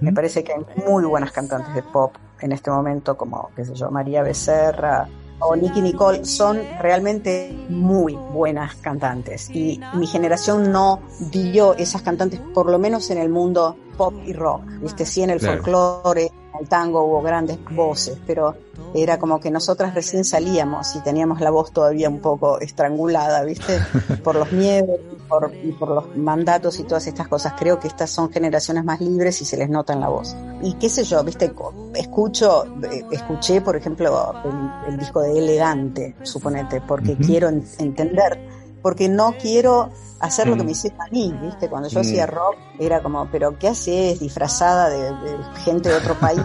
Me 0.00 0.12
parece 0.12 0.44
que 0.44 0.52
hay 0.52 0.60
muy 0.86 1.04
buenas 1.04 1.32
cantantes 1.32 1.74
de 1.74 1.82
pop 1.82 2.14
en 2.40 2.52
este 2.52 2.70
momento, 2.70 3.16
como, 3.16 3.50
qué 3.56 3.64
sé 3.64 3.74
yo, 3.74 3.90
María 3.90 4.22
Becerra 4.22 5.08
o 5.40 5.56
Nicky 5.56 5.80
Nicole. 5.80 6.24
Son 6.24 6.58
realmente 6.80 7.56
muy 7.68 8.14
buenas 8.14 8.74
cantantes. 8.76 9.48
Y 9.50 9.80
mi 9.94 10.06
generación 10.06 10.70
no 10.70 11.00
vio 11.32 11.74
esas 11.74 12.02
cantantes, 12.02 12.40
por 12.54 12.70
lo 12.70 12.78
menos 12.78 13.10
en 13.10 13.18
el 13.18 13.28
mundo 13.28 13.76
pop 13.96 14.14
y 14.26 14.32
rock. 14.32 14.62
Viste, 14.82 15.04
sí 15.06 15.22
en 15.22 15.30
el 15.30 15.38
Claro. 15.40 15.56
folclore, 15.62 16.26
en 16.26 16.60
el 16.60 16.68
tango 16.68 17.02
hubo 17.04 17.22
grandes 17.22 17.58
voces, 17.70 18.18
pero 18.26 18.54
era 18.94 19.18
como 19.18 19.40
que 19.40 19.50
nosotras 19.50 19.94
recién 19.94 20.24
salíamos 20.24 20.94
y 20.96 21.00
teníamos 21.02 21.40
la 21.40 21.50
voz 21.50 21.72
todavía 21.72 22.08
un 22.08 22.20
poco 22.20 22.60
estrangulada, 22.60 23.42
¿viste? 23.42 23.78
Por 24.24 24.36
los 24.36 24.52
miedos 24.52 25.00
por, 25.28 25.52
y 25.62 25.72
por 25.72 25.88
los 25.90 26.16
mandatos 26.16 26.78
y 26.80 26.84
todas 26.84 27.06
estas 27.06 27.28
cosas. 27.28 27.54
Creo 27.58 27.78
que 27.78 27.88
estas 27.88 28.10
son 28.10 28.30
generaciones 28.32 28.84
más 28.84 29.00
libres 29.00 29.40
y 29.42 29.44
se 29.44 29.56
les 29.56 29.68
nota 29.68 29.92
en 29.92 30.00
la 30.00 30.08
voz. 30.08 30.34
Y 30.62 30.74
qué 30.74 30.88
sé 30.88 31.04
yo, 31.04 31.22
¿viste? 31.22 31.52
Escucho, 31.94 32.64
eh, 32.84 33.04
escuché, 33.10 33.60
por 33.60 33.76
ejemplo, 33.76 34.34
el, 34.44 34.92
el 34.92 34.98
disco 34.98 35.20
de 35.20 35.38
Elegante, 35.38 36.16
suponete, 36.22 36.80
porque 36.80 37.16
quiero 37.16 37.48
en- 37.48 37.64
entender, 37.78 38.40
porque 38.82 39.08
no 39.08 39.36
quiero 39.40 39.90
hacer 40.20 40.48
lo 40.48 40.56
que 40.56 40.62
Mm. 40.62 40.66
me 40.66 40.72
hicieron 40.72 41.00
a 41.00 41.10
mí, 41.10 41.32
¿viste? 41.42 41.68
Cuando 41.68 41.88
yo 41.88 42.00
Mm. 42.00 42.02
hacía 42.02 42.26
rock 42.26 42.56
era 42.78 43.02
como, 43.02 43.28
pero 43.30 43.56
¿qué 43.58 43.68
haces 43.68 44.18
disfrazada 44.20 44.88
de, 44.88 44.98
de 44.98 45.38
gente 45.64 45.88
de 45.90 45.94
otro 45.96 46.14
país? 46.18 46.40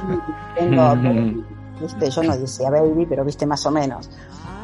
Tengo, 0.56 0.94
viste, 1.82 2.10
yo 2.12 2.24
no 2.24 2.38
decía 2.38 2.70
baby, 2.70 3.06
pero 3.08 3.24
viste 3.26 3.46
más 3.46 3.66
o 3.66 3.72
menos. 3.72 4.10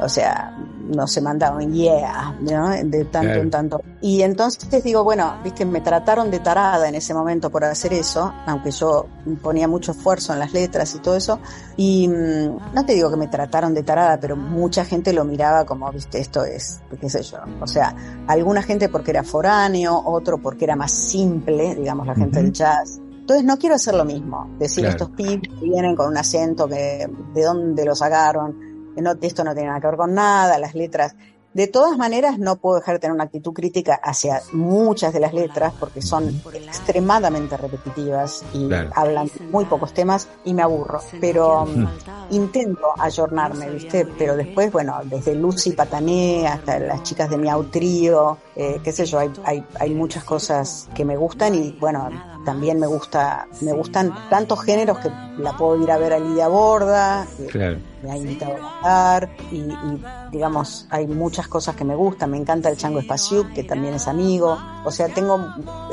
O 0.02 0.08
sea, 0.08 0.56
no 0.88 1.06
se 1.06 1.20
mandaban 1.20 1.72
yeah, 1.72 2.34
¿no? 2.40 2.70
De 2.70 3.04
tanto 3.04 3.34
en 3.34 3.50
tanto. 3.50 3.82
Y 4.00 4.22
entonces 4.22 4.82
digo, 4.82 5.04
bueno, 5.04 5.34
viste, 5.44 5.64
me 5.64 5.80
trataron 5.80 6.30
de 6.30 6.40
tarada 6.40 6.88
en 6.88 6.94
ese 6.94 7.14
momento 7.14 7.50
por 7.50 7.64
hacer 7.64 7.92
eso, 7.92 8.32
aunque 8.46 8.70
yo 8.70 9.06
ponía 9.42 9.68
mucho 9.68 9.92
esfuerzo 9.92 10.32
en 10.32 10.38
las 10.40 10.52
letras 10.52 10.94
y 10.94 10.98
todo 10.98 11.16
eso. 11.16 11.38
Y 11.76 12.08
mm, 12.08 12.74
no 12.74 12.84
te 12.86 12.94
digo 12.94 13.10
que 13.10 13.16
me 13.16 13.28
trataron 13.28 13.74
de 13.74 13.82
tarada, 13.82 14.18
pero 14.18 14.36
mucha 14.36 14.84
gente 14.84 15.12
lo 15.12 15.24
miraba 15.24 15.64
como, 15.64 15.90
viste, 15.92 16.18
esto 16.18 16.44
es, 16.44 16.80
qué 17.00 17.08
sé 17.08 17.22
yo. 17.22 17.38
O 17.60 17.66
sea, 17.66 17.94
alguna 18.26 18.62
gente 18.62 18.88
porque 18.88 19.10
era 19.12 19.22
foráneo, 19.22 20.02
otro 20.04 20.38
porque 20.38 20.64
era 20.64 20.76
más 20.76 20.90
simple, 20.92 21.74
digamos, 21.74 22.06
la 22.06 22.14
gente 22.14 22.38
Ujú. 22.38 22.46
del 22.46 22.52
jazz. 22.52 23.00
Entonces 23.20 23.46
no 23.46 23.58
quiero 23.58 23.76
hacer 23.76 23.94
lo 23.94 24.04
mismo, 24.04 24.50
decir 24.58 24.82
Claro. 24.82 24.96
estos 24.96 25.10
pibes 25.10 25.48
que 25.60 25.64
vienen 25.64 25.94
con 25.94 26.08
un 26.08 26.16
acento 26.16 26.66
que 26.66 27.08
de 27.32 27.42
dónde 27.44 27.84
lo 27.84 27.94
sacaron, 27.94 28.69
no, 29.00 29.12
esto 29.20 29.44
no 29.44 29.52
tiene 29.54 29.68
nada 29.68 29.80
que 29.80 29.86
ver 29.86 29.96
con 29.96 30.14
nada, 30.14 30.58
las 30.58 30.74
letras. 30.74 31.14
De 31.52 31.66
todas 31.66 31.98
maneras, 31.98 32.38
no 32.38 32.56
puedo 32.56 32.76
dejar 32.76 32.94
de 32.94 32.98
tener 33.00 33.12
una 33.12 33.24
actitud 33.24 33.52
crítica 33.52 33.98
hacia 34.00 34.40
muchas 34.52 35.12
de 35.12 35.18
las 35.18 35.34
letras 35.34 35.72
porque 35.80 36.00
son 36.00 36.28
extremadamente 36.54 37.56
repetitivas 37.56 38.44
y 38.52 38.68
Claro. 38.68 38.90
hablan 38.94 39.28
muy 39.50 39.64
pocos 39.64 39.92
temas 39.92 40.28
y 40.44 40.54
me 40.54 40.62
aburro. 40.62 41.00
Pero 41.20 41.64
um, 41.64 41.88
intento 42.30 42.86
ayornarme, 42.96 43.68
¿viste? 43.70 44.06
Pero 44.16 44.36
después, 44.36 44.70
bueno, 44.70 45.00
desde 45.04 45.34
Lucy 45.34 45.72
Patané 45.72 46.46
hasta 46.46 46.78
las 46.78 47.02
chicas 47.02 47.28
de 47.28 47.36
Miau 47.36 47.64
Trío, 47.64 48.38
eh, 48.54 48.80
qué 48.84 48.92
sé 48.92 49.04
yo, 49.06 49.18
hay, 49.18 49.32
hay, 49.44 49.64
hay 49.80 49.92
muchas 49.92 50.22
cosas 50.22 50.88
que 50.94 51.04
me 51.04 51.16
gustan 51.16 51.56
y 51.56 51.72
bueno, 51.80 52.10
también 52.44 52.78
me 52.78 52.86
gusta, 52.86 53.48
me 53.60 53.72
gustan 53.72 54.14
tantos 54.30 54.62
géneros 54.62 54.98
que 54.98 55.10
la 55.38 55.56
puedo 55.56 55.82
ir 55.82 55.90
a 55.90 55.98
ver 55.98 56.12
a 56.12 56.20
Lidia 56.20 56.46
Borda, 56.46 57.26
Claro. 57.50 57.78
Me 58.02 58.10
ha 58.12 58.16
invitado 58.16 58.54
a 58.56 58.58
cantar 58.82 59.30
y, 59.52 59.56
y, 59.56 60.02
digamos 60.32 60.86
hay 60.90 61.06
muchas 61.06 61.48
cosas 61.48 61.76
que 61.76 61.84
me 61.84 61.94
gustan 61.94 62.30
me 62.30 62.36
encanta 62.38 62.68
el 62.70 62.76
Chango 62.76 63.00
Espaciuc 63.00 63.52
que 63.52 63.64
también 63.64 63.94
es 63.94 64.06
amigo. 64.08 64.58
O 64.84 64.90
sea 64.90 65.08
tengo 65.08 65.38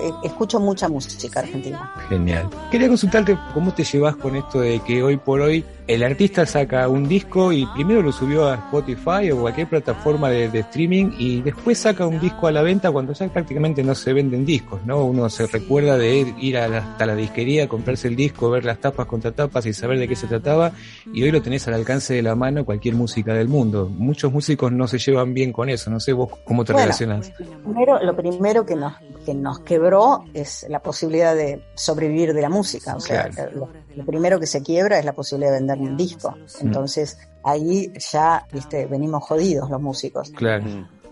eh, 0.02 0.12
escucho 0.24 0.60
mucha 0.60 0.88
música 0.88 1.42
argentina. 1.42 1.92
Genial. 2.08 2.50
Quería 2.72 2.88
consultarte 2.88 3.38
cómo 3.54 3.74
te 3.74 3.84
llevas 3.84 4.16
con 4.16 4.36
esto 4.36 4.62
de 4.62 4.80
que 4.80 5.04
hoy 5.04 5.18
por 5.18 5.42
hoy 5.42 5.66
el 5.88 6.04
artista 6.04 6.46
saca 6.46 6.88
un 6.90 7.08
disco 7.08 7.52
y 7.54 7.66
primero 7.68 8.02
lo 8.02 8.12
subió 8.12 8.48
a 8.50 8.56
Spotify 8.56 9.32
o 9.32 9.40
cualquier 9.42 9.68
plataforma 9.68 10.30
de, 10.30 10.50
de 10.50 10.60
streaming 10.60 11.12
y 11.18 11.42
después 11.42 11.78
saca 11.80 12.06
un 12.06 12.20
disco 12.20 12.48
a 12.48 12.52
la 12.52 12.62
venta 12.62 12.92
cuando 12.92 13.14
ya 13.14 13.28
prácticamente 13.30 13.84
no 13.84 13.96
se 13.96 14.12
venden 14.14 14.46
discos, 14.46 14.86
¿no? 14.86 15.04
Uno 15.06 15.30
se 15.30 15.48
recuerda 15.48 15.98
de 15.98 16.18
ir, 16.20 16.36
ir 16.40 16.58
a 16.58 16.68
la- 16.68 16.78
hasta 16.80 17.06
la 17.06 17.16
disquería, 17.16 17.68
comprarse 17.70 18.08
el 18.10 18.16
disco, 18.18 18.50
ver 18.50 18.66
las 18.66 18.80
tapas 18.80 19.06
contra 19.08 19.32
tapas 19.32 19.66
y 19.66 19.74
saber 19.74 19.98
de 20.00 20.08
qué 20.08 20.16
se 20.16 20.28
trataba 20.28 20.72
y 21.12 21.24
hoy 21.24 21.32
lo 21.32 21.42
tenés 21.42 21.68
al 21.68 21.74
alcance 21.76 21.97
alcance 21.98 22.14
de 22.14 22.22
la 22.22 22.36
mano 22.36 22.66
cualquier 22.66 22.96
música 22.96 23.34
del 23.34 23.48
mundo. 23.48 23.90
Muchos 23.90 24.32
músicos 24.32 24.72
no 24.72 24.88
se 24.88 24.98
llevan 24.98 25.34
bien 25.34 25.52
con 25.52 25.70
eso, 25.70 25.90
no 25.90 26.00
sé 26.00 26.14
vos 26.14 26.30
cómo 26.46 26.64
te 26.64 26.74
Bueno, 26.74 26.86
relacionas. 26.86 27.32
Primero, 27.64 28.04
lo 28.04 28.16
primero 28.16 28.66
que 28.66 28.76
nos, 28.76 28.94
que 29.26 29.34
nos 29.34 29.60
quebró 29.60 30.24
es 30.34 30.66
la 30.70 30.82
posibilidad 30.82 31.36
de 31.36 31.64
sobrevivir 31.76 32.34
de 32.34 32.42
la 32.42 32.50
música. 32.50 32.96
O 32.96 33.00
sea, 33.00 33.30
lo, 33.54 33.70
lo 33.96 34.06
primero 34.06 34.40
que 34.40 34.48
se 34.48 34.62
quiebra 34.62 35.00
es 35.00 35.06
la 35.06 35.14
posibilidad 35.14 35.52
de 35.52 35.58
vender 35.60 35.78
un 35.80 35.98
disco. 35.98 36.36
Entonces, 36.62 37.18
ahí 37.44 37.92
ya, 38.12 38.46
viste, 38.52 38.86
venimos 38.86 39.24
jodidos 39.24 39.70
los 39.70 39.82
músicos. 39.82 40.32
Claro. 40.32 40.66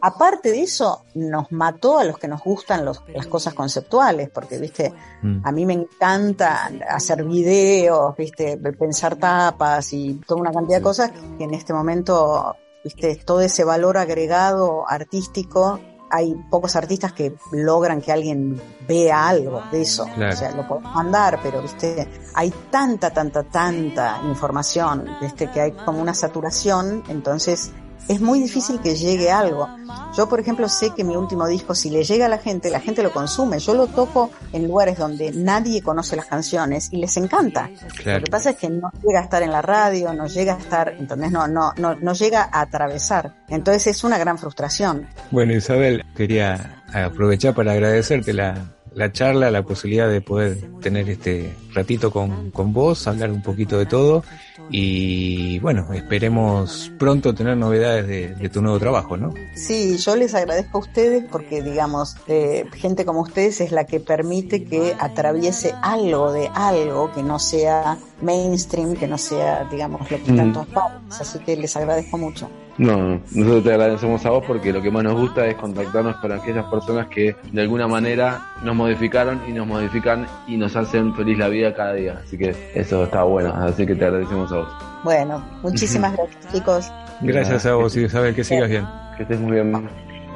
Aparte 0.08 0.52
de 0.52 0.62
eso, 0.62 1.04
nos 1.16 1.52
mató 1.52 1.98
a 1.98 2.04
los 2.04 2.20
que 2.20 2.28
nos 2.28 2.44
gustan 2.44 2.86
los- 2.86 3.02
las 3.08 3.26
cosas 3.26 3.56
conceptuales, 3.56 4.30
porque, 4.30 4.60
viste, 4.60 4.94
Mm. 5.24 5.42
a 5.44 5.52
mí 5.52 5.66
me 5.66 5.74
encanta 5.74 6.70
hacer 6.88 7.24
videos, 7.24 8.16
viste, 8.16 8.56
pensar 8.58 9.16
tapas 9.16 9.92
y 9.94 10.22
toda 10.28 10.42
una 10.42 10.52
cantidad 10.52 10.78
de 10.78 10.84
cosas 10.84 11.12
que 11.40 11.46
en 11.46 11.56
este 11.56 11.74
momento, 11.74 12.56
viste, 12.84 13.16
todo 13.26 13.42
ese 13.42 13.64
valor 13.64 13.98
agregado 13.98 14.88
artístico, 14.88 15.80
hay 16.12 16.36
pocos 16.52 16.76
artistas 16.76 17.12
que 17.14 17.36
logran 17.52 18.00
que 18.00 18.12
alguien 18.12 18.62
vea 18.88 19.28
algo 19.28 19.64
de 19.72 19.82
eso. 19.82 20.06
Claro. 20.14 20.34
O 20.34 20.38
sea, 20.38 20.52
lo 20.52 20.68
podemos 20.68 20.94
mandar, 20.94 21.40
pero 21.42 21.64
viste, 21.64 22.08
hay 22.36 22.54
tanta, 22.70 23.10
tanta, 23.10 23.42
tanta 23.42 24.20
información, 24.24 25.04
viste, 25.20 25.50
que 25.50 25.62
hay 25.62 25.72
como 25.72 26.00
una 26.00 26.14
saturación, 26.14 27.04
entonces 27.10 27.72
es 28.08 28.22
muy 28.22 28.40
difícil 28.40 28.80
que 28.80 28.96
llegue 28.96 29.32
algo. 29.32 29.68
Yo, 30.16 30.30
por 30.30 30.40
ejemplo, 30.40 30.70
sé 30.70 30.92
que 30.96 31.04
mi 31.04 31.16
último 31.16 31.48
disco, 31.48 31.76
si 31.76 31.90
le 31.90 32.04
llega 32.04 32.28
a 32.28 32.30
la 32.30 32.38
gente, 32.38 32.70
la 32.70 32.80
gente 32.80 33.04
lo 33.04 33.12
consume. 33.12 33.60
Yo 33.60 33.74
lo 33.74 33.88
toco 33.88 34.32
en 34.54 34.68
lugares 34.68 34.98
donde 34.98 35.32
nadie 35.32 35.82
conoce 35.82 36.16
las 36.16 36.26
canciones 36.26 36.90
y 36.92 36.98
les 36.98 37.16
encanta. 37.18 37.70
Claro. 37.98 38.20
Lo 38.20 38.26
que 38.26 38.32
pasa 38.32 38.52
es 38.52 38.58
que 38.58 38.70
no 38.70 38.92
llega 39.04 39.20
a 39.20 39.24
estar 39.24 39.44
en 39.44 39.52
la 39.52 39.62
radio, 39.62 40.14
no 40.14 40.28
llega 40.28 40.56
a 40.56 40.58
estar, 40.58 40.96
entonces 40.98 41.32
no, 41.32 41.48
no, 41.48 41.74
no, 41.78 41.96
no 41.96 42.14
llega 42.14 42.50
a 42.52 42.62
atravesar. 42.62 43.34
Entonces 43.50 43.88
es 43.88 44.04
una 44.04 44.18
gran 44.18 44.38
frustración. 44.38 45.08
Bueno, 45.32 45.54
Isabel, 45.54 46.04
quería 46.16 46.84
aprovechar 46.94 47.54
para 47.54 47.74
agradecerte 47.74 48.34
la, 48.34 48.75
la 48.96 49.12
charla, 49.12 49.52
la 49.52 49.64
posibilidad 49.64 50.10
de 50.10 50.22
poder 50.22 50.58
tener 50.82 51.10
este 51.10 51.54
ratito 51.74 52.12
con, 52.12 52.50
con 52.52 52.74
vos, 52.74 53.08
hablar 53.08 53.30
un 53.30 53.44
poquito 53.44 53.78
de 53.78 53.86
todo 53.86 54.24
y 54.70 55.60
bueno, 55.60 55.94
esperemos 55.94 56.92
pronto 56.98 57.36
tener 57.36 57.58
novedades 57.58 58.08
de, 58.08 58.36
de 58.36 58.50
tu 58.50 58.62
nuevo 58.62 58.80
trabajo, 58.80 59.18
¿no? 59.18 59.34
Sí, 59.56 59.98
yo 59.98 60.16
les 60.16 60.34
agradezco 60.34 60.78
a 60.78 60.82
ustedes 60.82 61.26
porque, 61.30 61.62
digamos, 61.62 62.16
eh, 62.28 62.66
gente 62.74 63.06
como 63.06 63.22
ustedes 63.22 63.62
es 63.62 63.72
la 63.72 63.86
que 63.86 64.00
permite 64.00 64.64
que 64.64 64.96
atraviese 64.98 65.76
algo 65.82 66.32
de 66.32 66.50
algo 66.54 67.12
que 67.14 67.22
no 67.22 67.38
sea 67.38 67.98
mainstream, 68.22 68.96
que 68.96 69.08
no 69.08 69.18
sea, 69.18 69.68
digamos, 69.70 70.10
lo 70.10 70.24
que 70.24 70.32
todas 70.32 70.68
partes. 70.68 71.22
Así 71.22 71.40
que 71.40 71.58
les 71.58 71.76
agradezco 71.76 72.18
mucho. 72.18 72.50
No, 72.78 72.98
no, 72.98 73.22
nosotros 73.32 73.64
te 73.64 73.70
agradecemos 73.72 74.26
a 74.26 74.32
vos 74.32 74.44
porque 74.46 74.74
lo 74.74 74.82
que 74.82 74.92
más 74.92 75.04
nos 75.04 75.14
gusta 75.14 75.48
es 75.48 75.56
contactarnos 75.56 76.18
con 76.18 76.32
aquellas 76.34 76.66
personas 76.66 77.08
que 77.08 77.36
de 77.52 77.62
alguna 77.62 77.88
manera 77.88 78.52
nos 78.64 78.76
modificaron 78.76 79.42
y 79.48 79.54
nos 79.54 79.66
modifican 79.66 80.28
y 80.46 80.58
nos 80.58 80.76
hacen 80.76 81.16
feliz 81.16 81.38
la 81.38 81.48
vida 81.48 81.74
cada 81.74 81.94
día. 81.94 82.20
Así 82.24 82.38
que 82.38 82.54
eso 82.74 83.06
está 83.06 83.24
bueno, 83.24 83.54
así 83.56 83.86
que 83.86 83.96
te 83.96 84.06
agradecemos 84.06 84.52
a 84.52 84.58
vos. 84.58 84.68
Bueno, 85.04 85.44
muchísimas 85.62 86.14
gracias, 86.18 86.54
chicos. 86.54 86.92
Gracias 87.22 87.66
a 87.66 87.76
vos, 87.76 87.96
Isabel, 87.96 88.36
que 88.36 88.44
sigas 88.44 88.70
bien. 88.70 88.86
Que 89.16 89.24
estés 89.24 89.40
muy 89.40 89.54
bien. 89.54 89.90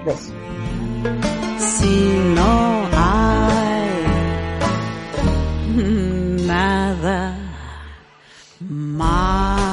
Besos. 0.05 0.31
Si 1.57 2.19
no 2.35 2.87
hay 2.93 3.89
nada 6.47 7.37
más. 8.61 9.68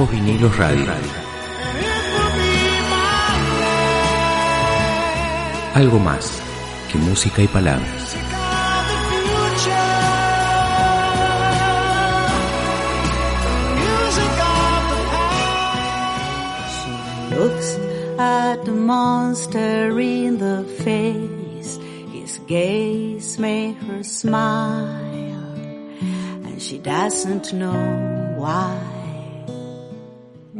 Viejos 0.00 0.16
vinilos 0.16 0.56
radio. 0.56 0.86
Algo 5.74 5.98
más 5.98 6.40
que 6.90 6.96
música 6.96 7.42
y 7.42 7.48
palabras. 7.48 8.16
looks 17.30 17.78
at 18.18 18.64
the 18.64 18.72
monster 18.72 20.00
in 20.00 20.38
the 20.38 20.64
face. 20.82 21.78
His 22.12 22.38
gaze 22.46 23.38
made 23.38 23.74
her 23.74 24.02
smile, 24.02 25.54
and 26.46 26.60
she 26.60 26.78
doesn't 26.78 27.52
know 27.52 28.34
why. 28.38 28.99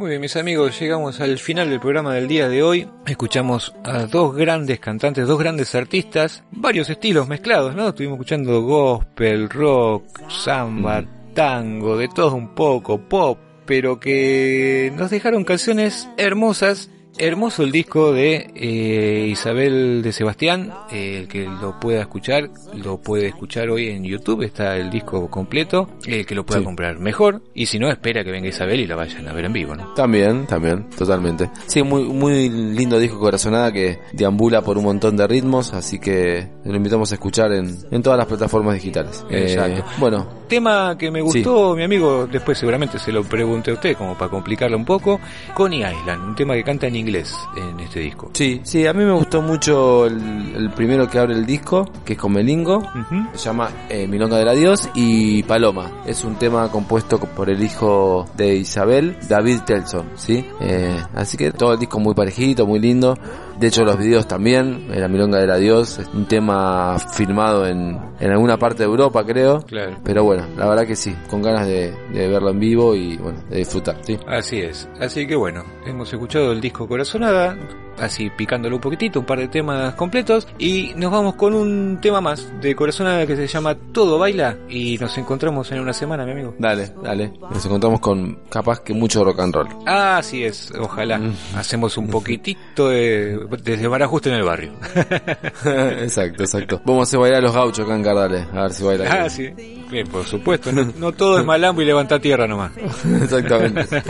Muy 0.01 0.09
bien, 0.09 0.21
mis 0.21 0.35
amigos, 0.35 0.79
llegamos 0.79 1.21
al 1.21 1.37
final 1.37 1.69
del 1.69 1.79
programa 1.79 2.15
del 2.15 2.27
día 2.27 2.49
de 2.49 2.63
hoy. 2.63 2.89
Escuchamos 3.05 3.75
a 3.83 4.07
dos 4.07 4.35
grandes 4.35 4.79
cantantes, 4.79 5.27
dos 5.27 5.37
grandes 5.37 5.75
artistas, 5.75 6.43
varios 6.49 6.89
estilos 6.89 7.27
mezclados, 7.27 7.75
¿no? 7.75 7.89
Estuvimos 7.89 8.15
escuchando 8.15 8.63
gospel, 8.63 9.47
rock, 9.47 10.27
samba, 10.27 11.03
tango, 11.35 11.97
de 11.97 12.07
todo 12.07 12.33
un 12.33 12.55
poco, 12.55 12.99
pop, 12.99 13.37
pero 13.67 13.99
que 13.99 14.91
nos 14.97 15.11
dejaron 15.11 15.43
canciones 15.43 16.09
hermosas. 16.17 16.89
Hermoso 17.23 17.61
el 17.61 17.71
disco 17.71 18.11
de 18.11 18.49
eh, 18.55 19.27
Isabel 19.29 20.01
de 20.01 20.11
Sebastián, 20.11 20.73
eh, 20.91 21.19
el 21.19 21.27
que 21.27 21.43
lo 21.45 21.79
pueda 21.79 22.01
escuchar, 22.01 22.49
lo 22.73 22.97
puede 22.97 23.27
escuchar 23.27 23.69
hoy 23.69 23.89
en 23.89 24.03
YouTube, 24.03 24.41
está 24.41 24.75
el 24.75 24.89
disco 24.89 25.29
completo, 25.29 25.87
el 26.07 26.25
que 26.25 26.33
lo 26.33 26.43
pueda 26.43 26.61
Sí. 26.61 26.65
comprar 26.65 26.97
mejor, 26.97 27.43
y 27.53 27.67
si 27.67 27.77
no, 27.77 27.89
espera 27.91 28.23
que 28.23 28.31
venga 28.31 28.47
Isabel 28.49 28.79
y 28.79 28.87
la 28.87 28.95
vayan 28.95 29.27
a 29.27 29.33
ver 29.33 29.45
en 29.45 29.53
vivo, 29.53 29.75
¿no? 29.75 29.93
También, 29.93 30.47
también, 30.47 30.89
totalmente. 30.97 31.51
Sí, 31.67 31.83
muy, 31.83 32.05
muy 32.05 32.49
lindo 32.49 32.97
disco 32.97 33.19
Corazonada 33.19 33.71
que 33.71 33.99
deambula 34.13 34.63
por 34.63 34.79
un 34.79 34.85
montón 34.85 35.15
de 35.15 35.27
ritmos, 35.27 35.73
así 35.75 35.99
que 35.99 36.47
lo 36.65 36.75
invitamos 36.75 37.11
a 37.11 37.15
escuchar 37.15 37.51
en, 37.53 37.77
en 37.91 38.01
todas 38.01 38.17
las 38.17 38.25
plataformas 38.25 38.73
digitales. 38.73 39.23
Exacto. 39.29 39.81
Eh, 39.81 39.83
bueno, 39.99 40.41
Tema 40.47 40.97
que 40.97 41.11
me 41.11 41.21
gustó, 41.21 41.75
mi 41.75 41.83
amigo, 41.83 42.27
después 42.29 42.57
seguramente 42.57 42.97
se 42.99 43.11
lo 43.11 43.23
pregunté 43.23 43.69
a 43.71 43.75
usted, 43.75 43.95
como 43.95 44.17
para 44.17 44.29
complicarlo 44.31 44.75
un 44.75 44.83
poco, 44.85 45.19
Coney 45.53 45.81
Island, 45.83 46.29
un 46.29 46.35
tema 46.35 46.55
que 46.55 46.63
canta 46.63 46.87
en 46.87 46.95
inglés 46.97 47.10
en 47.15 47.79
este 47.79 47.99
disco. 47.99 48.29
sí, 48.33 48.61
sí, 48.63 48.85
a 48.87 48.93
mí 48.93 49.03
me 49.03 49.11
gustó 49.13 49.41
mucho 49.41 50.05
el, 50.05 50.53
el 50.55 50.69
primero 50.71 51.09
que 51.09 51.19
abre 51.19 51.33
el 51.33 51.45
disco, 51.45 51.89
que 52.05 52.13
es 52.13 52.19
con 52.19 52.33
Melingo, 52.33 52.77
Ujú. 52.77 53.27
se 53.33 53.45
llama 53.45 53.69
eh, 53.89 54.07
Milonga 54.07 54.37
del 54.37 54.47
Adiós 54.47 54.89
y 54.95 55.43
Paloma. 55.43 55.91
Es 56.05 56.23
un 56.23 56.35
tema 56.35 56.69
compuesto 56.69 57.19
por 57.19 57.49
el 57.49 57.63
hijo 57.63 58.27
de 58.37 58.55
Isabel, 58.55 59.17
David 59.27 59.61
Telson, 59.65 60.05
¿sí? 60.15 60.45
Eh, 60.61 61.01
así 61.15 61.37
que 61.37 61.51
todo 61.51 61.73
el 61.73 61.79
disco 61.79 61.99
muy 61.99 62.13
parejito, 62.13 62.65
muy 62.65 62.79
lindo. 62.79 63.17
De 63.61 63.67
hecho, 63.67 63.85
los 63.85 63.95
videos 63.95 64.27
también, 64.27 64.87
La 64.89 65.07
Milonga 65.07 65.37
del 65.37 65.51
Adiós, 65.51 65.99
es 65.99 66.07
un 66.15 66.25
tema 66.25 66.97
filmado 66.97 67.67
en, 67.67 67.95
en 68.19 68.31
alguna 68.31 68.57
parte 68.57 68.79
de 68.79 68.85
Europa, 68.85 69.23
creo. 69.23 69.61
Claro. 69.61 69.99
Pero 70.03 70.23
bueno, 70.23 70.47
la 70.57 70.67
verdad 70.67 70.87
que 70.87 70.95
sí, 70.95 71.15
con 71.29 71.43
ganas 71.43 71.67
de, 71.67 71.93
de 72.11 72.27
verlo 72.27 72.49
en 72.49 72.59
vivo 72.59 72.95
y 72.95 73.17
bueno, 73.17 73.43
de 73.51 73.57
disfrutar, 73.57 73.97
¿sí? 74.01 74.17
Así 74.27 74.61
es. 74.61 74.89
Así 74.99 75.27
que 75.27 75.35
bueno, 75.35 75.63
hemos 75.85 76.11
escuchado 76.11 76.51
el 76.51 76.59
disco 76.59 76.87
Corazonada, 76.87 77.55
así 78.01 78.29
picándolo 78.29 78.75
un 78.75 78.81
poquitito, 78.81 79.19
un 79.19 79.25
par 79.25 79.39
de 79.39 79.47
temas 79.47 79.93
completos, 79.95 80.47
y 80.57 80.93
nos 80.95 81.11
vamos 81.11 81.35
con 81.35 81.53
un 81.53 81.99
tema 82.01 82.21
más 82.21 82.51
de 82.61 82.75
Corazonada 82.75 83.25
que 83.25 83.35
se 83.35 83.47
llama 83.47 83.75
Todo 83.91 84.19
Baila, 84.19 84.57
y 84.69 84.97
nos 84.97 85.17
encontramos 85.17 85.71
en 85.71 85.79
una 85.79 85.93
semana, 85.93 86.25
mi 86.25 86.31
amigo. 86.31 86.55
Dale, 86.57 86.93
dale. 87.03 87.33
Nos 87.39 87.65
encontramos 87.65 87.99
con 87.99 88.39
capaz 88.49 88.81
que 88.81 88.93
mucho 88.93 89.23
rock 89.23 89.39
and 89.39 89.53
roll. 89.53 89.67
Ah, 89.85 90.17
así 90.17 90.43
es, 90.43 90.71
ojalá. 90.79 91.17
Mm. 91.17 91.33
Hacemos 91.55 91.97
un 91.97 92.07
poquitito 92.07 92.89
de, 92.89 93.37
de 93.37 93.87
barajuste 93.87 94.29
en 94.29 94.35
el 94.35 94.43
barrio. 94.43 94.73
exacto, 96.01 96.43
exacto. 96.43 96.81
Vamos 96.85 97.01
a 97.01 97.03
hacer 97.03 97.19
bailar 97.19 97.39
a 97.39 97.41
los 97.41 97.53
gauchos 97.53 97.85
acá 97.85 97.95
en 97.95 98.03
Cardales, 98.03 98.47
a 98.53 98.61
ver 98.63 98.71
si 98.71 98.83
bailan. 98.83 99.07
Ah, 99.11 99.29
sí. 99.29 99.49
Bien, 99.91 100.07
por 100.07 100.25
supuesto. 100.25 100.71
No, 100.71 100.85
no 100.97 101.11
todo 101.11 101.39
es 101.39 101.45
malambo 101.45 101.81
y 101.81 101.85
levantar 101.85 102.21
tierra 102.21 102.47
nomás. 102.47 102.71
Exactamente. 103.21 103.81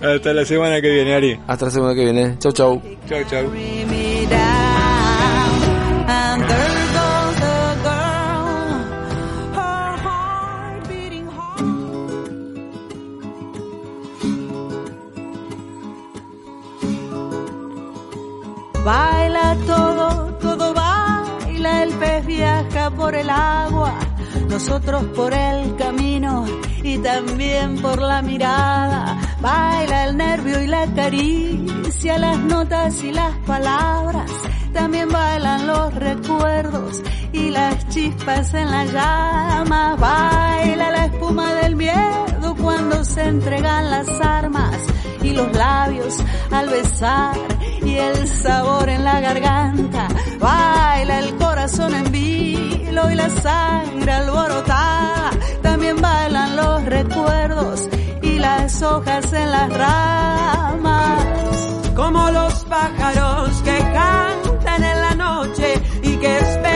Hasta 0.00 0.32
la 0.32 0.44
semana 0.44 0.80
que 0.80 0.88
viene, 0.88 1.14
Ari. 1.14 1.40
Hasta 1.48 1.64
la 1.66 1.70
semana 1.70 1.94
que 1.94 2.04
viene. 2.04 2.36
Chau, 2.46 2.52
chau. 2.52 2.82
Chau, 3.08 3.22
chau. 3.24 3.42
me 3.50 4.26
down. 4.26 5.50
And 6.06 6.42
there 6.50 6.86
goes 6.96 7.36
the 7.42 7.60
girl, 7.86 8.70
her 9.58 9.96
heart 10.04 10.88
beating 10.88 11.26
hard. 11.26 11.66
Baila 18.84 19.56
todo, 19.66 20.08
todo 20.40 20.72
baila, 20.72 21.82
el 21.82 21.92
pez 21.98 22.26
viaja 22.26 22.90
por 22.92 23.16
el 23.16 23.28
agua, 23.28 23.98
nosotros 24.48 25.02
por 25.16 25.34
el 25.34 25.74
camino 25.74 26.46
y 26.84 26.98
también 26.98 27.82
por 27.82 28.00
la 28.00 28.22
mirada. 28.22 29.25
Baila 29.46 30.06
el 30.06 30.16
nervio 30.16 30.60
y 30.60 30.66
la 30.66 30.86
caricia, 30.92 32.18
las 32.18 32.36
notas 32.36 33.00
y 33.04 33.12
las 33.12 33.32
palabras. 33.46 34.28
También 34.72 35.08
bailan 35.08 35.68
los 35.68 35.94
recuerdos 35.94 37.00
y 37.32 37.50
las 37.50 37.88
chispas 37.88 38.52
en 38.54 38.68
la 38.72 38.84
llama. 38.86 39.94
Baila 40.00 40.90
la 40.90 41.04
espuma 41.04 41.54
del 41.62 41.76
miedo 41.76 42.56
cuando 42.60 43.04
se 43.04 43.22
entregan 43.22 43.88
las 43.88 44.08
armas 44.20 44.78
y 45.22 45.30
los 45.30 45.52
labios 45.52 46.16
al 46.50 46.68
besar 46.68 47.36
y 47.84 47.94
el 47.94 48.26
sabor 48.26 48.88
en 48.88 49.04
la 49.04 49.20
garganta. 49.20 50.08
Baila 50.40 51.20
el 51.20 51.36
corazón 51.36 51.94
en 51.94 52.10
vilo 52.10 53.08
y 53.12 53.14
la 53.14 53.30
sangre 53.30 54.10
alborotada. 54.10 55.30
También 55.62 56.00
bailan 56.00 56.56
los 56.56 56.84
recuerdos 56.84 57.88
las 58.38 58.82
hojas 58.82 59.32
en 59.32 59.50
las 59.50 59.72
ramas. 59.72 61.24
como 61.94 62.30
los 62.30 62.64
pájaros 62.66 63.50
que 63.64 63.78
cantan 63.78 64.84
en 64.84 65.00
la 65.00 65.14
noche 65.14 65.80
y 66.02 66.16
que 66.16 66.38
esperan 66.38 66.75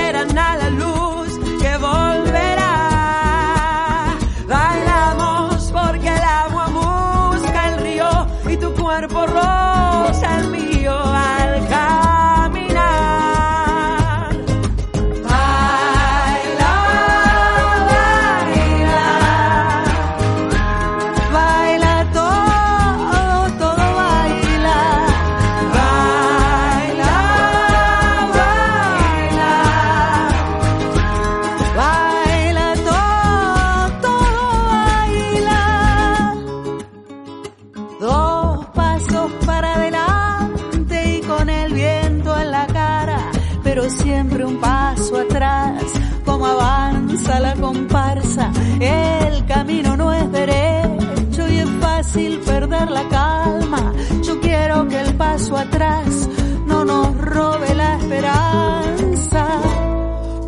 comparsa, 47.72 48.50
el 48.80 49.46
camino 49.46 49.96
no 49.96 50.12
es 50.12 50.30
derecho 50.32 51.48
y 51.48 51.58
es 51.58 51.70
fácil 51.80 52.40
perder 52.40 52.90
la 52.90 53.08
calma. 53.08 53.92
Yo 54.22 54.40
quiero 54.40 54.88
que 54.88 55.00
el 55.00 55.14
paso 55.14 55.56
atrás 55.56 56.28
no 56.66 56.84
nos 56.84 57.16
robe 57.16 57.74
la 57.74 57.96
esperanza. 57.98 59.46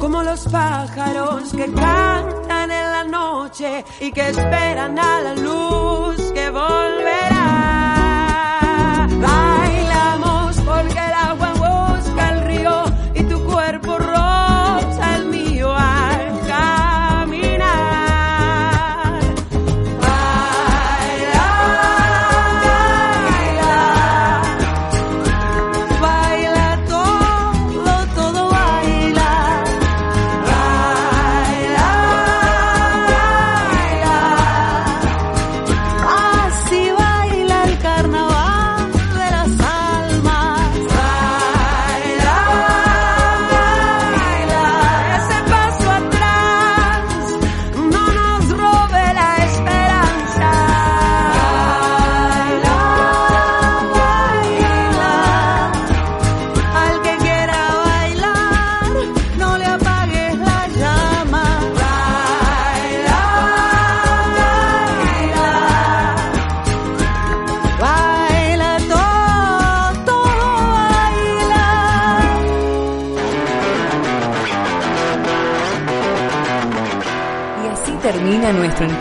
como 0.01 0.25
los 0.25 0.41
pájaros 0.49 1.53
que 1.53 1.67
cantan 1.73 2.69
en 2.81 2.87
la 2.97 3.05
noche 3.05 3.85
y 4.01 4.11
que 4.11 4.31
esperan 4.31 4.99
a 4.99 5.21
la 5.21 5.35
luz 5.37 6.17
que 6.35 6.51
volverá. 6.51 7.32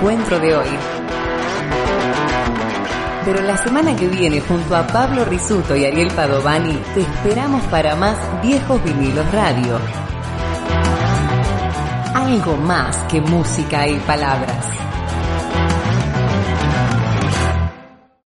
Encuentro 0.02 0.40
de 0.40 0.56
hoy. 0.56 0.68
Pero 3.24 3.40
la 3.44 3.56
semana 3.56 3.96
que 3.96 4.08
viene, 4.08 4.42
junto 4.42 4.76
a 4.76 4.88
Pablo 4.88 5.26
Risuto 5.26 5.76
y 5.76 5.86
Ariel 5.86 6.10
Padovani, 6.16 6.74
te 6.96 7.02
esperamos 7.02 7.62
para 7.66 7.96
más 7.96 8.18
Viejos 8.42 8.84
Vinilos 8.84 9.32
Radio. 9.32 9.78
Algo 12.16 12.58
más 12.58 12.98
que 13.12 13.22
música 13.22 13.88
y 13.88 14.00
palabras. 14.00 14.81